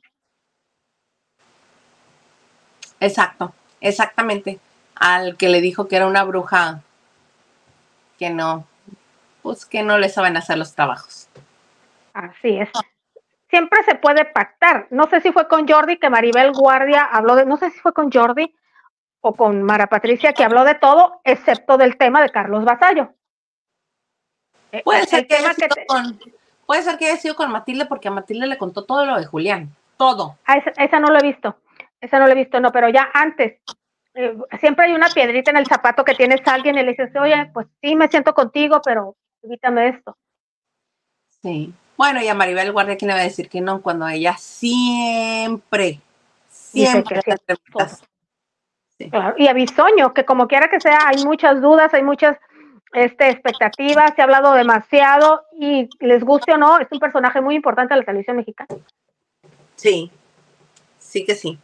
Exacto, 3.01 3.53
exactamente. 3.81 4.61
Al 4.97 5.37
que 5.37 5.49
le 5.49 5.61
dijo 5.61 5.89
que 5.89 5.97
era 5.97 6.07
una 6.07 6.25
bruja, 6.25 6.83
que 8.19 8.31
no, 8.31 8.67
pues 9.43 9.67
que 9.67 9.83
no 9.83 9.99
le 9.99 10.09
saben 10.09 10.37
hacer 10.37 10.59
los 10.59 10.75
trabajos. 10.75 11.29
Así 12.13 12.59
es. 12.59 12.71
Siempre 13.51 13.83
se 13.85 13.95
puede 13.97 14.25
pactar. 14.25 14.87
No 14.91 15.09
sé 15.09 15.21
si 15.21 15.33
fue 15.33 15.49
con 15.49 15.69
Jordi 15.69 15.99
que 15.99 16.11
Maribel 16.11 16.53
Guardia 16.53 17.05
habló 17.05 17.37
de, 17.37 17.45
no 17.45 17.57
sé 17.57 17.71
si 17.71 17.79
fue 17.81 17.93
con 17.93 18.11
Jordi 18.11 18.55
o 19.21 19.35
con 19.35 19.63
Mara 19.63 19.87
Patricia 19.87 20.33
que 20.33 20.45
habló 20.45 20.65
de 20.65 20.75
todo, 20.75 21.21
excepto 21.25 21.77
del 21.79 21.97
tema 21.97 22.23
de 22.23 22.31
Carlos 22.31 22.65
Basallo. 22.65 23.15
Eh, 24.71 24.83
puede 24.85 25.07
ser 25.07 25.27
que, 25.27 25.37
haya 25.37 25.55
sido 25.55 25.69
con, 25.87 26.21
puede 26.67 26.83
ser 26.83 26.99
que 26.99 27.07
haya 27.07 27.17
sido 27.17 27.37
con 27.37 27.51
Matilde 27.51 27.87
porque 27.87 28.09
a 28.09 28.11
Matilde 28.11 28.47
le 28.47 28.59
contó 28.59 28.85
todo 28.85 29.07
lo 29.07 29.17
de 29.17 29.25
Julián, 29.25 29.71
todo. 29.97 30.37
Ah, 30.47 30.57
esa, 30.57 30.99
no 30.99 31.09
lo 31.09 31.19
he 31.21 31.23
visto, 31.23 31.57
esa 32.01 32.19
no 32.19 32.27
lo 32.27 32.33
he 32.33 32.35
visto, 32.35 32.61
no, 32.61 32.73
pero 32.73 32.89
ya 32.89 33.09
antes, 33.15 33.61
eh, 34.15 34.37
siempre 34.61 34.87
hay 34.87 34.93
una 34.93 35.09
piedrita 35.09 35.51
en 35.51 35.57
el 35.57 35.67
zapato 35.67 36.05
que 36.05 36.15
tienes 36.15 36.47
a 36.47 36.55
alguien 36.55 36.79
y 36.79 36.83
le 36.83 36.91
dices, 36.91 37.11
oye, 37.17 37.51
pues 37.53 37.67
sí, 37.83 37.97
me 37.97 38.09
siento 38.09 38.33
contigo, 38.35 38.81
pero 38.85 39.17
evítame 39.43 39.89
esto. 39.89 40.17
Sí. 41.43 41.73
Bueno, 41.97 42.23
y 42.23 42.29
a 42.29 42.35
Maribel 42.35 42.73
Guardia, 42.73 42.97
¿quién 42.97 43.09
le 43.09 43.15
va 43.15 43.21
a 43.21 43.25
decir 43.25 43.49
que 43.49 43.61
no? 43.61 43.81
Cuando 43.83 44.09
ella 44.09 44.37
siempre, 44.37 46.01
siempre. 46.49 47.21
Claro. 49.11 49.35
Y 49.37 49.49
a 49.49 49.53
Bisoño, 49.53 50.15
que 50.15 50.25
como 50.25 50.49
quiera 50.49 50.69
que 50.69 50.81
sea, 50.81 50.99
hay 51.07 51.25
muchas 51.25 51.61
dudas, 51.61 51.93
hay 51.93 52.03
muchas 52.03 52.39
este, 52.95 53.29
expectativas, 53.29 54.15
se 54.15 54.23
ha 54.23 54.25
hablado 54.25 54.53
demasiado 54.53 55.43
y 55.59 55.89
les 56.01 56.25
guste 56.25 56.53
o 56.53 56.57
no, 56.57 56.79
es 56.79 56.87
un 56.91 57.01
personaje 57.01 57.41
muy 57.41 57.57
importante 57.57 57.95
de 57.95 58.01
la 58.01 58.07
televisión 58.07 58.37
mexicana. 58.37 58.69
Sí, 59.77 60.11
sí 60.99 61.25
que 61.25 61.35
sí. 61.35 61.59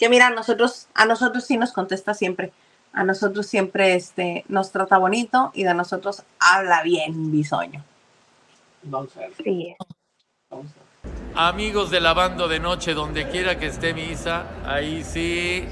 Que 0.00 0.08
mira, 0.08 0.28
a 0.28 0.30
nosotros, 0.30 0.88
a 0.94 1.04
nosotros 1.04 1.44
sí 1.44 1.58
nos 1.58 1.72
contesta 1.72 2.14
siempre. 2.14 2.52
A 2.94 3.04
nosotros 3.04 3.46
siempre 3.46 3.94
este, 3.94 4.46
nos 4.48 4.72
trata 4.72 4.96
bonito 4.96 5.50
y 5.52 5.64
de 5.64 5.74
nosotros 5.74 6.22
habla 6.38 6.82
bien 6.82 7.30
Bisoño. 7.30 7.84
Vamos 8.82 9.14
a 9.18 9.20
ver. 9.20 9.32
Sí. 9.44 9.76
Amigos 11.34 11.90
de 11.90 12.00
Lavando 12.00 12.48
de 12.48 12.60
Noche, 12.60 12.94
donde 12.94 13.28
quiera 13.28 13.58
que 13.58 13.66
esté 13.66 13.92
misa, 13.92 14.46
ahí 14.64 15.04
sí, 15.04 15.66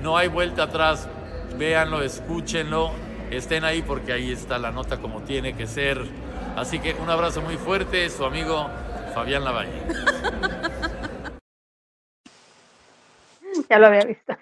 no 0.00 0.16
hay 0.16 0.28
vuelta 0.28 0.62
atrás. 0.62 1.08
Véanlo, 1.58 2.00
escúchenlo, 2.02 2.92
estén 3.32 3.64
ahí 3.64 3.82
porque 3.82 4.12
ahí 4.12 4.30
está 4.30 4.56
la 4.58 4.70
nota 4.70 4.98
como 4.98 5.22
tiene 5.22 5.56
que 5.56 5.66
ser. 5.66 6.00
Así 6.54 6.78
que 6.78 6.94
un 6.94 7.10
abrazo 7.10 7.42
muy 7.42 7.56
fuerte, 7.56 8.08
su 8.08 8.24
amigo 8.24 8.68
Fabián 9.14 9.42
Lavalle. 9.42 9.82
Ya 13.68 13.78
lo 13.78 13.86
había 13.86 14.04
visto. 14.04 14.36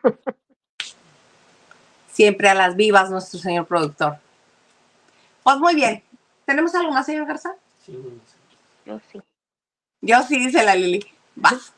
Siempre 2.08 2.48
a 2.48 2.54
las 2.54 2.76
vivas, 2.76 3.10
nuestro 3.10 3.38
señor 3.38 3.66
productor. 3.66 4.16
Pues 5.42 5.56
muy 5.56 5.74
bien. 5.74 6.02
¿Tenemos 6.44 6.74
algo 6.74 6.92
más, 6.92 7.06
señor 7.06 7.26
Garza? 7.26 7.54
Yo 8.84 9.00
sí. 9.10 9.20
Yo 10.00 10.22
sí, 10.22 10.38
dice 10.38 10.62
la 10.64 10.74
Lili. 10.74 11.04
Vas. 11.36 11.72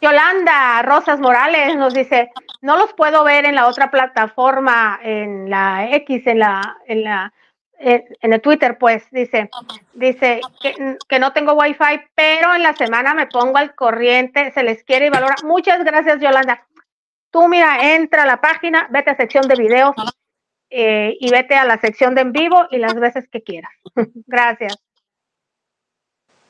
Yolanda 0.00 0.82
Rosas 0.82 1.18
Morales 1.18 1.76
nos 1.76 1.94
dice, 1.94 2.30
no 2.60 2.76
los 2.76 2.92
puedo 2.92 3.24
ver 3.24 3.46
en 3.46 3.54
la 3.54 3.66
otra 3.66 3.90
plataforma, 3.90 5.00
en 5.02 5.48
la 5.48 5.90
X, 5.96 6.26
en 6.26 6.38
la, 6.40 6.76
en 6.86 7.04
la, 7.04 7.32
en 7.78 8.32
el 8.32 8.40
Twitter, 8.40 8.78
pues, 8.78 9.04
dice, 9.10 9.50
dice 9.92 10.40
que, 10.60 10.96
que, 11.08 11.18
no 11.18 11.32
tengo 11.32 11.54
wifi, 11.54 12.00
pero 12.14 12.54
en 12.54 12.62
la 12.62 12.74
semana 12.74 13.14
me 13.14 13.26
pongo 13.26 13.58
al 13.58 13.74
corriente, 13.74 14.52
se 14.52 14.62
les 14.62 14.84
quiere 14.84 15.06
y 15.06 15.10
valora. 15.10 15.34
Muchas 15.42 15.82
gracias, 15.84 16.20
Yolanda. 16.20 16.66
Tú 17.30 17.48
mira, 17.48 17.94
entra 17.96 18.22
a 18.22 18.26
la 18.26 18.40
página, 18.40 18.86
vete 18.90 19.10
a 19.10 19.16
sección 19.16 19.48
de 19.48 19.56
videos 19.56 19.94
eh, 20.70 21.16
y 21.18 21.30
vete 21.30 21.56
a 21.56 21.64
la 21.64 21.80
sección 21.80 22.14
de 22.14 22.20
en 22.20 22.32
vivo 22.32 22.66
y 22.70 22.78
las 22.78 22.94
veces 22.94 23.28
que 23.28 23.42
quieras. 23.42 23.72
gracias. 24.26 24.76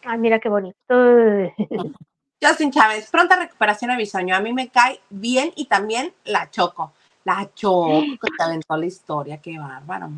Ay, 0.04 0.18
mira 0.18 0.38
qué 0.38 0.48
bonito. 0.48 0.76
Justin 2.42 2.70
Chávez, 2.70 3.10
pronta 3.10 3.36
recuperación 3.36 3.90
a 3.90 3.96
Bisoño. 3.96 4.36
A 4.36 4.40
mí 4.40 4.52
me 4.52 4.68
cae 4.68 5.00
bien 5.08 5.52
y 5.56 5.64
también 5.64 6.12
la 6.24 6.50
Choco. 6.50 6.92
La 7.24 7.48
Choco 7.54 8.02
que 8.02 8.30
te 8.36 8.44
aventó 8.44 8.76
la 8.76 8.84
historia, 8.84 9.38
qué 9.38 9.58
bárbaro. 9.58 10.10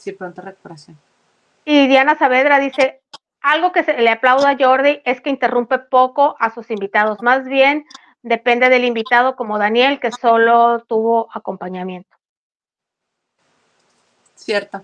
Sí, 0.00 0.12
pronta 0.12 0.40
recuperación. 0.40 0.98
Y 1.66 1.86
Diana 1.86 2.16
Saavedra 2.16 2.58
dice, 2.58 3.02
algo 3.42 3.70
que 3.70 3.84
se 3.84 4.00
le 4.00 4.08
aplauda 4.08 4.50
a 4.50 4.56
Jordi 4.58 5.02
es 5.04 5.20
que 5.20 5.28
interrumpe 5.28 5.78
poco 5.78 6.36
a 6.40 6.50
sus 6.50 6.70
invitados. 6.70 7.20
Más 7.20 7.44
bien 7.44 7.84
depende 8.22 8.70
del 8.70 8.86
invitado 8.86 9.36
como 9.36 9.58
Daniel, 9.58 10.00
que 10.00 10.10
solo 10.10 10.80
tuvo 10.88 11.28
acompañamiento. 11.34 12.16
Cierto. 14.34 14.82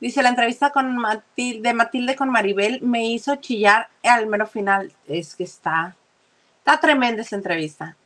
Dice, 0.00 0.22
la 0.22 0.30
entrevista 0.30 0.70
con 0.70 0.96
Matilde, 0.96 1.68
de 1.68 1.74
Matilde 1.74 2.16
con 2.16 2.30
Maribel 2.30 2.80
me 2.80 3.04
hizo 3.04 3.36
chillar 3.36 3.90
al 4.02 4.28
mero 4.28 4.46
final. 4.46 4.92
Es 5.06 5.36
que 5.36 5.44
está, 5.44 5.94
está 6.56 6.80
tremenda 6.80 7.20
esa 7.20 7.36
entrevista 7.36 7.96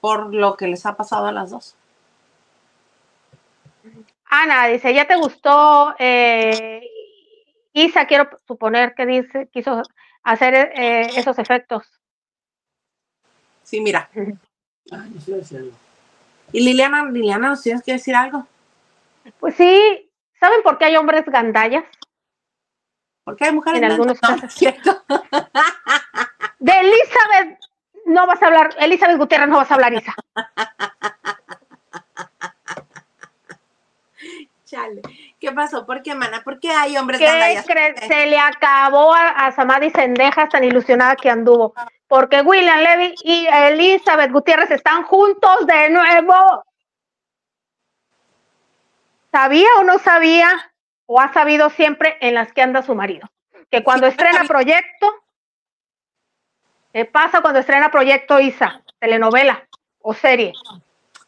por 0.00 0.34
lo 0.34 0.56
que 0.56 0.66
les 0.66 0.84
ha 0.84 0.96
pasado 0.96 1.26
a 1.26 1.32
las 1.32 1.50
dos. 1.50 1.76
Ana 4.42 4.66
dice, 4.66 4.92
¿ya 4.94 5.06
te 5.06 5.16
gustó? 5.16 5.94
Eh, 5.98 6.82
Isa, 7.72 8.06
quiero 8.06 8.28
suponer 8.46 8.94
que 8.94 9.06
dice, 9.06 9.48
quiso 9.52 9.82
hacer 10.22 10.54
eh, 10.74 11.10
esos 11.16 11.38
efectos. 11.38 11.84
Sí, 13.62 13.80
mira. 13.80 14.08
Y 16.52 16.60
Liliana, 16.60 17.10
Liliana, 17.10 17.48
¿nos 17.48 17.62
tienes 17.62 17.82
que 17.82 17.90
decir 17.90 18.14
algo? 18.14 18.46
Pues 19.40 19.56
sí, 19.56 20.06
¿Saben 20.40 20.62
por 20.62 20.78
qué 20.78 20.86
hay 20.86 20.96
hombres 20.96 21.24
gandallas? 21.26 21.84
Porque 23.24 23.44
hay 23.46 23.52
mujeres 23.52 23.82
en 23.82 23.90
algunos 23.90 24.20
casos. 24.20 24.52
¿cierto? 24.54 25.02
De 26.58 26.72
Elizabeth 26.72 27.58
no 28.06 28.26
vas 28.26 28.42
a 28.42 28.46
hablar, 28.46 28.70
Elizabeth 28.78 29.18
Gutiérrez 29.18 29.48
no 29.48 29.56
vas 29.56 29.70
a 29.70 29.74
hablar, 29.74 29.94
Isa. 29.94 30.14
Chale. 34.66 35.00
¿Qué 35.38 35.52
pasó? 35.52 35.86
¿Por 35.86 36.02
qué, 36.02 36.16
mana? 36.16 36.42
¿Por 36.42 36.58
qué 36.58 36.72
hay 36.72 36.96
hombres 36.96 37.20
¿Qué 37.20 37.26
gandallas? 37.26 37.64
Se 38.08 38.26
le 38.26 38.36
acabó 38.36 39.14
a, 39.14 39.28
a 39.28 39.52
Samadhi 39.52 39.90
Sendejas 39.90 40.48
tan 40.48 40.64
ilusionada 40.64 41.14
que 41.14 41.30
anduvo. 41.30 41.72
Porque 42.08 42.40
William 42.40 42.80
Levy 42.80 43.14
y 43.22 43.46
Elizabeth 43.46 44.32
Gutiérrez 44.32 44.72
están 44.72 45.04
juntos 45.04 45.66
de 45.68 45.90
nuevo. 45.90 46.64
¿Sabía 49.30 49.68
o 49.78 49.84
no 49.84 49.98
sabía 50.00 50.50
o 51.06 51.20
ha 51.20 51.32
sabido 51.32 51.70
siempre 51.70 52.16
en 52.20 52.34
las 52.34 52.52
que 52.52 52.62
anda 52.62 52.82
su 52.82 52.96
marido? 52.96 53.28
Que 53.70 53.84
cuando 53.84 54.08
estrena 54.08 54.44
proyecto, 54.44 55.14
¿qué 56.92 57.04
pasa 57.04 57.40
cuando 57.40 57.60
estrena 57.60 57.90
proyecto 57.90 58.40
Isa? 58.40 58.82
Telenovela 58.98 59.68
o 60.00 60.12
serie. 60.12 60.52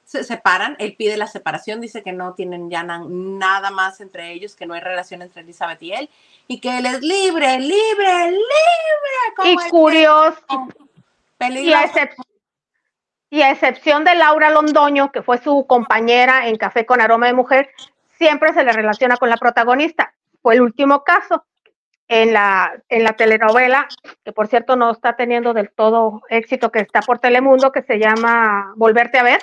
Se 0.09 0.25
separan, 0.25 0.75
él 0.79 0.95
pide 0.97 1.19
la 1.19 1.27
separación, 1.27 1.83
dice 1.83 2.03
que 2.03 2.15
no 2.15 2.33
tienen 2.33 2.71
ya 2.71 2.83
nada 2.83 3.71
más 3.71 4.01
entre 4.01 4.33
ellos, 4.33 4.57
que 4.57 4.65
no 4.65 4.73
hay 4.73 4.81
relación 4.81 5.21
entre 5.21 5.43
Elizabeth 5.43 5.83
y 5.83 5.93
él, 5.93 6.09
y 6.47 6.61
que 6.61 6.79
él 6.79 6.87
es 6.87 7.03
libre, 7.03 7.61
libre, 7.61 8.31
libre. 8.31 9.53
y 9.53 9.57
curioso. 9.69 10.41
Y 11.51 11.75
a, 11.75 11.91
y 13.29 13.43
a 13.43 13.51
excepción 13.51 14.05
de 14.05 14.15
Laura 14.15 14.49
Londoño, 14.49 15.13
que 15.13 15.21
fue 15.21 15.37
su 15.37 15.67
compañera 15.67 16.49
en 16.49 16.57
Café 16.57 16.87
con 16.87 17.03
Aroma 17.03 17.27
de 17.27 17.35
Mujer, 17.35 17.69
siempre 18.17 18.55
se 18.55 18.65
le 18.65 18.73
relaciona 18.73 19.19
con 19.19 19.29
la 19.29 19.37
protagonista. 19.37 20.15
Fue 20.41 20.55
el 20.55 20.63
último 20.63 21.05
caso 21.05 21.45
en 22.09 22.33
la, 22.33 22.83
en 22.89 23.05
la 23.05 23.13
telenovela, 23.13 23.89
que 24.25 24.33
por 24.33 24.49
cierto 24.49 24.75
no 24.75 24.91
está 24.91 25.17
teniendo 25.17 25.53
del 25.53 25.71
todo 25.71 26.23
éxito, 26.31 26.73
que 26.73 26.79
está 26.79 27.03
por 27.03 27.19
Telemundo, 27.19 27.73
que 27.73 27.83
se 27.83 27.99
llama 27.99 28.73
Volverte 28.77 29.19
a 29.19 29.23
ver, 29.23 29.43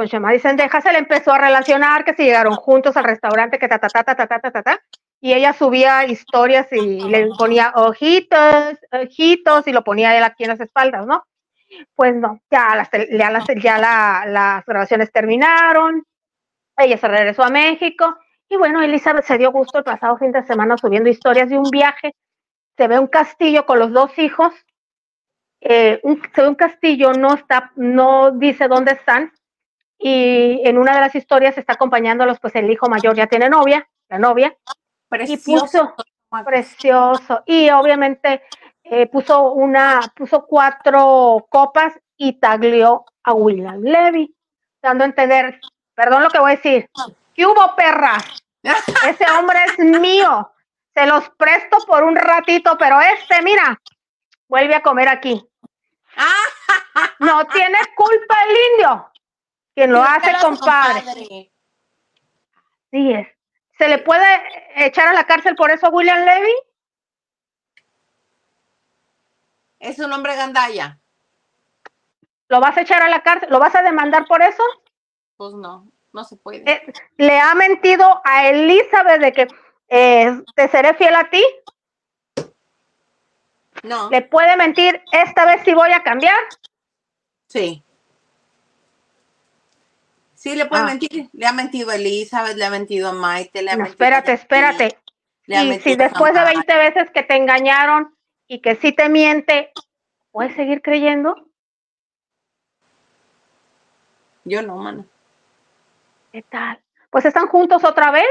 con 0.00 0.06
Shema 0.06 0.38
Sendeja, 0.38 0.80
se 0.80 0.92
le 0.92 0.98
empezó 0.98 1.30
a 1.34 1.38
relacionar, 1.38 2.06
que 2.06 2.14
se 2.14 2.24
llegaron 2.24 2.54
juntos 2.54 2.96
al 2.96 3.04
restaurante, 3.04 3.58
que 3.58 3.68
ta, 3.68 3.78
ta, 3.78 3.88
ta, 3.88 4.02
ta, 4.02 4.14
ta, 4.16 4.26
ta, 4.40 4.50
ta, 4.50 4.62
ta, 4.62 4.80
y 5.20 5.34
ella 5.34 5.52
subía 5.52 6.06
historias 6.06 6.68
y 6.72 7.02
le 7.02 7.28
ponía 7.36 7.70
ojitos, 7.74 8.78
ojitos, 8.90 9.68
y 9.68 9.72
lo 9.72 9.84
ponía 9.84 10.16
él 10.16 10.24
aquí 10.24 10.44
en 10.44 10.48
las 10.48 10.60
espaldas, 10.60 11.06
¿no? 11.06 11.22
Pues 11.94 12.14
no, 12.14 12.40
ya 12.50 12.74
las, 12.76 12.88
ya 13.10 13.30
las, 13.30 13.44
ya 13.62 14.24
las 14.26 14.64
grabaciones 14.64 15.12
terminaron, 15.12 16.02
ella 16.78 16.96
se 16.96 17.06
regresó 17.06 17.42
a 17.42 17.50
México 17.50 18.16
Y 18.48 18.56
bueno, 18.56 18.80
Elizabeth 18.80 19.26
se 19.26 19.36
dio 19.36 19.52
gusto 19.52 19.76
el 19.76 19.84
pasado 19.84 20.16
fin 20.16 20.32
de 20.32 20.46
semana 20.46 20.78
subiendo 20.78 21.10
historias 21.10 21.50
de 21.50 21.58
un 21.58 21.68
viaje. 21.70 22.14
Se 22.78 22.88
ve 22.88 22.98
un 22.98 23.06
castillo 23.06 23.66
con 23.66 23.78
los 23.78 23.92
dos 23.92 24.18
hijos. 24.18 24.54
Eh, 25.60 26.00
se 26.34 26.40
ve 26.40 26.48
un 26.48 26.54
castillo, 26.54 27.12
no 27.12 27.34
está, 27.34 27.70
no 27.76 28.30
dice 28.30 28.66
dónde 28.66 28.92
están. 28.92 29.30
Y 30.02 30.62
en 30.64 30.78
una 30.78 30.94
de 30.94 31.00
las 31.00 31.14
historias 31.14 31.58
está 31.58 31.74
acompañándolos, 31.74 32.40
pues 32.40 32.54
el 32.56 32.70
hijo 32.70 32.88
mayor 32.88 33.14
ya 33.14 33.26
tiene 33.26 33.50
novia, 33.50 33.86
la 34.08 34.18
novia. 34.18 34.56
Precioso. 35.08 35.94
Y 36.32 36.44
precioso. 36.44 37.42
Y 37.44 37.68
obviamente 37.68 38.42
eh, 38.82 39.06
puso 39.06 39.52
una, 39.52 40.00
puso 40.16 40.46
cuatro 40.46 41.46
copas 41.50 41.92
y 42.16 42.40
taglió 42.40 43.04
a 43.24 43.34
William 43.34 43.82
Levy, 43.82 44.34
dando 44.80 45.04
a 45.04 45.08
entender, 45.08 45.60
perdón 45.94 46.22
lo 46.22 46.30
que 46.30 46.38
voy 46.38 46.52
a 46.52 46.56
decir, 46.56 46.88
¿qué 47.34 47.46
hubo 47.46 47.76
perra? 47.76 48.16
Ese 48.62 49.30
hombre 49.38 49.58
es 49.66 49.78
mío, 49.78 50.50
se 50.94 51.06
los 51.06 51.28
presto 51.30 51.78
por 51.86 52.04
un 52.04 52.16
ratito, 52.16 52.76
pero 52.78 52.98
este, 53.00 53.42
mira, 53.42 53.78
vuelve 54.48 54.74
a 54.74 54.82
comer 54.82 55.08
aquí. 55.08 55.46
No 57.20 57.46
tiene 57.46 57.78
culpa 57.94 58.36
el 58.48 58.56
indio, 58.72 59.09
quien 59.80 59.92
lo 59.94 60.02
hace, 60.02 60.30
compadre. 60.42 61.50
Sí 62.90 63.12
es. 63.12 63.26
¿Se 63.78 63.88
le 63.88 63.96
puede 63.96 64.26
echar 64.76 65.08
a 65.08 65.14
la 65.14 65.24
cárcel 65.24 65.56
por 65.56 65.70
eso 65.70 65.86
a 65.86 65.88
William 65.88 66.22
Levy? 66.22 66.52
Es 69.78 69.98
un 69.98 70.12
hombre 70.12 70.36
gandaya. 70.36 70.98
¿Lo 72.48 72.60
vas 72.60 72.76
a 72.76 72.82
echar 72.82 73.02
a 73.02 73.08
la 73.08 73.22
cárcel? 73.22 73.48
¿Lo 73.50 73.58
vas 73.58 73.74
a 73.74 73.80
demandar 73.80 74.26
por 74.26 74.42
eso? 74.42 74.62
Pues 75.38 75.54
no, 75.54 75.90
no 76.12 76.24
se 76.24 76.36
puede. 76.36 76.70
Eh, 76.70 76.92
¿Le 77.16 77.40
ha 77.40 77.54
mentido 77.54 78.20
a 78.22 78.48
Elizabeth 78.48 79.22
de 79.22 79.32
que 79.32 79.48
eh, 79.88 80.42
te 80.56 80.68
seré 80.68 80.92
fiel 80.92 81.14
a 81.14 81.30
ti? 81.30 81.42
No. 83.82 84.10
¿Le 84.10 84.20
puede 84.20 84.58
mentir 84.58 85.02
esta 85.10 85.46
vez 85.46 85.62
si 85.64 85.72
voy 85.72 85.90
a 85.92 86.02
cambiar? 86.02 86.36
Sí. 87.46 87.82
Sí, 90.40 90.56
le 90.56 90.64
puede 90.64 90.84
Ah. 90.84 90.86
mentir. 90.86 91.28
Le 91.34 91.46
ha 91.46 91.52
mentido 91.52 91.90
a 91.90 91.96
Elizabeth, 91.96 92.56
le 92.56 92.64
ha 92.64 92.70
mentido 92.70 93.10
a 93.10 93.12
Maite, 93.12 93.60
le 93.60 93.72
ha 93.72 93.76
No, 93.76 93.82
mentido 93.82 93.92
espérate, 93.92 94.32
espérate. 94.32 94.98
le 95.44 95.64
Y 95.64 95.80
si 95.80 95.96
después 95.96 96.32
de 96.32 96.38
Tamara. 96.38 96.44
20 96.54 96.76
veces 96.78 97.10
que 97.10 97.22
te 97.22 97.36
engañaron 97.36 98.16
y 98.46 98.62
que 98.62 98.76
sí 98.76 98.92
te 98.92 99.10
miente, 99.10 99.70
¿puedes 100.30 100.56
seguir 100.56 100.80
creyendo? 100.80 101.36
Yo 104.44 104.62
no, 104.62 104.76
mano. 104.76 105.04
¿Qué 106.32 106.40
tal? 106.40 106.80
Pues 107.10 107.26
están 107.26 107.46
juntos 107.48 107.84
otra 107.84 108.10
vez. 108.10 108.24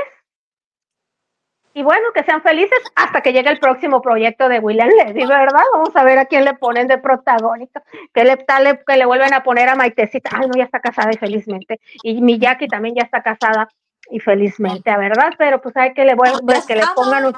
Y 1.79 1.81
bueno, 1.81 2.07
que 2.13 2.23
sean 2.23 2.41
felices 2.41 2.77
hasta 2.93 3.21
que 3.21 3.31
llegue 3.31 3.49
el 3.49 3.57
próximo 3.57 4.01
proyecto 4.01 4.49
de 4.49 4.59
William 4.59 4.89
Levy, 4.89 5.25
¿verdad? 5.25 5.63
Vamos 5.71 5.95
a 5.95 6.03
ver 6.03 6.19
a 6.19 6.25
quién 6.25 6.43
le 6.43 6.53
ponen 6.53 6.87
de 6.87 6.97
protagónico. 6.97 7.81
Que 8.13 8.25
le, 8.25 8.35
tal 8.35 8.83
que 8.85 8.97
le 8.97 9.05
vuelven 9.05 9.33
a 9.33 9.43
poner 9.43 9.69
a 9.69 9.75
Maitecita. 9.75 10.29
Ay, 10.33 10.49
no, 10.49 10.57
ya 10.57 10.65
está 10.65 10.81
casada 10.81 11.09
y 11.13 11.17
felizmente. 11.17 11.79
Y 12.03 12.19
Miyaki 12.19 12.67
también 12.67 12.95
ya 12.95 13.03
está 13.03 13.23
casada 13.23 13.69
y 14.09 14.19
felizmente, 14.19 14.93
¿verdad? 14.97 15.31
Pero 15.37 15.61
pues 15.61 15.77
hay 15.77 15.93
que 15.93 16.03
le, 16.03 16.17
vuel- 16.17 16.41
Ya 16.45 16.65
que 16.67 16.75
le 16.75 16.83
pongan 16.95 17.27
un... 17.27 17.33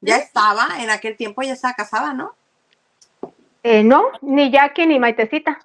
Ya 0.00 0.16
estaba, 0.16 0.66
en 0.80 0.90
aquel 0.90 1.16
tiempo 1.16 1.42
ya 1.42 1.52
estaba 1.52 1.74
casada, 1.74 2.12
¿no? 2.12 2.34
Eh, 3.62 3.84
no, 3.84 4.06
ni 4.20 4.50
Jackie 4.50 4.88
ni 4.88 4.98
Maitecita. 4.98 5.60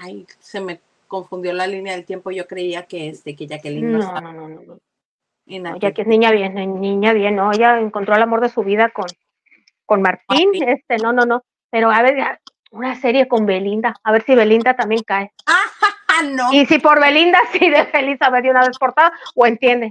Ay, 0.00 0.26
se 0.40 0.60
me 0.60 0.80
confundió 1.06 1.52
la 1.52 1.68
línea 1.68 1.92
del 1.92 2.04
tiempo. 2.04 2.32
Yo 2.32 2.48
creía 2.48 2.86
que 2.86 3.10
este, 3.10 3.36
que 3.36 3.46
Jacqueline 3.46 3.92
no, 3.92 3.98
No, 3.98 4.04
estaba 4.04 4.32
no, 4.32 4.48
no, 4.48 4.60
no. 4.60 4.78
No. 5.58 5.70
aquel- 5.70 5.80
Jackie 5.80 6.02
es 6.02 6.08
niña 6.08 6.30
bien, 6.30 6.54
ni- 6.54 6.66
niña 6.66 7.12
bien, 7.12 7.36
no, 7.36 7.52
ella 7.52 7.78
encontró 7.80 8.14
el 8.14 8.22
amor 8.22 8.40
de 8.40 8.48
su 8.48 8.62
vida 8.62 8.90
con, 8.90 9.06
con 9.86 10.02
Martín, 10.02 10.50
Martín. 10.52 10.68
este, 10.68 10.98
no, 10.98 11.12
no, 11.12 11.24
no, 11.26 11.42
pero 11.70 11.90
a 11.90 12.02
ver, 12.02 12.16
ya, 12.16 12.40
una 12.70 12.94
serie 13.00 13.26
con 13.28 13.46
Belinda, 13.46 13.96
a 14.04 14.12
ver 14.12 14.22
si 14.22 14.34
Belinda 14.34 14.74
también 14.74 15.02
cae. 15.02 15.32
Ah, 15.46 16.22
no. 16.30 16.52
Y 16.52 16.66
si 16.66 16.78
por 16.78 17.00
Belinda 17.00 17.38
sí 17.52 17.68
deja 17.68 17.90
a 17.96 18.00
Elizabeth 18.00 18.42
de 18.44 18.50
una 18.50 18.66
vez 18.66 18.78
portada, 18.78 19.12
o 19.34 19.46
entiende. 19.46 19.90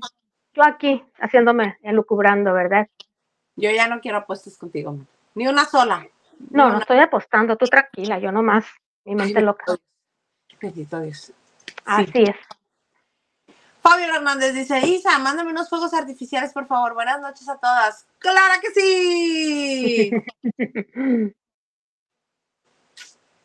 Yo 0.53 0.63
aquí, 0.63 1.03
haciéndome, 1.19 1.77
elucubrando, 1.83 2.53
¿verdad? 2.53 2.87
Yo 3.55 3.69
ya 3.71 3.87
no 3.87 3.99
quiero 3.99 4.17
apuestas 4.17 4.57
contigo. 4.57 4.97
Ni 5.35 5.47
una 5.47 5.65
sola. 5.65 5.99
Ni 6.39 6.47
No, 6.51 6.69
no 6.71 6.79
estoy 6.79 6.99
apostando, 6.99 7.55
tú 7.57 7.65
tranquila, 7.65 8.17
yo 8.19 8.31
nomás, 8.31 8.65
mi 9.05 9.15
mente 9.15 9.39
Ay, 9.39 9.45
loca. 9.45 9.65
Bendito 10.61 10.99
Dios. 11.01 11.19
Sí. 11.25 11.33
Así 11.85 12.23
es. 12.23 12.35
Fabio 13.89 14.13
Hernández 14.13 14.53
dice, 14.53 14.85
Isa, 14.85 15.17
mándame 15.17 15.49
unos 15.49 15.67
fuegos 15.67 15.95
artificiales, 15.95 16.53
por 16.53 16.67
favor. 16.67 16.93
Buenas 16.93 17.19
noches 17.21 17.49
a 17.49 17.57
todas. 17.57 18.05
¡Claro 18.19 18.61
que 18.61 18.69
sí! 18.69 20.11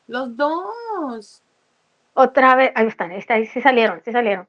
Los 0.07 0.37
dos. 0.37 1.43
Otra 2.13 2.57
vez, 2.57 2.73
ahí 2.75 2.89
están, 2.89 3.11
ahí 3.13 3.21
está, 3.21 3.35
ahí 3.35 3.47
sí 3.47 3.63
salieron, 3.63 4.03
sí 4.05 4.13
salieron. 4.13 4.47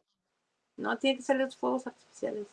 No, 0.76 0.98
tiene 0.98 1.16
que 1.16 1.24
ser 1.24 1.38
los 1.38 1.56
fuegos 1.56 1.88
artificiales. 1.88 2.46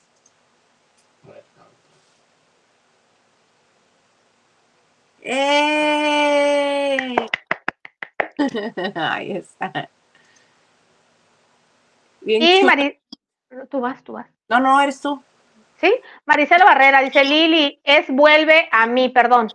¡Eh! 5.22 7.16
Ahí 8.94 9.32
está. 9.32 9.90
Bien 12.20 12.42
Y 12.42 12.60
chulo. 12.60 13.02
Tú 13.70 13.80
vas, 13.80 14.02
tú 14.02 14.12
vas. 14.14 14.26
No, 14.48 14.60
no, 14.60 14.80
eres 14.80 15.00
tú. 15.00 15.22
¿Sí? 15.76 15.92
Maricela 16.26 16.64
Barrera 16.64 17.00
dice, 17.00 17.24
Lili, 17.24 17.80
es 17.84 18.06
Vuelve 18.08 18.68
a 18.70 18.86
mí, 18.86 19.08
perdón. 19.08 19.48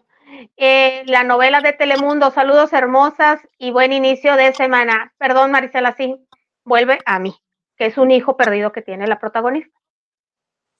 Eh, 0.58 1.04
la 1.06 1.24
novela 1.24 1.62
de 1.62 1.74
Telemundo, 1.74 2.32
saludos 2.32 2.74
hermosas 2.74 3.40
y 3.58 3.72
buen 3.72 3.94
inicio 3.94 4.36
de 4.36 4.54
semana. 4.54 5.14
Perdón, 5.18 5.52
Maricela, 5.52 5.96
sí, 5.96 6.16
Vuelve 6.64 7.00
a 7.06 7.18
mí, 7.20 7.34
que 7.78 7.86
es 7.86 7.98
un 7.98 8.12
hijo 8.12 8.36
perdido 8.36 8.72
que 8.72 8.82
tiene 8.82 9.08
la 9.08 9.20
protagonista. 9.20 9.74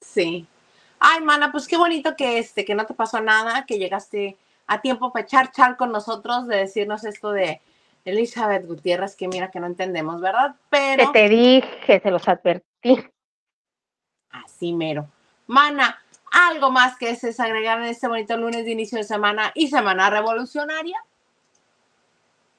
Sí. 0.00 0.46
Ay, 1.00 1.22
mana, 1.22 1.50
pues 1.50 1.66
qué 1.66 1.76
bonito 1.76 2.14
que 2.14 2.38
este, 2.38 2.64
que 2.64 2.74
no 2.74 2.84
te 2.84 2.94
pasó 2.94 3.20
nada, 3.20 3.64
que 3.64 3.78
llegaste 3.78 4.36
a 4.66 4.80
tiempo 4.80 5.12
para 5.12 5.24
echar 5.24 5.50
chal 5.50 5.76
con 5.76 5.92
nosotros, 5.92 6.46
de 6.46 6.56
decirnos 6.56 7.04
esto 7.04 7.32
de 7.32 7.60
Elizabeth 8.08 8.66
Gutiérrez, 8.66 9.16
que 9.16 9.28
mira 9.28 9.50
que 9.50 9.60
no 9.60 9.66
entendemos, 9.66 10.20
¿verdad? 10.20 10.54
Que 10.70 10.96
Pero 10.96 11.12
te 11.12 11.28
dije, 11.28 12.00
se 12.00 12.10
los 12.10 12.28
advertí. 12.28 13.04
así 14.30 14.72
mero. 14.72 15.06
Mana, 15.46 15.98
algo 16.30 16.70
más 16.70 16.96
que 16.96 17.08
desees 17.08 17.40
agregar 17.40 17.78
en 17.78 17.86
este 17.86 18.08
bonito 18.08 18.36
lunes 18.36 18.64
de 18.64 18.70
inicio 18.72 18.98
de 18.98 19.04
semana 19.04 19.52
y 19.54 19.68
semana 19.68 20.10
revolucionaria. 20.10 21.02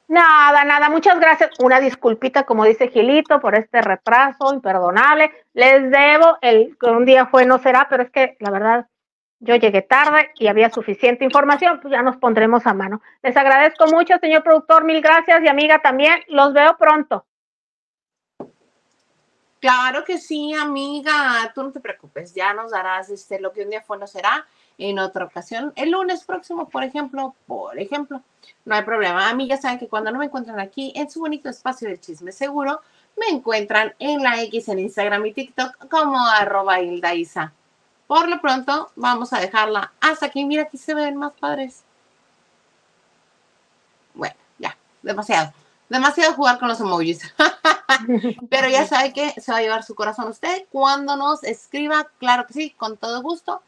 Nada, 0.07 0.65
nada, 0.65 0.89
muchas 0.89 1.19
gracias. 1.19 1.51
Una 1.59 1.79
disculpita, 1.79 2.43
como 2.43 2.65
dice 2.65 2.87
Gilito, 2.87 3.39
por 3.39 3.53
este 3.53 3.79
retraso 3.81 4.51
imperdonable. 4.51 5.31
Les 5.53 5.91
debo, 5.91 6.37
el 6.41 6.75
que 6.79 6.87
un 6.87 7.05
día 7.05 7.27
fue, 7.27 7.45
no 7.45 7.59
será, 7.59 7.85
pero 7.87 8.03
es 8.03 8.09
que 8.09 8.35
la 8.39 8.49
verdad, 8.49 8.87
yo 9.39 9.55
llegué 9.55 9.81
tarde 9.81 10.31
y 10.35 10.47
había 10.47 10.69
suficiente 10.69 11.23
información, 11.23 11.79
pues 11.81 11.91
ya 11.91 12.01
nos 12.01 12.17
pondremos 12.17 12.65
a 12.67 12.73
mano. 12.73 13.01
Les 13.23 13.35
agradezco 13.35 13.87
mucho, 13.87 14.17
señor 14.19 14.43
productor, 14.43 14.83
mil 14.83 15.01
gracias 15.01 15.41
y 15.43 15.47
amiga 15.47 15.81
también. 15.81 16.19
Los 16.27 16.53
veo 16.53 16.77
pronto. 16.77 17.25
Claro 19.59 20.05
que 20.05 20.17
sí, 20.17 20.53
amiga, 20.53 21.51
tú 21.53 21.63
no 21.63 21.71
te 21.71 21.81
preocupes, 21.81 22.33
ya 22.33 22.53
nos 22.53 22.71
darás 22.71 23.09
este, 23.09 23.41
lo 23.41 23.51
que 23.51 23.63
un 23.63 23.69
día 23.69 23.81
fue 23.81 23.97
no 23.97 24.07
será 24.07 24.47
en 24.77 24.99
otra 24.99 25.25
ocasión. 25.25 25.73
El 25.75 25.91
lunes 25.91 26.23
próximo, 26.23 26.69
por 26.69 26.85
ejemplo, 26.85 27.35
por 27.45 27.77
ejemplo, 27.77 28.21
no 28.63 28.75
hay 28.75 28.83
problema. 28.83 29.29
Amigas, 29.29 29.61
saben 29.61 29.77
que 29.77 29.89
cuando 29.89 30.11
no 30.11 30.19
me 30.19 30.25
encuentran 30.25 30.61
aquí 30.61 30.93
en 30.95 31.09
su 31.09 31.19
bonito 31.19 31.49
espacio 31.49 31.89
de 31.89 31.99
chisme 31.99 32.31
seguro, 32.31 32.79
me 33.17 33.35
encuentran 33.35 33.93
en 33.99 34.23
la 34.23 34.41
X 34.43 34.69
en 34.69 34.79
Instagram 34.79 35.25
y 35.25 35.33
TikTok 35.33 35.89
como 35.89 36.25
arroba 36.25 36.79
Hilda. 36.79 37.51
Por 38.09 38.27
lo 38.27 38.41
pronto, 38.41 38.89
vamos 38.95 39.33
a 39.33 39.39
dejarla 39.39 39.93
hasta 40.01 40.25
aquí. 40.25 40.43
Mira, 40.43 40.63
aquí 40.63 40.79
se 40.79 40.95
ven 40.95 41.15
más 41.15 41.31
padres. 41.33 41.83
Bueno, 44.15 44.33
ya, 44.57 44.75
demasiado. 45.03 45.53
Demasiado 45.89 46.33
jugar 46.33 46.57
con 46.57 46.69
los 46.69 46.79
emojis. 46.79 47.21
Pero 48.49 48.67
ya 48.67 48.87
sabe 48.87 49.13
que 49.13 49.39
se 49.39 49.51
va 49.51 49.59
a 49.59 49.61
llevar 49.61 49.83
su 49.83 49.93
corazón 49.93 50.27
usted 50.27 50.65
cuando 50.71 51.15
nos 51.17 51.43
escriba. 51.43 52.07
Claro 52.17 52.47
que 52.47 52.53
sí, 52.53 52.69
con 52.71 52.97
todo 52.97 53.21
gusto. 53.21 53.61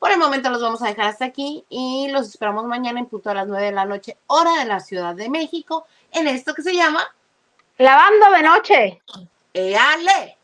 Por 0.00 0.10
el 0.10 0.18
momento 0.18 0.50
los 0.50 0.60
vamos 0.60 0.82
a 0.82 0.88
dejar 0.88 1.06
hasta 1.06 1.24
aquí 1.24 1.64
y 1.68 2.08
los 2.08 2.26
esperamos 2.26 2.64
mañana 2.64 2.98
en 2.98 3.06
punto 3.06 3.30
a 3.30 3.34
las 3.34 3.46
9 3.46 3.66
de 3.66 3.72
la 3.72 3.84
noche, 3.84 4.18
hora 4.26 4.58
de 4.58 4.64
la 4.64 4.80
Ciudad 4.80 5.14
de 5.14 5.28
México, 5.28 5.86
en 6.10 6.26
esto 6.26 6.54
que 6.54 6.62
se 6.62 6.74
llama 6.74 7.06
Lavando 7.78 8.32
de 8.32 8.42
noche. 8.42 9.02
EALE. 9.54 10.36